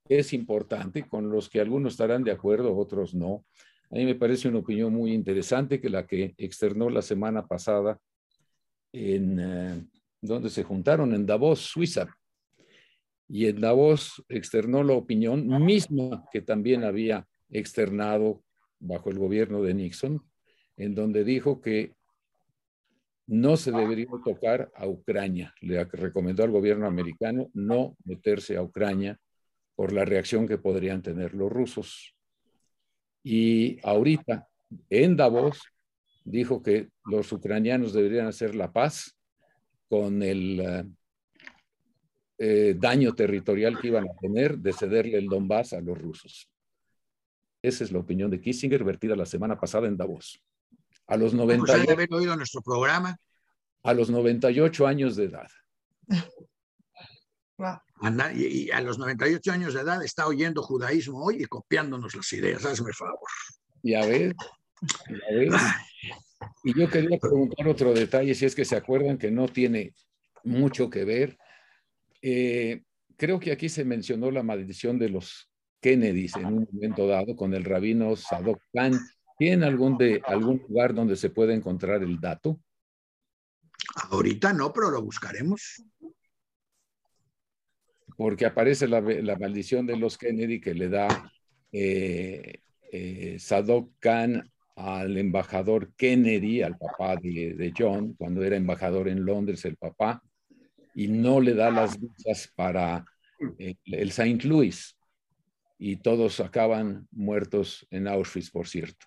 que 0.08 0.18
es 0.18 0.32
importante, 0.32 1.06
con 1.06 1.30
los 1.30 1.48
que 1.48 1.60
algunos 1.60 1.92
estarán 1.92 2.24
de 2.24 2.32
acuerdo, 2.32 2.76
otros 2.76 3.14
no. 3.14 3.44
A 3.90 3.96
mí 3.96 4.04
me 4.04 4.14
parece 4.14 4.48
una 4.48 4.58
opinión 4.58 4.92
muy 4.92 5.12
interesante 5.12 5.80
que 5.80 5.90
la 5.90 6.06
que 6.06 6.34
externó 6.38 6.88
la 6.88 7.02
semana 7.02 7.46
pasada 7.46 7.98
en, 8.92 9.38
eh, 9.40 9.84
donde 10.20 10.48
se 10.48 10.62
juntaron 10.62 11.14
en 11.14 11.26
Davos, 11.26 11.60
Suiza. 11.60 12.08
Y 13.32 13.46
en 13.46 13.60
Davos 13.60 14.24
externó 14.28 14.82
la 14.82 14.94
opinión 14.94 15.46
misma 15.64 16.24
que 16.32 16.42
también 16.42 16.82
había 16.82 17.28
externado 17.48 18.42
bajo 18.80 19.08
el 19.10 19.18
gobierno 19.18 19.62
de 19.62 19.72
Nixon, 19.72 20.20
en 20.76 20.96
donde 20.96 21.22
dijo 21.22 21.60
que 21.60 21.94
no 23.28 23.56
se 23.56 23.70
debería 23.70 24.08
tocar 24.24 24.72
a 24.74 24.88
Ucrania. 24.88 25.54
Le 25.60 25.84
recomendó 25.84 26.42
al 26.42 26.50
gobierno 26.50 26.88
americano 26.88 27.48
no 27.54 27.96
meterse 28.04 28.56
a 28.56 28.62
Ucrania 28.62 29.16
por 29.76 29.92
la 29.92 30.04
reacción 30.04 30.48
que 30.48 30.58
podrían 30.58 31.00
tener 31.00 31.32
los 31.32 31.52
rusos. 31.52 32.16
Y 33.22 33.78
ahorita, 33.86 34.48
en 34.88 35.16
Davos, 35.16 35.62
dijo 36.24 36.64
que 36.64 36.88
los 37.04 37.30
ucranianos 37.30 37.92
deberían 37.92 38.26
hacer 38.26 38.56
la 38.56 38.72
paz 38.72 39.16
con 39.88 40.20
el 40.24 40.90
eh, 42.42 42.74
daño 42.74 43.14
territorial 43.14 43.78
que 43.78 43.88
iban 43.88 44.08
a 44.08 44.16
tener 44.18 44.56
de 44.56 44.72
cederle 44.72 45.18
el 45.18 45.26
Donbass 45.26 45.74
a 45.74 45.80
los 45.82 45.98
rusos. 45.98 46.48
Esa 47.60 47.84
es 47.84 47.92
la 47.92 47.98
opinión 47.98 48.30
de 48.30 48.40
Kissinger 48.40 48.82
vertida 48.82 49.14
la 49.14 49.26
semana 49.26 49.60
pasada 49.60 49.86
en 49.86 49.98
Davos. 49.98 50.42
A 51.06 51.18
los 51.18 51.34
98, 51.34 51.84
pues 51.84 51.90
haber 51.90 52.14
oído 52.14 52.34
nuestro 52.36 52.62
programa. 52.62 53.14
A 53.82 53.92
los 53.92 54.08
98 54.08 54.86
años 54.86 55.16
de 55.16 55.24
edad. 55.24 55.48
Y 58.34 58.70
a 58.70 58.80
los 58.80 58.98
98 58.98 59.52
años 59.52 59.74
de 59.74 59.82
edad 59.82 60.02
está 60.02 60.26
oyendo 60.26 60.62
judaísmo 60.62 61.22
hoy 61.22 61.42
y 61.42 61.44
copiándonos 61.44 62.14
las 62.14 62.32
ideas. 62.32 62.64
Hazme 62.64 62.94
favor. 62.94 63.18
Ya 63.82 64.06
ves. 64.06 64.32
Ya 65.10 65.36
ves. 65.36 65.54
Y 66.64 66.78
yo 66.78 66.88
quería 66.88 67.18
preguntar 67.18 67.68
otro 67.68 67.92
detalle, 67.92 68.34
si 68.34 68.46
es 68.46 68.54
que 68.54 68.64
se 68.64 68.76
acuerdan 68.76 69.18
que 69.18 69.30
no 69.30 69.46
tiene 69.46 69.92
mucho 70.42 70.88
que 70.88 71.04
ver. 71.04 71.36
Eh, 72.22 72.82
creo 73.16 73.40
que 73.40 73.52
aquí 73.52 73.68
se 73.68 73.84
mencionó 73.84 74.30
la 74.30 74.42
maldición 74.42 74.98
de 74.98 75.08
los 75.08 75.50
Kennedys 75.80 76.36
en 76.36 76.46
un 76.46 76.68
momento 76.70 77.06
dado 77.06 77.34
con 77.36 77.54
el 77.54 77.64
rabino 77.64 78.16
Sadok 78.16 78.60
Khan. 78.72 78.92
¿Tiene 79.38 79.64
algún, 79.64 79.96
de, 79.96 80.20
algún 80.26 80.62
lugar 80.68 80.94
donde 80.94 81.16
se 81.16 81.30
puede 81.30 81.54
encontrar 81.54 82.02
el 82.02 82.20
dato? 82.20 82.60
Ahorita 84.10 84.52
no, 84.52 84.72
pero 84.72 84.90
lo 84.90 85.02
buscaremos. 85.02 85.82
Porque 88.16 88.44
aparece 88.44 88.86
la, 88.86 89.00
maldición 89.00 89.86
de 89.86 89.96
los 89.96 90.18
Kennedy 90.18 90.60
que 90.60 90.74
le 90.74 90.90
da 90.90 91.32
eh, 91.72 92.60
eh, 92.92 93.38
Sadok 93.38 93.92
Khan 93.98 94.50
al 94.76 95.16
embajador 95.18 95.92
Kennedy, 95.94 96.62
al 96.62 96.76
papá 96.78 97.16
de, 97.16 97.72
John, 97.76 98.14
cuando 98.14 98.42
era 98.42 98.56
embajador 98.56 99.08
en 99.08 99.24
Londres, 99.24 99.64
el 99.64 99.76
papá, 99.76 100.22
y 100.94 101.08
no 101.08 101.40
le 101.40 101.54
da 101.54 101.70
las 101.70 101.98
visas 101.98 102.52
para 102.54 103.04
eh, 103.58 103.74
el, 103.86 104.12
Saint 104.12 104.44
Louis. 104.44 104.96
Y 105.78 105.96
todos 105.96 106.40
acaban 106.40 107.08
muertos 107.10 107.86
en 107.90 108.06
Auschwitz, 108.06 108.50
por 108.50 108.68
cierto. 108.68 109.06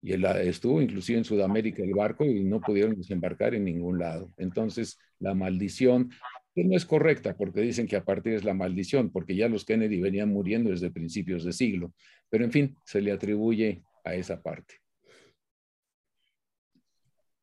Y 0.00 0.12
él 0.12 0.24
ah, 0.24 0.40
estuvo 0.40 0.80
inclusive 0.80 1.18
en 1.18 1.24
Sudamérica 1.24 1.82
el 1.82 1.94
barco 1.94 2.24
y 2.24 2.42
no 2.42 2.60
pudieron 2.60 2.96
desembarcar 2.96 3.54
en 3.54 3.64
ningún 3.64 3.98
lado. 3.98 4.32
Entonces, 4.38 4.98
la 5.18 5.34
maldición, 5.34 6.10
que 6.54 6.64
no 6.64 6.76
es 6.76 6.84
correcta 6.84 7.36
porque 7.36 7.60
dicen 7.60 7.86
que 7.86 7.96
a 7.96 8.04
partir 8.04 8.34
es 8.34 8.44
la 8.44 8.54
maldición, 8.54 9.10
porque 9.10 9.36
ya 9.36 9.48
los 9.48 9.64
Kennedy 9.64 10.00
venían 10.00 10.30
muriendo 10.30 10.70
desde 10.70 10.90
principios 10.90 11.44
de 11.44 11.52
siglo. 11.52 11.92
Pero 12.30 12.44
en 12.44 12.52
fin, 12.52 12.76
se 12.84 13.00
le 13.00 13.12
atribuye 13.12 13.82
a 14.04 14.14
esa 14.14 14.42
parte. 14.42 14.76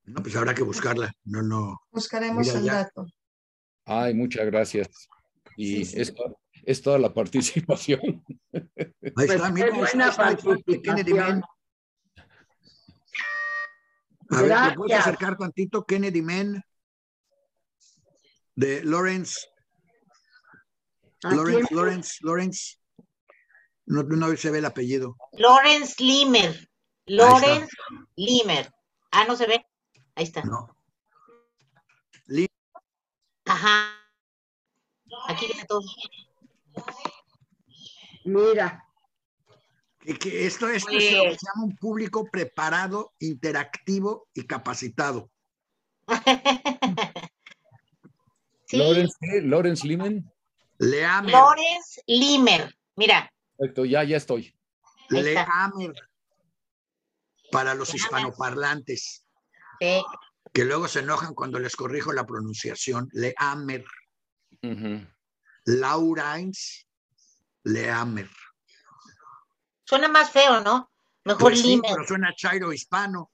No, 0.05 0.24
pues 0.24 0.36
habrá 0.36 0.55
que 0.55 0.64
buscarla. 0.64 1.12
No, 1.24 1.43
no. 1.43 1.82
Buscaremos 1.91 2.53
el 2.55 2.66
dato. 2.66 3.05
Ay, 3.92 4.14
muchas 4.14 4.46
gracias. 4.46 4.88
Y 5.58 5.82
Es, 5.82 6.82
toda 6.84 7.00
la 7.00 7.12
participación. 7.12 8.00
Ahí 8.54 9.28
está, 9.28 9.50
mira, 9.50 9.72
buena 9.72 10.14
Kennedy 10.84 11.14
Man. 11.16 11.42
A 14.30 14.42
ver, 14.44 14.70
¿te 14.70 14.76
puedes 14.76 15.00
acercar 15.00 15.38
tantito? 15.38 15.84
Kennedy 15.86 16.22
Men 16.22 16.64
de 18.56 18.84
Lawrence. 18.84 19.48
Lawrence, 21.24 21.74
Lawrence, 21.74 22.18
Lawrence. 22.22 22.78
No, 23.88 24.04
no 24.04 24.38
se 24.38 24.52
ve 24.52 24.60
el 24.60 24.66
apellido. 24.66 25.18
Lawrence 25.32 25.96
Limer. 25.98 26.70
Lawrence 27.08 27.76
Limer. 28.16 28.72
Ah, 29.10 29.26
no 29.28 29.36
se 29.36 29.48
ve. 29.48 29.66
Ahí 30.14 30.26
está. 30.26 30.44
No. 30.44 30.79
Ajá. 33.60 33.93
Aquí 35.28 35.47
viene 35.47 35.66
todo. 35.66 35.82
Mira. 38.24 38.86
Que, 39.99 40.45
esto, 40.47 40.70
esto 40.70 40.91
se 40.91 41.18
pues 41.18 41.38
llama 41.41 41.66
un 41.66 41.76
público 41.76 42.26
preparado, 42.32 43.14
interactivo 43.20 44.30
y 44.34 44.47
capacitado. 44.47 45.30
Lawrence, 48.72 49.18
Lawrence 49.41 49.86
Limer. 49.86 50.24
Lawrence 50.80 52.01
Limer. 52.07 52.74
Mira. 52.95 53.30
Perfecto, 53.57 53.84
ya, 53.84 54.03
ya 54.05 54.16
estoy. 54.18 54.55
Leamer. 55.10 55.45
Para 57.51 57.74
los 57.74 57.93
hispanoparlantes. 57.93 59.26
Que 60.54 60.66
luego 60.66 60.88
se 60.88 61.00
enojan 61.00 61.34
cuando 61.34 61.60
les 61.60 61.76
corrijo 61.76 62.14
la 62.14 62.26
pronunciación. 62.26 63.10
Leamer. 63.14 63.86
Uh 64.64 65.06
Laurains 65.66 66.88
Leamer. 67.64 68.30
Suena 69.86 70.08
más 70.08 70.32
feo, 70.32 70.62
¿no? 70.62 70.89
Mejor 71.26 71.41
pues 71.41 71.62
sí, 71.62 71.80
pero 71.82 72.04
suena 72.08 72.34
chairo 72.36 72.74
hispano. 72.74 73.32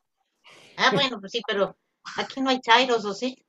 Ah, 0.77 0.91
bueno, 0.91 1.19
pues 1.19 1.31
sí, 1.31 1.41
pero 1.47 1.77
aquí 2.17 2.41
no 2.41 2.49
hay 2.49 2.59
chairos, 2.59 3.05
¿o 3.05 3.13
sí? 3.13 3.45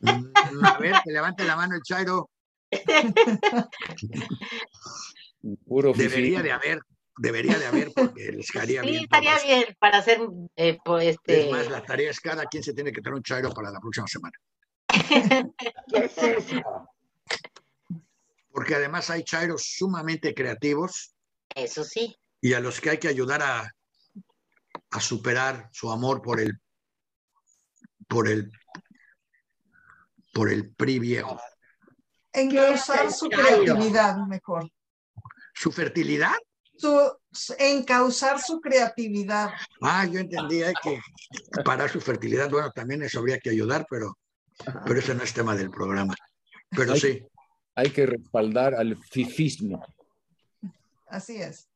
Mm, 0.00 0.32
a 0.64 0.78
ver, 0.78 0.94
que 1.04 1.12
levante 1.12 1.44
la 1.44 1.56
mano 1.56 1.76
el 1.76 1.82
chairo. 1.82 2.30
Puro 5.66 5.92
debería 5.92 6.42
de 6.42 6.52
haber, 6.52 6.80
debería 7.20 7.58
de 7.58 7.66
haber, 7.66 7.92
porque 7.92 8.32
les 8.32 8.48
haría 8.56 8.82
bien. 8.82 8.94
Sí, 8.94 9.02
estaría 9.04 9.38
bien 9.40 9.76
para 9.78 9.98
hacer, 9.98 10.20
eh, 10.56 10.78
pues, 10.84 11.06
este... 11.06 11.44
Es 11.44 11.50
más, 11.50 11.68
la 11.68 11.82
tarea 11.82 12.10
es 12.10 12.18
cada 12.18 12.46
quien 12.46 12.62
se 12.62 12.72
tiene 12.72 12.92
que 12.92 13.02
traer 13.02 13.16
un 13.16 13.22
chairo 13.22 13.50
para 13.52 13.70
la 13.70 13.78
próxima 13.78 14.06
semana. 14.06 14.36
Porque 18.52 18.74
además 18.74 19.08
hay 19.10 19.22
chairos 19.22 19.62
sumamente 19.76 20.34
creativos. 20.34 21.14
Eso 21.54 21.84
sí. 21.84 22.18
Y 22.40 22.54
a 22.54 22.60
los 22.60 22.80
que 22.80 22.90
hay 22.90 22.98
que 22.98 23.06
ayudar 23.06 23.42
a, 23.42 23.72
a 24.90 25.00
superar 25.00 25.68
su 25.70 25.92
amor 25.92 26.20
por 26.20 26.40
el, 26.40 26.60
por 28.08 28.28
el, 28.28 28.50
por 30.32 30.50
el 30.50 30.74
PRI 30.74 30.98
viejo. 30.98 31.40
Encauzar 32.32 33.12
su 33.12 33.28
creatividad 33.28 34.16
mejor. 34.26 34.68
¿Su 35.54 35.70
fertilidad? 35.70 36.36
Su, 36.80 37.12
encauzar 37.58 38.40
su 38.40 38.60
creatividad. 38.60 39.50
Ah, 39.82 40.06
yo 40.06 40.20
entendía 40.20 40.72
que 40.82 40.98
para 41.64 41.88
su 41.88 42.00
fertilidad, 42.00 42.48
bueno, 42.50 42.70
también 42.70 43.02
eso 43.02 43.18
habría 43.18 43.38
que 43.38 43.50
ayudar, 43.50 43.86
pero, 43.90 44.16
pero 44.86 44.98
ese 44.98 45.14
no 45.14 45.22
es 45.22 45.34
tema 45.34 45.54
del 45.54 45.70
programa. 45.70 46.14
Pero 46.70 46.96
sí. 46.96 47.22
Hay 47.74 47.90
que 47.90 48.06
respaldar 48.06 48.74
al 48.74 48.96
fifismo. 48.96 49.84
Así 51.06 51.36
es. 51.36 51.68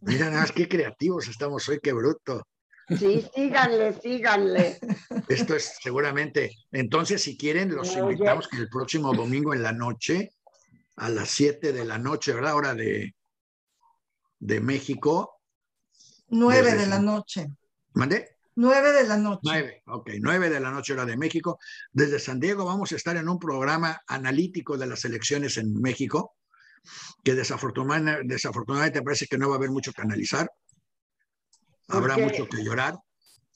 Mira 0.00 0.26
nada 0.26 0.40
más 0.40 0.52
qué 0.52 0.68
creativos 0.68 1.28
estamos 1.28 1.68
hoy, 1.68 1.78
qué 1.80 1.92
bruto. 1.92 2.46
Sí, 2.88 3.24
síganle, 3.34 3.92
síganle. 4.00 4.78
Esto 5.28 5.54
es 5.54 5.76
seguramente. 5.80 6.56
Entonces, 6.72 7.22
si 7.22 7.36
quieren, 7.36 7.74
los 7.74 7.96
invitamos 7.96 8.48
que 8.48 8.56
el 8.58 8.68
próximo 8.68 9.14
domingo 9.14 9.54
en 9.54 9.62
la 9.62 9.72
noche, 9.72 10.32
a 10.96 11.08
las 11.08 11.30
7 11.30 11.72
de 11.72 11.84
la 11.84 11.98
noche, 11.98 12.32
¿verdad? 12.32 12.54
Hora 12.54 12.74
de, 12.74 13.14
de 14.38 14.60
México. 14.60 15.40
Nueve 16.28 16.72
Desde 16.72 16.78
de 16.84 16.86
la 16.86 16.98
noche. 16.98 17.46
¿Mandé? 17.94 18.36
Nueve 18.54 18.92
de 18.92 19.06
la 19.06 19.16
noche. 19.16 19.40
Nueve, 19.44 19.82
ok, 19.86 20.10
nueve 20.20 20.50
de 20.50 20.60
la 20.60 20.70
noche 20.70 20.92
hora 20.92 21.06
de 21.06 21.16
México. 21.16 21.58
Desde 21.90 22.18
San 22.18 22.38
Diego 22.38 22.64
vamos 22.66 22.92
a 22.92 22.96
estar 22.96 23.16
en 23.16 23.28
un 23.28 23.38
programa 23.38 24.00
analítico 24.06 24.76
de 24.76 24.86
las 24.86 25.04
elecciones 25.06 25.56
en 25.56 25.72
México, 25.80 26.36
que 27.24 27.34
desafortuna- 27.34 28.20
desafortunadamente 28.24 29.02
parece 29.02 29.26
que 29.26 29.38
no 29.38 29.48
va 29.48 29.54
a 29.54 29.58
haber 29.58 29.70
mucho 29.70 29.92
que 29.92 30.02
analizar. 30.02 30.50
¿Por 31.86 31.96
Habrá 31.96 32.18
mucho 32.18 32.46
que 32.46 32.62
llorar, 32.62 32.96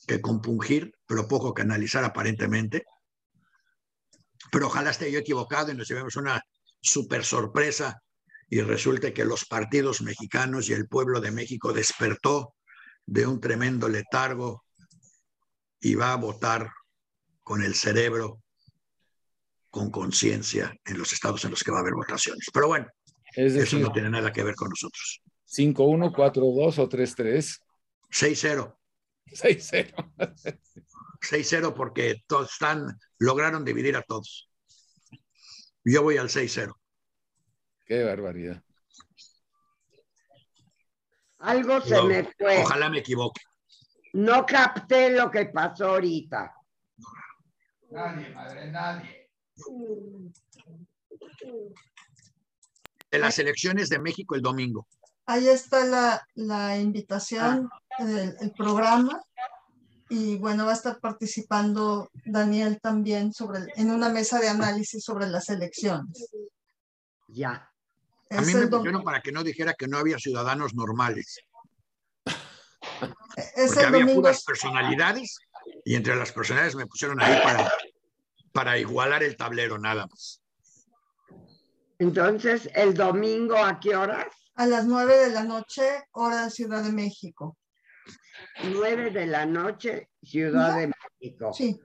que 0.07 0.20
compungir, 0.22 0.95
pero 1.07 1.28
poco 1.28 1.53
que 1.53 1.62
analizar 1.62 2.03
aparentemente. 2.05 2.84
Pero 4.51 4.68
ojalá 4.68 4.91
esté 4.91 5.11
yo 5.12 5.18
equivocado 5.18 5.72
y 5.72 5.76
nos 5.76 5.89
llevemos 5.89 6.16
una 6.16 6.43
super 6.81 7.24
sorpresa 7.24 8.03
y 8.49 8.61
resulte 8.61 9.12
que 9.12 9.24
los 9.24 9.45
partidos 9.45 10.03
mexicanos 10.03 10.68
y 10.68 10.72
el 10.72 10.89
pueblo 10.89 11.20
de 11.20 11.31
México 11.31 11.72
despertó 11.72 12.55
de 13.05 13.27
un 13.27 13.41
tremendo 13.41 13.89
letargo 13.89 14.64
y 15.81 15.95
va 15.95 16.12
a 16.12 16.16
votar 16.16 16.70
con 17.43 17.62
el 17.62 17.74
cerebro, 17.74 18.43
con 19.70 19.91
conciencia 19.91 20.74
en 20.85 20.99
los 20.99 21.12
estados 21.12 21.45
en 21.45 21.53
los 21.53 21.62
que 21.62 21.70
va 21.70 21.79
a 21.79 21.81
haber 21.81 21.95
votaciones. 21.95 22.47
Pero 22.53 22.68
bueno, 22.68 22.87
Es 23.35 23.53
eso 23.53 23.61
decir, 23.61 23.81
no 23.81 23.93
tiene 23.93 24.11
nada 24.11 24.33
que 24.33 24.43
ver 24.43 24.55
con 24.55 24.68
nosotros. 24.68 25.22
5-1, 25.49 26.12
4-2 26.12 26.79
o 26.79 26.89
3-3. 26.89 27.61
6-0, 28.11 28.77
6-0. 29.27 30.59
6-0 31.20 31.74
porque 31.74 32.22
todos 32.27 32.53
están, 32.53 32.99
lograron 33.18 33.64
dividir 33.64 33.97
a 33.97 34.03
todos. 34.03 34.49
Yo 35.89 36.03
voy 36.03 36.16
al 36.16 36.28
6-0. 36.28 36.74
Qué 37.87 38.03
barbaridad. 38.03 38.61
Algo 41.39 41.80
se 41.80 41.95
No, 41.95 42.05
me 42.07 42.24
fue. 42.24 42.62
Ojalá 42.62 42.91
me 42.91 42.99
equivoque. 42.99 43.41
No 44.14 44.45
capté 44.45 45.11
lo 45.11 45.30
que 45.30 45.47
pasó 45.47 45.91
ahorita. 45.91 46.53
Nadie, 47.91 48.30
madre, 48.30 48.70
nadie. 48.72 49.30
De 53.12 53.18
las 53.20 53.39
elecciones 53.39 53.89
de 53.89 54.01
México 54.01 54.34
el 54.34 54.43
domingo. 54.43 54.89
Ahí 55.26 55.47
está 55.47 55.84
la, 55.84 56.26
la 56.34 56.76
invitación 56.76 57.70
del 58.01 58.34
el 58.41 58.53
programa. 58.53 59.22
Y 60.09 60.36
bueno, 60.38 60.64
va 60.66 60.72
a 60.72 60.74
estar 60.74 61.00
participando 61.00 62.11
Daniel 62.24 62.78
también 62.80 63.32
sobre, 63.32 63.59
el- 63.61 63.72
en 63.76 63.90
una 63.90 64.09
mesa 64.09 64.38
de 64.38 64.48
análisis 64.48 65.02
sobre 65.02 65.26
las 65.28 65.48
elecciones. 65.48 66.28
Ya. 67.28 67.68
A 68.30 68.40
mí 68.40 68.54
me 68.54 68.66
pusieron 68.68 69.02
para 69.02 69.20
que 69.20 69.32
no 69.32 69.42
dijera 69.42 69.74
que 69.74 69.88
no 69.88 69.98
había 69.98 70.18
ciudadanos 70.18 70.74
normales, 70.74 71.38
es 73.36 73.66
porque 73.66 73.80
el 73.80 73.86
había 73.86 74.00
domingo, 74.00 74.22
puras 74.22 74.44
personalidades 74.44 75.38
y 75.84 75.94
entre 75.94 76.16
las 76.16 76.32
personalidades 76.32 76.76
me 76.76 76.86
pusieron 76.86 77.20
ahí 77.20 77.40
para, 77.42 77.70
para 78.52 78.78
igualar 78.78 79.22
el 79.22 79.36
tablero 79.36 79.78
nada 79.78 80.07
más. 80.07 80.40
Entonces, 81.98 82.68
el 82.74 82.94
domingo, 82.94 83.57
¿a 83.57 83.80
qué 83.80 83.96
horas? 83.96 84.26
a 84.59 84.66
las 84.66 84.86
nueve 84.86 85.16
de 85.18 85.30
la 85.30 85.44
noche, 85.44 86.04
hora 86.12 86.44
de 86.44 86.50
Ciudad 86.50 86.82
de 86.82 86.90
México. 86.90 87.59
Nueve 88.64 89.11
de 89.11 89.26
la 89.26 89.46
noche, 89.46 90.11
Ciudad 90.22 90.76
de 90.78 90.90
México. 91.20 91.52
Sí, 91.52 91.78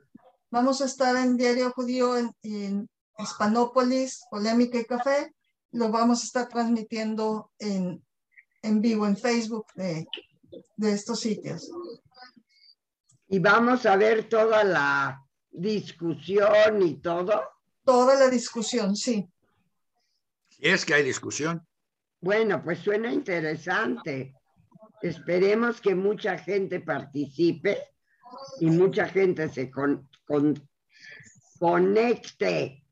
vamos 0.49 0.81
a 0.81 0.85
estar 0.85 1.15
en 1.15 1.37
Diario 1.37 1.71
Judío 1.71 2.17
en, 2.17 2.31
en 2.43 2.89
Hispanópolis, 3.17 4.21
Polémica 4.29 4.79
y 4.79 4.85
Café. 4.85 5.33
Lo 5.71 5.89
vamos 5.89 6.21
a 6.21 6.25
estar 6.25 6.47
transmitiendo 6.49 7.51
en, 7.59 8.03
en 8.61 8.81
vivo 8.81 9.05
en 9.07 9.17
Facebook 9.17 9.65
de, 9.75 10.07
de 10.75 10.91
estos 10.91 11.19
sitios. 11.19 11.69
Y 13.27 13.39
vamos 13.39 13.85
a 13.85 13.95
ver 13.95 14.27
toda 14.27 14.63
la 14.63 15.21
discusión 15.49 16.81
y 16.81 16.95
todo. 16.95 17.41
Toda 17.83 18.15
la 18.15 18.29
discusión, 18.29 18.95
sí. 18.95 19.27
Es 20.59 20.85
que 20.85 20.93
hay 20.93 21.03
discusión. 21.03 21.65
Bueno, 22.19 22.61
pues 22.63 22.79
suena 22.79 23.11
interesante. 23.11 24.35
Esperemos 25.01 25.81
que 25.81 25.95
mucha 25.95 26.37
gente 26.37 26.79
participe 26.79 27.77
y 28.59 28.67
mucha 28.67 29.07
gente 29.07 29.49
se 29.49 29.69
con- 29.71 30.09
con- 30.25 30.69
conecte. 31.59 32.85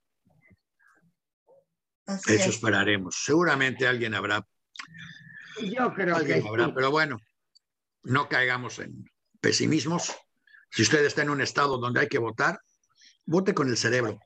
Así 2.05 2.33
Eso 2.33 2.49
es. 2.49 2.55
esperaremos. 2.55 3.15
Seguramente 3.23 3.87
alguien 3.87 4.15
habrá, 4.15 4.45
Yo 5.61 5.93
creo 5.93 6.15
que 6.15 6.33
alguien 6.33 6.47
habrá, 6.47 6.65
sí. 6.65 6.71
pero 6.73 6.89
bueno, 6.91 7.17
no 8.03 8.27
caigamos 8.29 8.79
en 8.79 9.05
pesimismos. 9.39 10.15
Si 10.71 10.81
usted 10.81 11.05
está 11.05 11.21
en 11.21 11.29
un 11.29 11.41
estado 11.41 11.77
donde 11.77 11.99
hay 12.01 12.07
que 12.07 12.17
votar, 12.17 12.59
vote 13.25 13.53
con 13.53 13.69
el 13.69 13.77
cerebro. 13.77 14.19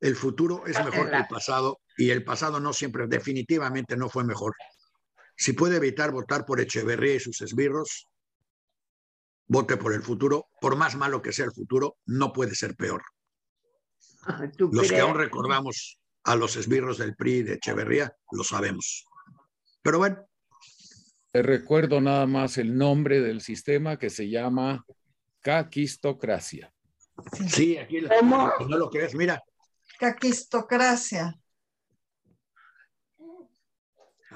El 0.00 0.16
futuro 0.16 0.66
es 0.66 0.76
mejor 0.84 1.10
que 1.10 1.16
el 1.16 1.26
pasado 1.26 1.80
y 1.96 2.10
el 2.10 2.22
pasado 2.24 2.60
no 2.60 2.72
siempre, 2.72 3.06
definitivamente 3.06 3.96
no 3.96 4.08
fue 4.08 4.24
mejor. 4.24 4.54
Si 5.36 5.52
puede 5.52 5.76
evitar 5.76 6.10
votar 6.12 6.44
por 6.46 6.60
Echeverría 6.60 7.16
y 7.16 7.20
sus 7.20 7.40
esbirros, 7.42 8.06
vote 9.46 9.76
por 9.76 9.92
el 9.92 10.02
futuro. 10.02 10.48
Por 10.60 10.76
más 10.76 10.96
malo 10.96 11.20
que 11.22 11.32
sea 11.32 11.44
el 11.44 11.52
futuro, 11.52 11.96
no 12.06 12.32
puede 12.32 12.54
ser 12.54 12.74
peor. 12.74 13.02
¿Tú 14.56 14.70
Los 14.72 14.88
que 14.90 15.00
aún 15.00 15.16
recordamos 15.16 15.98
a 16.24 16.34
los 16.34 16.56
esbirros 16.56 16.98
del 16.98 17.14
PRI 17.14 17.42
de 17.42 17.54
Echeverría, 17.54 18.16
lo 18.32 18.42
sabemos. 18.42 19.04
Pero 19.82 19.98
bueno, 19.98 20.18
Te 21.30 21.42
recuerdo 21.42 22.00
nada 22.00 22.26
más 22.26 22.56
el 22.58 22.76
nombre 22.76 23.20
del 23.20 23.40
sistema 23.42 23.98
que 23.98 24.10
se 24.10 24.28
llama 24.28 24.84
caquistocracia. 25.42 26.72
sí, 27.48 27.76
aquí 27.76 27.98
¿Cómo? 28.18 28.50
no 28.68 28.78
lo 28.78 28.90
crees, 28.90 29.14
mira, 29.14 29.40
Caquistocracia. 29.98 31.38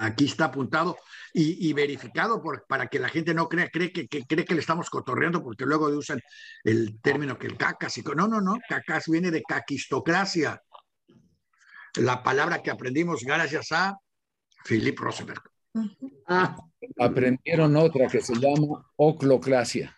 Aquí 0.01 0.25
está 0.25 0.47
apuntado 0.47 0.99
y, 1.33 1.69
y 1.69 1.73
verificado 1.73 2.43
por, 2.43 2.67
para 2.67 2.89
que 2.89 2.99
la 2.99 3.09
gente 3.09 3.35
no 3.35 3.49
crea, 3.49 3.69
cree 3.69 3.93
que, 3.93 4.09
que 4.09 4.25
cree 4.25 4.45
que 4.45 4.55
le 4.55 4.61
estamos 4.61 4.89
cotorreando 4.89 5.43
porque 5.43 5.67
luego 5.67 5.87
usan 5.87 6.21
el 6.65 7.01
término 7.01 7.39
que 7.39 7.47
el 7.47 7.57
cacas 7.57 7.97
y 7.99 8.03
no, 8.03 8.27
no, 8.27 8.41
no, 8.41 8.57
cacas 8.69 9.09
viene 9.09 9.31
de 9.31 9.43
caquistocracia. 9.43 10.63
La 11.97 12.23
palabra 12.23 12.63
que 12.63 12.71
aprendimos 12.71 13.23
gracias 13.25 13.73
a 13.73 13.99
Philip 14.65 14.99
Rosenberg. 14.99 15.43
Ah, 16.27 16.57
Aprendieron 16.99 17.77
otra 17.77 18.07
que 18.09 18.21
se 18.21 18.35
llama 18.35 18.91
oclocracia. 18.97 19.97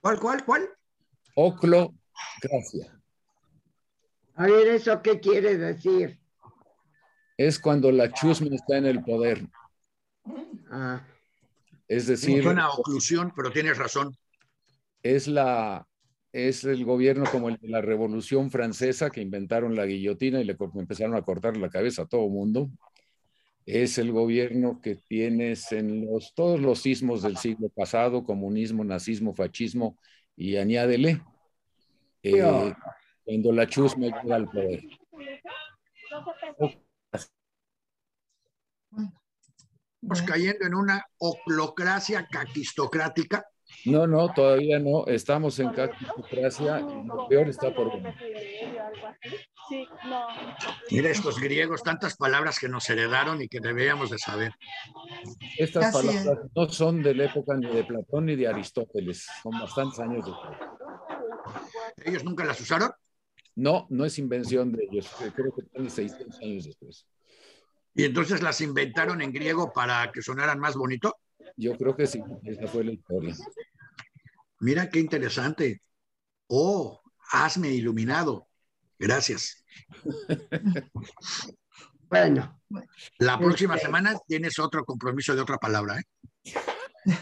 ¿Cuál, 0.00 0.18
cuál, 0.18 0.44
cuál? 0.44 0.68
Oclocracia. 1.34 3.00
a 4.34 4.46
ver, 4.46 4.68
¿eso 4.68 5.02
qué 5.02 5.20
quiere 5.20 5.58
decir? 5.58 6.18
Es 7.36 7.58
cuando 7.58 7.92
la 7.92 8.12
chusma 8.12 8.54
está 8.54 8.78
en 8.78 8.86
el 8.86 9.02
poder. 9.02 9.46
Ah, 10.70 11.06
Es 11.88 12.06
decir, 12.06 12.42
suena 12.42 12.64
a 12.64 12.70
oclusión, 12.70 13.32
pero 13.36 13.50
tienes 13.50 13.78
razón. 13.78 14.16
es 15.02 15.28
la 15.28 15.86
es 16.32 16.64
el 16.64 16.84
gobierno 16.84 17.24
como 17.32 17.48
el 17.48 17.56
de 17.56 17.68
la 17.68 17.80
Revolución 17.80 18.50
Francesa 18.50 19.08
que 19.08 19.22
inventaron 19.22 19.74
la 19.74 19.86
guillotina 19.86 20.38
y 20.38 20.44
le 20.44 20.54
empezaron 20.74 21.14
a 21.14 21.22
cortar 21.22 21.56
la 21.56 21.70
cabeza 21.70 22.02
a 22.02 22.06
todo 22.06 22.28
mundo. 22.28 22.68
Es 23.64 23.96
el 23.96 24.12
gobierno 24.12 24.80
que 24.82 24.96
tienes 24.96 25.72
en 25.72 26.04
los 26.04 26.34
todos 26.34 26.60
los 26.60 26.80
sismos 26.80 27.22
del 27.22 27.38
siglo 27.38 27.70
pasado, 27.70 28.22
comunismo, 28.22 28.84
nazismo, 28.84 29.34
fascismo 29.34 29.96
y 30.36 30.56
añádele 30.56 31.22
eh, 32.22 32.74
cuando 33.24 33.52
la 33.52 33.66
chusma 33.66 34.06
llega 34.06 34.36
al 34.36 34.50
poder. 34.50 34.82
Estamos 40.06 40.22
cayendo 40.22 40.64
en 40.64 40.74
una 40.76 41.04
oclocracia 41.18 42.28
caquistocrática. 42.30 43.44
No, 43.86 44.06
no, 44.06 44.32
todavía 44.32 44.78
no. 44.78 45.04
Estamos 45.06 45.58
en 45.58 45.70
caquistocracia 45.70 46.78
y 46.78 47.06
lo 47.08 47.26
peor 47.26 47.48
está 47.48 47.74
por 47.74 47.92
venir. 47.92 48.14
Sí, 49.68 49.84
no. 50.08 50.28
Mira 50.92 51.10
estos 51.10 51.40
griegos, 51.40 51.82
tantas 51.82 52.16
palabras 52.16 52.60
que 52.60 52.68
nos 52.68 52.88
heredaron 52.88 53.42
y 53.42 53.48
que 53.48 53.58
deberíamos 53.58 54.10
de 54.10 54.18
saber. 54.18 54.52
Estas 55.58 55.86
Así 55.86 56.06
es. 56.06 56.14
palabras 56.24 56.50
no 56.54 56.68
son 56.68 57.02
de 57.02 57.12
la 57.12 57.24
época 57.24 57.56
ni 57.56 57.66
de 57.66 57.82
Platón 57.82 58.26
ni 58.26 58.36
de 58.36 58.46
Aristóteles, 58.46 59.26
son 59.42 59.58
bastantes 59.58 59.98
años 59.98 60.24
después. 60.24 60.56
¿Ellos 62.04 62.22
nunca 62.22 62.44
las 62.44 62.60
usaron? 62.60 62.92
No, 63.56 63.88
no 63.90 64.04
es 64.04 64.20
invención 64.20 64.70
de 64.70 64.84
ellos, 64.88 65.10
creo 65.34 65.52
que 65.52 65.62
tiene 65.64 65.90
600 65.90 66.38
años 66.40 66.64
después. 66.64 67.06
Y 67.96 68.04
entonces 68.04 68.42
las 68.42 68.60
inventaron 68.60 69.22
en 69.22 69.32
griego 69.32 69.72
para 69.72 70.12
que 70.12 70.20
sonaran 70.22 70.58
más 70.60 70.74
bonito. 70.76 71.16
Yo 71.56 71.76
creo 71.76 71.96
que 71.96 72.06
sí, 72.06 72.20
esa 72.44 72.66
fue 72.68 72.84
la 72.84 72.92
historia. 72.92 73.34
Mira 74.60 74.88
qué 74.90 75.00
interesante. 75.00 75.80
Oh, 76.48 77.00
hazme 77.30 77.70
iluminado. 77.70 78.46
Gracias. 78.98 79.64
Bueno, 82.08 82.62
La 83.18 83.36
próxima 83.36 83.74
Este- 83.74 83.86
semana 83.86 84.14
tienes 84.28 84.60
otro 84.60 84.84
compromiso 84.84 85.34
de 85.34 85.40
otra 85.42 85.58
palabra. 85.58 85.98
¿eh? 85.98 87.14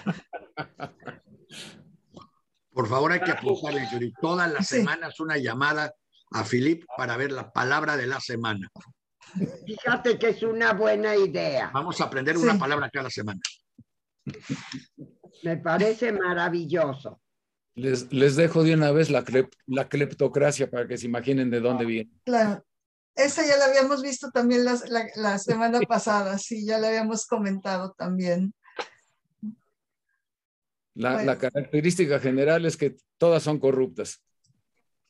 Por 2.70 2.86
favor, 2.86 3.12
hay 3.12 3.20
que 3.20 3.30
apuntarle, 3.30 3.88
Yuri. 3.90 4.12
Todas 4.20 4.52
las 4.52 4.66
Sí. 4.68 4.76
semanas 4.76 5.18
una 5.20 5.38
llamada 5.38 5.94
a 6.32 6.44
Filip 6.44 6.84
para 6.98 7.16
ver 7.16 7.32
la 7.32 7.50
palabra 7.50 7.96
de 7.96 8.06
la 8.06 8.20
semana. 8.20 8.68
Fíjate 9.66 10.18
que 10.18 10.28
es 10.30 10.42
una 10.42 10.72
buena 10.72 11.16
idea. 11.16 11.70
Vamos 11.72 12.00
a 12.00 12.04
aprender 12.04 12.36
Sí. 12.36 12.42
una 12.42 12.58
palabra 12.58 12.90
cada 12.90 13.10
semana. 13.10 13.40
Me 15.42 15.56
parece 15.58 16.12
maravilloso. 16.12 17.20
Les, 17.74 18.12
les 18.12 18.36
dejo 18.36 18.62
de 18.62 18.74
una 18.74 18.92
vez 18.92 19.10
la, 19.10 19.24
clep- 19.24 19.52
la 19.66 19.88
cleptocracia 19.88 20.70
para 20.70 20.86
que 20.86 20.96
se 20.96 21.06
imaginen 21.06 21.50
de 21.50 21.60
dónde 21.60 21.84
viene. 21.84 22.10
Claro. 22.24 22.64
Esa 23.16 23.44
ya 23.46 23.56
la 23.56 23.66
habíamos 23.66 24.00
visto 24.02 24.30
también 24.30 24.64
las- 24.64 24.88
la, 24.88 25.06
la 25.16 25.38
semana 25.38 25.80
pasada, 25.80 26.38
sí, 26.38 26.64
ya 26.64 26.78
la 26.78 26.88
habíamos 26.88 27.26
comentado 27.26 27.92
también. 27.98 28.54
La, 30.94 31.14
Pues- 31.14 31.26
la 31.26 31.38
característica 31.38 32.20
general 32.20 32.64
es 32.64 32.76
que 32.76 32.96
todas 33.18 33.42
son 33.42 33.58
corruptas. 33.58 34.22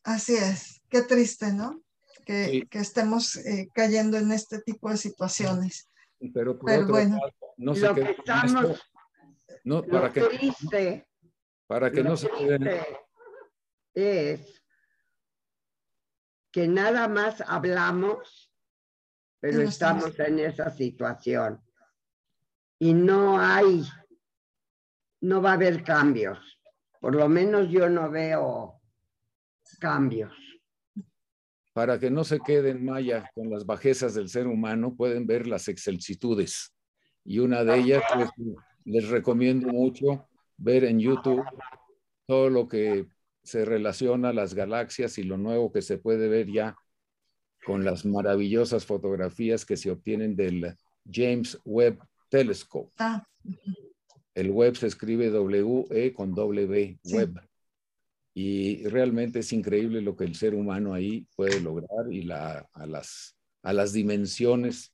Así 0.03 0.35
es. 0.35 0.83
Qué 0.89 1.03
triste, 1.03 1.53
¿no? 1.53 1.83
Que, 2.25 2.47
Sí. 2.47 2.67
que 2.69 2.79
estemos 2.79 3.37
eh, 3.37 3.69
cayendo 3.75 4.17
en 4.17 4.33
este 4.33 4.61
tipo 4.63 4.89
de 4.91 4.97
situaciones. 4.97 5.89
Pero 6.33 6.59
por 6.59 6.71
Pero 6.71 6.83
otro 6.83 6.95
bueno. 6.95 7.17
lado, 7.17 7.33
no 7.59 7.75
se 7.75 7.81
Lo 7.83 7.95
que 7.95 8.03
estamos, 8.13 8.71
esto, 8.71 8.85
no, 9.65 9.83
lo 9.83 9.89
para 9.89 10.13
que, 10.13 10.21
triste, 10.23 11.09
para 11.67 11.91
que 11.91 12.03
no 12.03 12.17
se 12.17 12.31
queden. 12.31 12.69
es 13.95 14.63
que 16.51 16.67
nada 16.69 17.09
más 17.09 17.43
hablamos, 17.47 18.53
pero 19.41 19.59
No 19.59 19.65
estamos- 19.69 20.07
estamos 20.11 20.29
en 20.29 20.39
esa 20.39 20.71
situación. 20.71 21.61
Y 22.79 22.95
no 22.95 23.39
hay, 23.39 23.83
no 25.21 25.43
va 25.43 25.51
a 25.51 25.55
haber 25.55 25.83
cambios. 25.85 26.39
Por 27.01 27.15
lo 27.15 27.29
menos 27.29 27.69
yo 27.71 27.89
no 27.91 28.11
veo 28.11 28.81
cambios. 29.79 30.33
Para 31.75 31.99
que 31.99 32.11
no 32.11 32.25
se 32.25 32.39
queden 32.41 32.85
Maya 32.85 33.31
con 33.35 33.51
las 33.51 33.67
bajezas 33.67 34.15
del 34.15 34.29
ser 34.29 34.47
humano, 34.47 34.95
pueden 34.97 35.27
ver 35.27 35.47
las 35.47 35.69
excelsitudes. 35.69 36.73
Y 37.25 37.41
una 37.41 37.65
de 37.65 37.77
ellas, 37.79 38.03
pues, 38.15 38.31
les 38.85 39.09
recomiendo 39.09 39.69
mucho 39.69 40.29
ver 40.57 40.85
en 40.85 41.01
YouTube 41.01 41.45
todo 42.27 42.49
lo 42.49 42.69
que 42.69 43.07
se 43.43 43.65
relaciona 43.65 44.29
a 44.29 44.33
las 44.33 44.55
galaxias 44.55 45.19
y 45.19 45.25
lo 45.25 45.37
nuevo 45.37 45.73
que 45.73 45.83
se 45.83 45.99
puede 45.99 46.29
ver 46.29 46.51
ya 46.51 46.77
con 47.67 47.85
las 47.85 48.05
maravillosas 48.05 48.87
fotografías 48.87 49.65
que 49.67 49.77
se 49.77 49.91
obtienen 49.91 50.37
del 50.37 50.77
James 51.11 51.59
Webb 51.65 51.99
Telescope. 52.29 52.93
Ah, 52.99 53.27
El 54.35 54.51
web 54.51 54.77
se 54.77 54.87
escribe 54.87 55.31
W-E 55.31 56.13
con 56.13 56.35
W, 56.35 56.99
Sí. 57.03 57.17
web. 57.17 57.41
Y 58.35 58.85
realmente 58.89 59.39
es 59.39 59.53
increíble 59.53 60.01
lo 60.01 60.17
que 60.17 60.25
el 60.25 60.35
ser 60.35 60.55
humano 60.55 60.93
ahí 60.93 61.27
puede 61.37 61.61
lograr 61.61 62.13
y 62.13 62.23
la, 62.23 62.69
a, 62.73 62.87
las, 62.87 63.37
a 63.63 63.73
las 63.73 63.93
dimensiones 63.93 64.93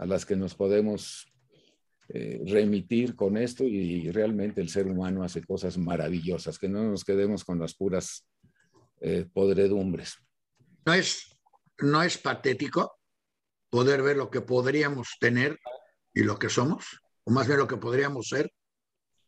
a 0.00 0.06
las 0.06 0.24
que 0.24 0.34
nos 0.34 0.54
podemos 0.54 1.30
eh, 2.08 2.42
remitir 2.46 3.14
con 3.14 3.36
esto 3.36 3.64
y, 3.64 4.10
realmente 4.10 4.60
el 4.60 4.70
ser 4.70 4.88
humano 4.88 5.22
hace 5.22 5.44
cosas 5.44 5.76
maravillosas, 5.76 6.58
que 6.58 6.68
no 6.68 6.82
nos 6.82 7.04
quedemos 7.04 7.44
con 7.44 7.60
las 7.60 7.74
puras 7.74 8.26
eh, 9.00 9.26
podredumbres. 9.32 10.16
¿No 10.86 10.94
es, 10.94 11.38
¿No 11.78 12.02
es 12.02 12.16
patético 12.18 12.98
poder 13.68 14.02
ver 14.02 14.16
lo 14.16 14.30
que 14.30 14.40
podríamos 14.40 15.18
tener 15.20 15.60
y 16.14 16.22
lo 16.22 16.38
que 16.38 16.48
somos? 16.48 17.00
O 17.24 17.30
más 17.30 17.46
bien 17.46 17.58
lo 17.58 17.68
que 17.68 17.76
podríamos 17.76 18.28
ser 18.28 18.50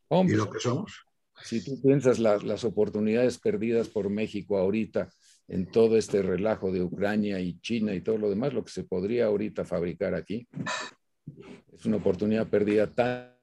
y 0.09 0.33
lo 0.33 0.49
que 0.49 0.59
somos. 0.59 1.05
Si 1.43 1.63
tú 1.63 1.81
piensas 1.81 2.19
las, 2.19 2.63
oportunidades 2.63 3.37
perdidas 3.37 3.89
por 3.89 4.09
México 4.09 4.57
ahorita 4.57 5.09
en 5.47 5.69
todo 5.69 5.97
este 5.97 6.21
relajo 6.21 6.71
de 6.71 6.81
Ucrania 6.81 7.39
y 7.39 7.59
China 7.59 7.93
y 7.93 8.01
todo 8.01 8.17
lo 8.17 8.29
demás, 8.29 8.53
lo 8.53 8.63
que 8.63 8.71
se 8.71 8.83
podría 8.85 9.25
ahorita 9.25 9.65
fabricar 9.65 10.15
aquí, 10.15 10.47
es 11.71 11.85
una 11.85 11.97
oportunidad 11.97 12.47
perdida 12.47 12.89
tan... 12.89 13.33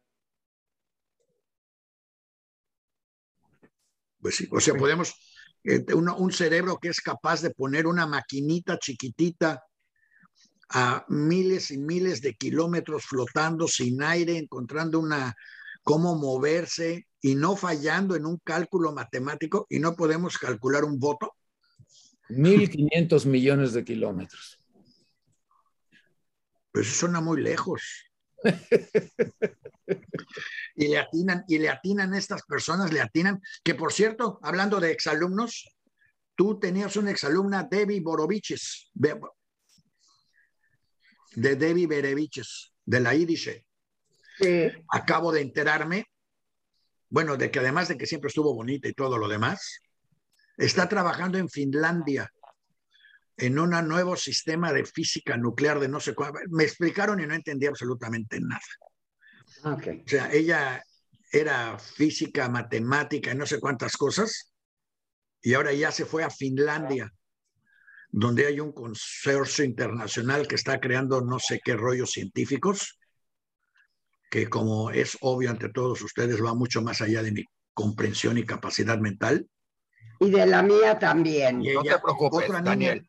Pues 4.18 4.36
sí, 4.36 4.48
o 4.51 4.61
sea, 4.61 4.74
podemos, 4.74 5.14
eh, 5.64 5.84
un 5.94 6.32
cerebro 6.32 6.78
que 6.78 6.88
es 6.88 7.01
capaz 7.01 7.42
de 7.42 7.51
poner 7.51 7.86
una 7.86 8.07
maquinita 8.07 8.78
chiquitita 8.78 9.62
a 10.70 11.05
miles 11.09 11.70
y 11.70 11.78
miles 11.78 12.20
de 12.20 12.34
kilómetros 12.34 13.05
flotando 13.05 13.66
sin 13.66 14.03
aire, 14.03 14.38
encontrando 14.38 15.01
una, 15.01 15.34
cómo 15.82 16.16
moverse 16.16 17.09
y 17.22 17.34
no 17.34 17.56
fallando 17.56 18.16
en 18.16 18.26
un 18.26 18.38
cálculo 18.38 18.92
matemático 18.92 19.66
y 19.68 19.78
no 19.78 19.94
podemos 19.94 20.38
calcular 20.38 20.84
un 20.84 20.98
voto. 20.98 21.34
1.500 22.28 23.26
millones 23.26 23.72
de 23.72 23.84
kilómetros. 23.84 24.58
Pues 26.72 26.86
eso 26.86 27.00
suena 27.00 27.20
muy 27.20 27.42
lejos. 27.42 27.82
y 30.76 30.88
le 30.88 30.98
atinan, 30.98 31.44
y 31.48 31.58
le 31.58 31.68
atinan 31.68 32.14
estas 32.14 32.42
personas, 32.44 32.92
le 32.92 33.00
atinan, 33.00 33.40
que 33.62 33.74
por 33.74 33.92
cierto, 33.92 34.38
hablando 34.42 34.80
de 34.80 34.92
exalumnos, 34.92 35.68
tú 36.36 36.58
tenías 36.58 36.96
una 36.96 37.10
exalumna, 37.10 37.64
Debbie 37.64 38.00
Boroviches, 38.00 38.90
Be- 38.94 39.20
de 41.34 41.56
Debbie 41.56 41.86
Bereviches, 41.86 42.72
de 42.84 43.00
la 43.00 43.14
Yiddish. 43.14 43.62
Sí, 44.38 44.68
Acabo 44.88 45.32
de 45.32 45.42
enterarme, 45.42 46.06
bueno, 47.11 47.36
de 47.36 47.50
que 47.50 47.58
además 47.58 47.88
de 47.88 47.98
que 47.98 48.06
siempre 48.06 48.28
estuvo 48.28 48.54
bonita 48.54 48.88
y 48.88 48.94
todo 48.94 49.18
lo 49.18 49.28
demás, 49.28 49.80
está 50.56 50.88
trabajando 50.88 51.38
en 51.38 51.48
Finlandia 51.48 52.32
en 53.36 53.58
un 53.58 53.70
nuevo 53.88 54.16
sistema 54.16 54.72
de 54.72 54.84
física 54.84 55.36
nuclear 55.36 55.80
de 55.80 55.88
no 55.88 55.98
sé 55.98 56.14
cuál. 56.14 56.32
Me 56.50 56.64
explicaron 56.64 57.20
y 57.20 57.26
no 57.26 57.34
entendí 57.34 57.66
absolutamente 57.66 58.38
nada. 58.40 59.74
ok. 59.74 59.86
O 60.04 60.08
sea, 60.08 60.30
ella 60.32 60.82
era 61.32 61.78
física, 61.78 62.48
matemática 62.48 63.32
y 63.32 63.36
no 63.36 63.46
sé 63.46 63.61
cuántas 63.61 63.96
cosas, 63.96 64.52
y 65.42 65.54
ahora 65.54 65.72
ya 65.72 65.90
se 65.92 66.04
fue 66.04 66.22
a 66.22 66.30
Finlandia, 66.30 67.12
donde 68.11 68.46
hay 68.46 68.61
un 68.61 68.72
consorcio 68.72 69.64
internacional 69.64 70.46
que 70.46 70.56
está 70.56 70.80
creando 70.80 71.20
no 71.20 71.38
sé 71.38 71.61
qué 71.64 71.76
rollos 71.76 72.11
científicos, 72.11 72.99
que 74.30 74.48
como 74.48 74.90
es 74.90 75.18
obvio 75.20 75.50
ante 75.50 75.68
todos 75.68 76.00
ustedes 76.02 76.42
va 76.42 76.54
mucho 76.54 76.80
más 76.80 77.00
allá 77.00 77.22
de 77.22 77.32
mi 77.32 77.44
comprensión 77.74 78.38
y 78.38 78.44
capacidad 78.44 78.98
mental. 78.98 79.46
Y 80.20 80.30
de 80.30 80.46
la 80.46 80.62
mía 80.62 80.98
también. 80.98 81.62
Y 81.62 81.74
No 81.74 81.80
ella, 81.82 81.96
te 81.96 82.02
preocupes, 82.02 82.48
otra 82.48 82.60
niña, 82.60 82.70
Daniel. 82.70 83.08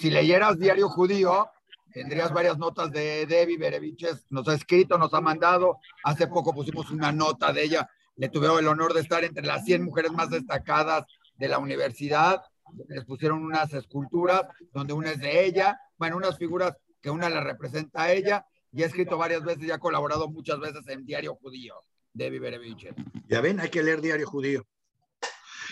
Si 0.00 0.10
leyeras 0.10 0.58
Diario 0.58 0.88
Judío, 0.88 1.50
tendrías 1.92 2.32
varias 2.32 2.58
notas 2.58 2.92
de 2.92 3.26
Debbie 3.26 3.58
Bereviches. 3.58 4.26
Nos 4.30 4.46
ha 4.48 4.54
escrito, 4.54 4.96
nos 4.98 5.12
ha 5.14 5.20
mandado. 5.20 5.78
Hace 6.04 6.28
poco 6.28 6.54
pusimos 6.54 6.90
una 6.90 7.10
nota 7.10 7.52
de 7.52 7.64
ella. 7.64 7.90
Le 8.16 8.28
tuvieron 8.28 8.58
el 8.58 8.68
honor 8.68 8.94
de 8.94 9.00
estar 9.00 9.24
entre 9.24 9.44
las 9.44 9.64
100 9.64 9.82
mujeres 9.82 10.12
más 10.12 10.30
destacadas 10.30 11.04
de 11.36 11.48
la 11.48 11.58
universidad. 11.58 12.42
Les 12.88 13.04
pusieron 13.04 13.42
unas 13.42 13.72
esculturas 13.72 14.42
donde 14.72 14.92
una 14.92 15.10
es 15.10 15.20
de 15.20 15.44
ella, 15.44 15.80
bueno, 15.96 16.16
unas 16.16 16.36
figuras 16.36 16.76
que 17.00 17.10
una 17.10 17.28
la 17.28 17.40
representa 17.40 18.02
a 18.02 18.12
ella. 18.12 18.46
Y 18.72 18.82
ha 18.82 18.86
escrito 18.86 19.16
varias 19.16 19.42
veces 19.44 19.64
y 19.64 19.70
ha 19.70 19.78
colaborado 19.78 20.28
muchas 20.28 20.58
veces 20.60 20.86
en 20.88 21.04
Diario 21.04 21.34
Judío, 21.36 21.74
Debbie 22.12 22.40
Bereviches. 22.40 22.94
Ya 23.28 23.40
ven, 23.40 23.60
hay 23.60 23.70
que 23.70 23.82
leer 23.82 24.00
Diario 24.00 24.26
Judío. 24.26 24.66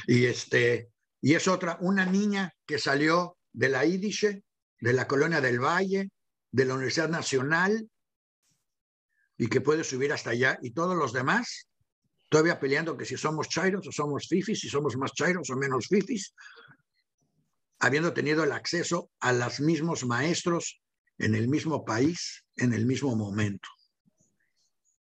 Y 0.07 0.27
este, 0.27 0.91
y 1.21 1.35
es 1.35 1.49
otra, 1.49 1.79
una 1.81 2.07
niña 2.07 2.53
que 2.67 2.79
salió 2.79 3.37
de 3.53 3.69
la 3.69 3.85
Yiddish, 3.85 4.43
de 4.81 4.93
la 4.93 5.07
Colonia 5.07 5.41
del 5.41 5.61
Valle, 5.61 6.11
de 6.51 6.65
la 6.65 6.75
Universidad 6.75 7.09
Nacional, 7.09 7.89
y 9.37 9.49
que 9.49 9.61
puede 9.61 9.85
subir 9.85 10.13
hasta 10.13 10.31
allá, 10.31 10.59
y 10.63 10.71
todos 10.71 10.97
los 10.97 11.13
demás, 11.13 11.69
todavía 12.29 12.61
peleando 12.61 12.97
que 12.97 13.05
si 13.05 13.17
somos 13.17 13.49
chairos 13.49 13.87
o 13.87 13.93
somos 13.93 14.27
fifis, 14.29 14.61
si 14.61 14.69
somos 14.69 14.97
más 14.97 15.13
chairos 15.13 15.51
o 15.51 15.57
menos 15.57 15.89
fifis, 15.89 16.35
habiendo 17.81 18.13
tenido 18.13 18.45
el 18.45 18.53
acceso 18.53 19.11
a 19.21 19.33
los 19.33 19.61
mismos 19.61 20.05
maestros 20.05 20.81
en 21.19 21.35
el 21.35 21.49
mismo 21.49 21.85
país, 21.85 22.45
en 22.57 22.73
el 22.73 22.87
mismo 22.87 23.15
momento. 23.17 23.69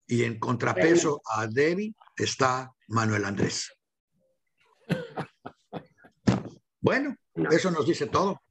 Y 0.08 0.24
en 0.24 0.40
contrapeso 0.40 1.22
a 1.26 1.48
Debbie 1.48 1.94
está 2.16 2.72
Manuel 2.88 3.26
Andrés. 3.26 3.72
Bueno, 6.80 7.16
No. 7.36 7.50
eso 7.52 7.70
nos 7.72 7.86
dice 7.86 8.08
todo. 8.08 8.42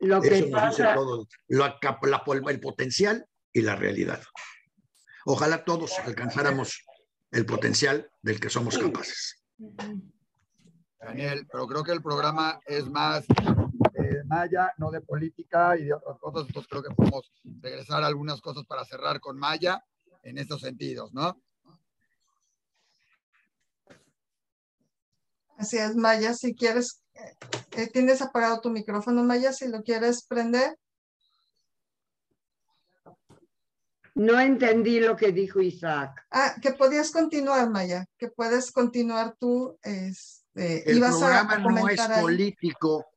Lo 0.00 0.20
que 0.20 0.38
Eso 0.38 0.48
nos 0.48 0.70
dice 0.70 0.88
todo, 0.94 1.26
la 1.48 1.78
la 2.02 2.22
el 2.50 2.60
potencial 2.60 3.26
y 3.52 3.62
la 3.62 3.76
realidad. 3.76 4.22
Ojalá 5.26 5.64
todos 5.64 5.98
alcanzáramos 5.98 6.84
el 7.30 7.46
potencial 7.46 8.10
del 8.22 8.40
que 8.40 8.50
somos 8.50 8.78
capaces. 8.78 9.42
Daniel, 10.98 11.46
pero 11.50 11.66
creo 11.66 11.84
que 11.84 11.92
el 11.92 12.02
programa 12.02 12.60
es 12.66 12.88
más 12.88 13.24
Maya, 14.30 14.72
no 14.78 14.92
de 14.92 15.00
política 15.00 15.76
y 15.76 15.86
de 15.86 15.94
otras 15.94 16.18
cosas, 16.18 16.46
entonces 16.46 16.68
creo 16.70 16.82
que 16.84 16.94
podemos 16.94 17.32
regresar 17.60 18.04
a 18.04 18.06
algunas 18.06 18.40
cosas 18.40 18.64
para 18.64 18.84
cerrar 18.84 19.18
con 19.18 19.36
Maya 19.36 19.84
en 20.22 20.38
estos 20.38 20.60
sentidos, 20.60 21.12
¿no? 21.12 21.42
Así 25.58 25.78
es, 25.78 25.96
Maya, 25.96 26.32
si 26.32 26.54
quieres, 26.54 27.02
eh, 27.14 27.36
eh, 27.72 27.90
tienes 27.92 28.22
apagado 28.22 28.60
tu 28.60 28.70
micrófono, 28.70 29.24
Maya, 29.24 29.52
si 29.52 29.68
lo 29.68 29.82
quieres 29.82 30.24
prender. 30.24 30.76
no 34.20 34.38
entendí 34.38 35.00
lo 35.00 35.16
que 35.16 35.32
dijo 35.32 35.62
Isaac. 35.62 36.26
Ah, 36.30 36.54
que 36.60 36.72
podías 36.72 37.10
continuar, 37.10 37.70
Maya, 37.70 38.04
que 38.18 38.28
puedes 38.28 38.70
continuar 38.70 39.34
tú. 39.38 39.78
Este, 39.82 40.90
El 40.90 40.98
ibas 40.98 41.16
programa 41.16 41.54
a, 41.54 41.58
no 41.58 41.88
es 41.88 42.00
político 42.20 43.09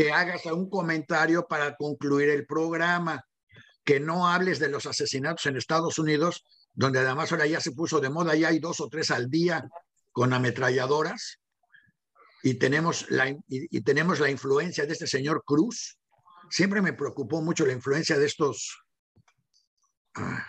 que 0.00 0.12
hagas 0.12 0.46
un 0.46 0.70
comentario 0.70 1.46
para 1.46 1.76
concluir 1.76 2.30
el 2.30 2.46
programa, 2.46 3.22
que 3.84 4.00
no 4.00 4.26
hables 4.26 4.58
de 4.58 4.70
los 4.70 4.86
asesinatos 4.86 5.44
en 5.44 5.58
Estados 5.58 5.98
Unidos, 5.98 6.42
donde 6.72 7.00
además 7.00 7.30
ahora 7.30 7.46
ya 7.46 7.60
se 7.60 7.72
puso 7.72 8.00
de 8.00 8.08
moda, 8.08 8.34
ya 8.34 8.48
hay 8.48 8.60
dos 8.60 8.80
o 8.80 8.88
tres 8.88 9.10
al 9.10 9.28
día 9.28 9.68
con 10.10 10.32
ametralladoras, 10.32 11.40
y 12.42 12.54
tenemos 12.54 13.10
la, 13.10 13.28
y, 13.46 13.80
tenemos 13.82 14.20
la 14.20 14.30
influencia 14.30 14.86
de 14.86 14.94
este 14.94 15.06
señor 15.06 15.42
Cruz. 15.44 15.98
Siempre 16.48 16.80
me 16.80 16.94
preocupó 16.94 17.42
mucho 17.42 17.66
la 17.66 17.74
influencia 17.74 18.18
de 18.18 18.24
estos, 18.24 18.82
ah, 20.14 20.46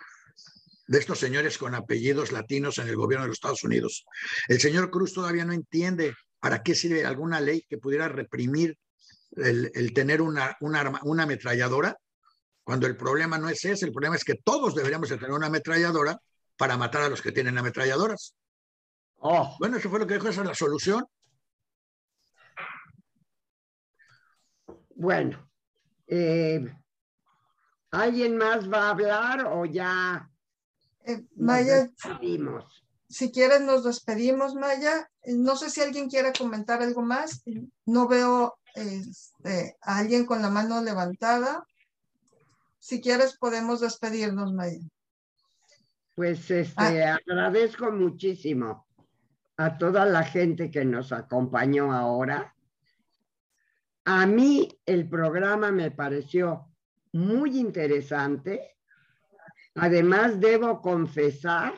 de 0.88 0.97
estos 0.97 1.20
señores 1.20 1.58
con 1.58 1.76
apellidos 1.76 2.32
latinos 2.32 2.78
en 2.78 2.88
el 2.88 2.95
gobierno 2.95 3.26
de 3.26 3.32
los 3.32 3.36
Estados 3.36 3.66
Unidos. 3.66 4.06
El 4.47 4.62
señor 4.62 4.89
Cruz 4.91 5.12
todavía 5.14 5.43
no 5.43 5.52
entiende 5.52 6.16
para 6.39 6.64
qué 6.64 6.74
sirve 6.74 7.06
alguna 7.06 7.41
ley 7.41 7.66
que 7.68 7.78
pudiera 7.78 8.08
reprimir 8.08 8.78
el, 9.36 9.72
el 9.74 9.94
tener 9.94 10.22
una, 10.22 10.56
una, 10.62 10.80
arma- 10.82 11.02
una 11.04 11.24
ametralladora, 11.24 11.98
cuando 12.64 12.88
el 12.88 12.96
problema 12.96 13.38
no 13.38 13.50
es 13.50 13.64
ese, 13.66 13.86
el 13.86 13.92
problema 13.92 14.16
es 14.16 14.24
que 14.24 14.36
todos 14.36 14.76
deberíamos 14.76 15.10
de 15.10 15.18
tener 15.18 15.32
una 15.32 15.48
ametralladora 15.48 16.18
para 16.58 16.78
matar 16.78 17.04
a 17.04 17.10
los 17.10 17.22
que 17.22 17.32
tienen 17.32 17.58
ametralladoras. 17.58 18.34
Oh, 19.18 19.56
Bueno, 19.60 19.78
eso 19.78 19.90
fue 19.90 20.00
lo 20.00 20.08
que 20.08 20.16
dijo, 20.16 20.28
esa 20.30 20.42
es 20.42 20.48
la 20.48 20.56
solución. 20.56 21.06
bueno. 24.96 25.50
eh, 26.08 26.64
¿Alguien 27.92 28.38
más 28.38 28.72
va 28.72 28.88
a 28.88 28.90
hablar 28.92 29.46
o 29.48 29.66
ya 29.66 30.28
Eh, 31.04 31.18
nos 31.18 31.30
Maya, 31.36 31.76
despedimos? 31.88 32.84
si 33.10 33.32
quieres 33.32 33.62
nos 33.62 33.84
despedimos, 33.84 34.54
Maya. 34.54 35.10
No 35.26 35.56
sé 35.56 35.70
si 35.70 35.82
alguien 35.82 36.10
quiere 36.10 36.32
comentar 36.32 36.82
algo 36.82 37.02
más. 37.02 37.44
No 37.86 38.08
veo 38.08 38.56
este, 38.76 39.78
a 39.82 39.99
alguien 39.99 40.26
con 40.26 40.41
la 40.41 40.49
mano 40.49 40.82
levantada. 40.82 41.65
Si 42.80 43.01
quieres 43.01 43.38
podemos 43.38 43.82
despedirnos, 43.82 44.53
Maya. 44.53 44.80
Pues 46.15 46.51
este, 46.51 47.03
agradezco 47.03 47.91
muchísimo 47.91 48.86
a 49.57 49.78
toda 49.78 50.05
la 50.05 50.24
gente 50.24 50.72
que 50.72 50.84
nos 50.84 51.11
acompañó 51.11 51.93
ahora. 51.93 52.55
A 54.05 54.26
mí 54.26 54.67
el 54.86 55.07
programa 55.07 55.72
me 55.72 55.91
pareció 55.91 56.72
muy 57.13 57.59
interesante. 57.59 58.78
Además, 59.76 60.39
debo 60.39 60.82
confesar, 60.82 61.74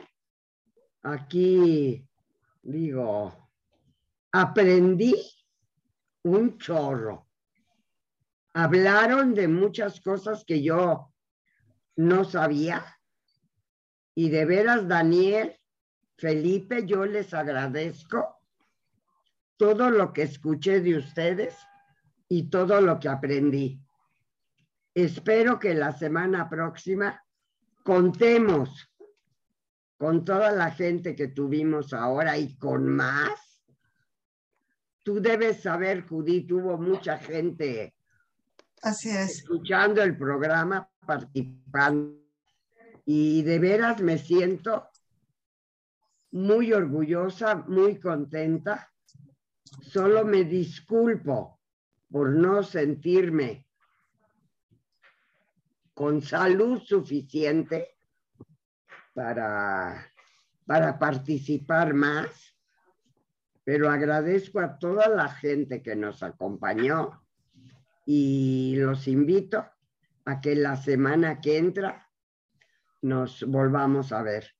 aquí 1.02 2.08
digo, 2.62 3.50
aprendí 4.32 5.14
un 6.24 6.58
chorro. 6.58 7.28
Hablaron 8.54 9.34
de 9.34 9.48
muchas 9.48 10.00
cosas 10.00 10.44
que 10.44 10.62
yo 10.62 11.12
no 11.96 12.24
sabía. 12.24 12.84
Y 14.14 14.30
de 14.30 14.44
veras, 14.44 14.86
Daniel, 14.88 15.58
Felipe, 16.16 16.86
yo 16.86 17.04
les 17.04 17.34
agradezco 17.34 18.36
todo 19.56 19.90
lo 19.90 20.12
que 20.12 20.22
escuché 20.22 20.80
de 20.80 20.96
ustedes 20.96 21.56
y 22.28 22.50
todo 22.50 22.80
lo 22.80 22.98
que 22.98 23.08
aprendí. 23.08 23.80
Espero 24.94 25.58
que 25.58 25.74
la 25.74 25.92
semana 25.92 26.48
próxima 26.48 27.24
contemos 27.82 28.88
con 29.96 30.24
toda 30.24 30.52
la 30.52 30.70
gente 30.70 31.14
que 31.16 31.28
tuvimos 31.28 31.92
ahora 31.92 32.38
y 32.38 32.56
con 32.56 32.88
más. 32.88 33.53
Tú 35.04 35.20
debes 35.20 35.60
saber, 35.60 36.06
Judith, 36.08 36.50
hubo 36.50 36.78
mucha 36.78 37.18
gente 37.18 37.94
Así 38.82 39.10
es. 39.10 39.38
escuchando 39.38 40.02
el 40.02 40.16
programa, 40.16 40.90
participando. 41.06 42.18
Y 43.04 43.42
de 43.42 43.58
veras 43.58 44.00
me 44.00 44.16
siento 44.16 44.88
muy 46.32 46.72
orgullosa, 46.72 47.56
muy 47.68 48.00
contenta. 48.00 48.90
Solo 49.82 50.24
me 50.24 50.44
disculpo 50.44 51.60
por 52.10 52.30
no 52.30 52.62
sentirme 52.62 53.66
con 55.92 56.22
salud 56.22 56.80
suficiente 56.80 57.98
para, 59.12 60.10
para 60.64 60.98
participar 60.98 61.92
más, 61.92 62.53
pero 63.64 63.90
agradezco 63.90 64.60
a 64.60 64.78
toda 64.78 65.08
la 65.08 65.28
gente 65.28 65.82
que 65.82 65.96
nos 65.96 66.22
acompañó 66.22 67.22
y 68.06 68.76
los 68.76 69.08
invito 69.08 69.66
a 70.26 70.40
que 70.40 70.54
la 70.54 70.76
semana 70.76 71.40
que 71.40 71.58
entra 71.58 72.10
nos 73.00 73.42
volvamos 73.44 74.12
a 74.12 74.22
ver. 74.22 74.54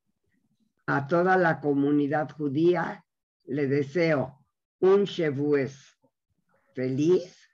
A 0.86 1.06
toda 1.06 1.36
la 1.36 1.60
comunidad 1.60 2.30
judía 2.30 3.04
le 3.44 3.66
deseo 3.66 4.44
un 4.80 5.04
Shavuos 5.04 5.98
feliz, 6.74 7.48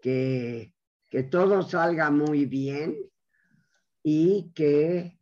que, 0.00 0.74
que 1.10 1.22
todo 1.22 1.62
salga 1.62 2.10
muy 2.10 2.46
bien 2.46 2.96
y 4.02 4.52
que 4.54 5.18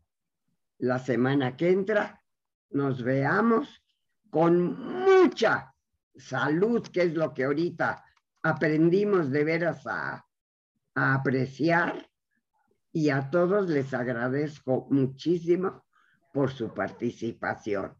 la 0.78 0.98
semana 1.00 1.56
que 1.56 1.70
entra 1.70 2.22
nos 2.70 3.02
veamos 3.02 3.82
con 4.30 5.07
salud, 6.16 6.86
que 6.88 7.02
es 7.02 7.14
lo 7.14 7.32
que 7.32 7.44
ahorita 7.44 8.04
aprendimos 8.42 9.30
de 9.30 9.44
veras 9.44 9.86
a, 9.86 10.24
a 10.94 11.14
apreciar 11.14 12.08
y 12.92 13.10
a 13.10 13.30
todos 13.30 13.68
les 13.68 13.94
agradezco 13.94 14.86
muchísimo 14.90 15.84
por 16.32 16.50
su 16.52 16.72
participación. 16.72 17.96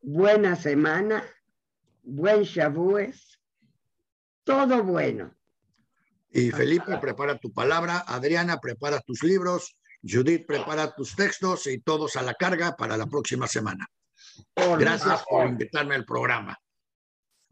Buena 0.00 0.56
semana, 0.56 1.24
buen 2.02 2.42
Shavuos, 2.42 3.40
todo 4.44 4.82
bueno. 4.82 5.34
Y 6.30 6.50
Felipe, 6.50 6.96
prepara 6.98 7.38
tu 7.38 7.52
palabra. 7.52 8.04
Adriana, 8.06 8.60
prepara 8.60 9.00
tus 9.00 9.22
libros. 9.22 9.76
Judith, 10.02 10.46
prepara 10.46 10.94
tus 10.94 11.16
textos 11.16 11.66
y 11.66 11.80
todos 11.80 12.16
a 12.16 12.22
la 12.22 12.34
carga 12.34 12.76
para 12.76 12.96
la 12.96 13.06
próxima 13.06 13.46
semana. 13.46 13.86
Gracias 14.56 15.24
por 15.28 15.46
invitarme 15.46 15.94
al 15.94 16.04
programa. 16.04 16.58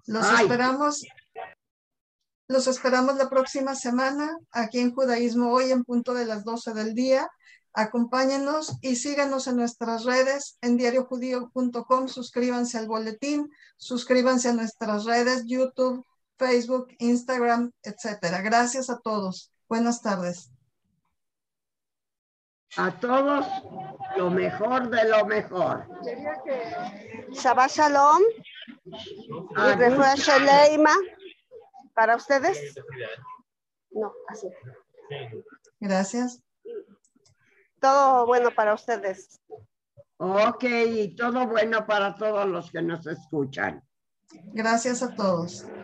Los 0.07 0.25
Ay. 0.27 0.43
esperamos. 0.43 1.05
Los 2.49 2.69
esperamos 2.69 3.17
la 3.17 3.29
próxima 3.29 3.75
semana 3.75 4.37
aquí 4.53 4.79
en 4.79 4.95
Judaísmo 4.95 5.53
Hoy 5.53 5.73
en 5.73 5.83
punto 5.83 6.15
de 6.15 6.27
las 6.27 6.45
12 6.45 6.75
del 6.75 6.95
día. 6.95 7.29
Acompáñenos 7.73 8.79
y 8.81 8.97
síganos 8.97 9.49
en 9.49 9.57
nuestras 9.57 10.05
redes 10.05 10.57
en 10.63 10.77
diariojudío.com. 10.77 12.09
Suscríbanse 12.09 12.79
al 12.79 12.87
boletín, 12.87 13.51
suscríbanse 13.77 14.49
a 14.49 14.53
nuestras 14.55 15.05
redes 15.05 15.45
YouTube, 15.47 16.05
Facebook, 16.39 16.89
Instagram, 16.99 17.73
etcétera. 17.83 18.41
Gracias 18.43 18.91
a 18.91 18.99
todos. 18.99 19.53
Buenas 19.69 20.01
tardes. 20.01 20.51
A 22.77 22.91
todos 23.01 23.47
lo 24.17 24.31
mejor 24.31 24.91
de 24.91 25.09
lo 25.09 25.25
mejor. 25.25 25.87
Shabbat 27.31 27.71
Shalom 27.71 28.23
y 28.85 28.95
Agus, 29.57 29.77
Refuah 29.77 30.15
Sheleima. 30.17 30.95
¿Para 31.95 32.17
ustedes? 32.17 32.75
No, 33.91 34.13
así. 34.29 34.49
Gracias. 35.81 36.43
Todo 37.81 38.27
bueno 38.27 38.51
para 38.51 38.75
ustedes. 38.75 39.41
Ok, 40.19 40.65
y 40.65 41.15
todo 41.15 41.47
bueno 41.47 41.87
para 41.87 42.15
todos 42.15 42.47
los 42.47 42.71
que 42.71 42.83
nos 42.83 43.07
escuchan. 43.07 43.83
Gracias 44.53 45.03
a 45.03 45.15
todos. 45.15 45.67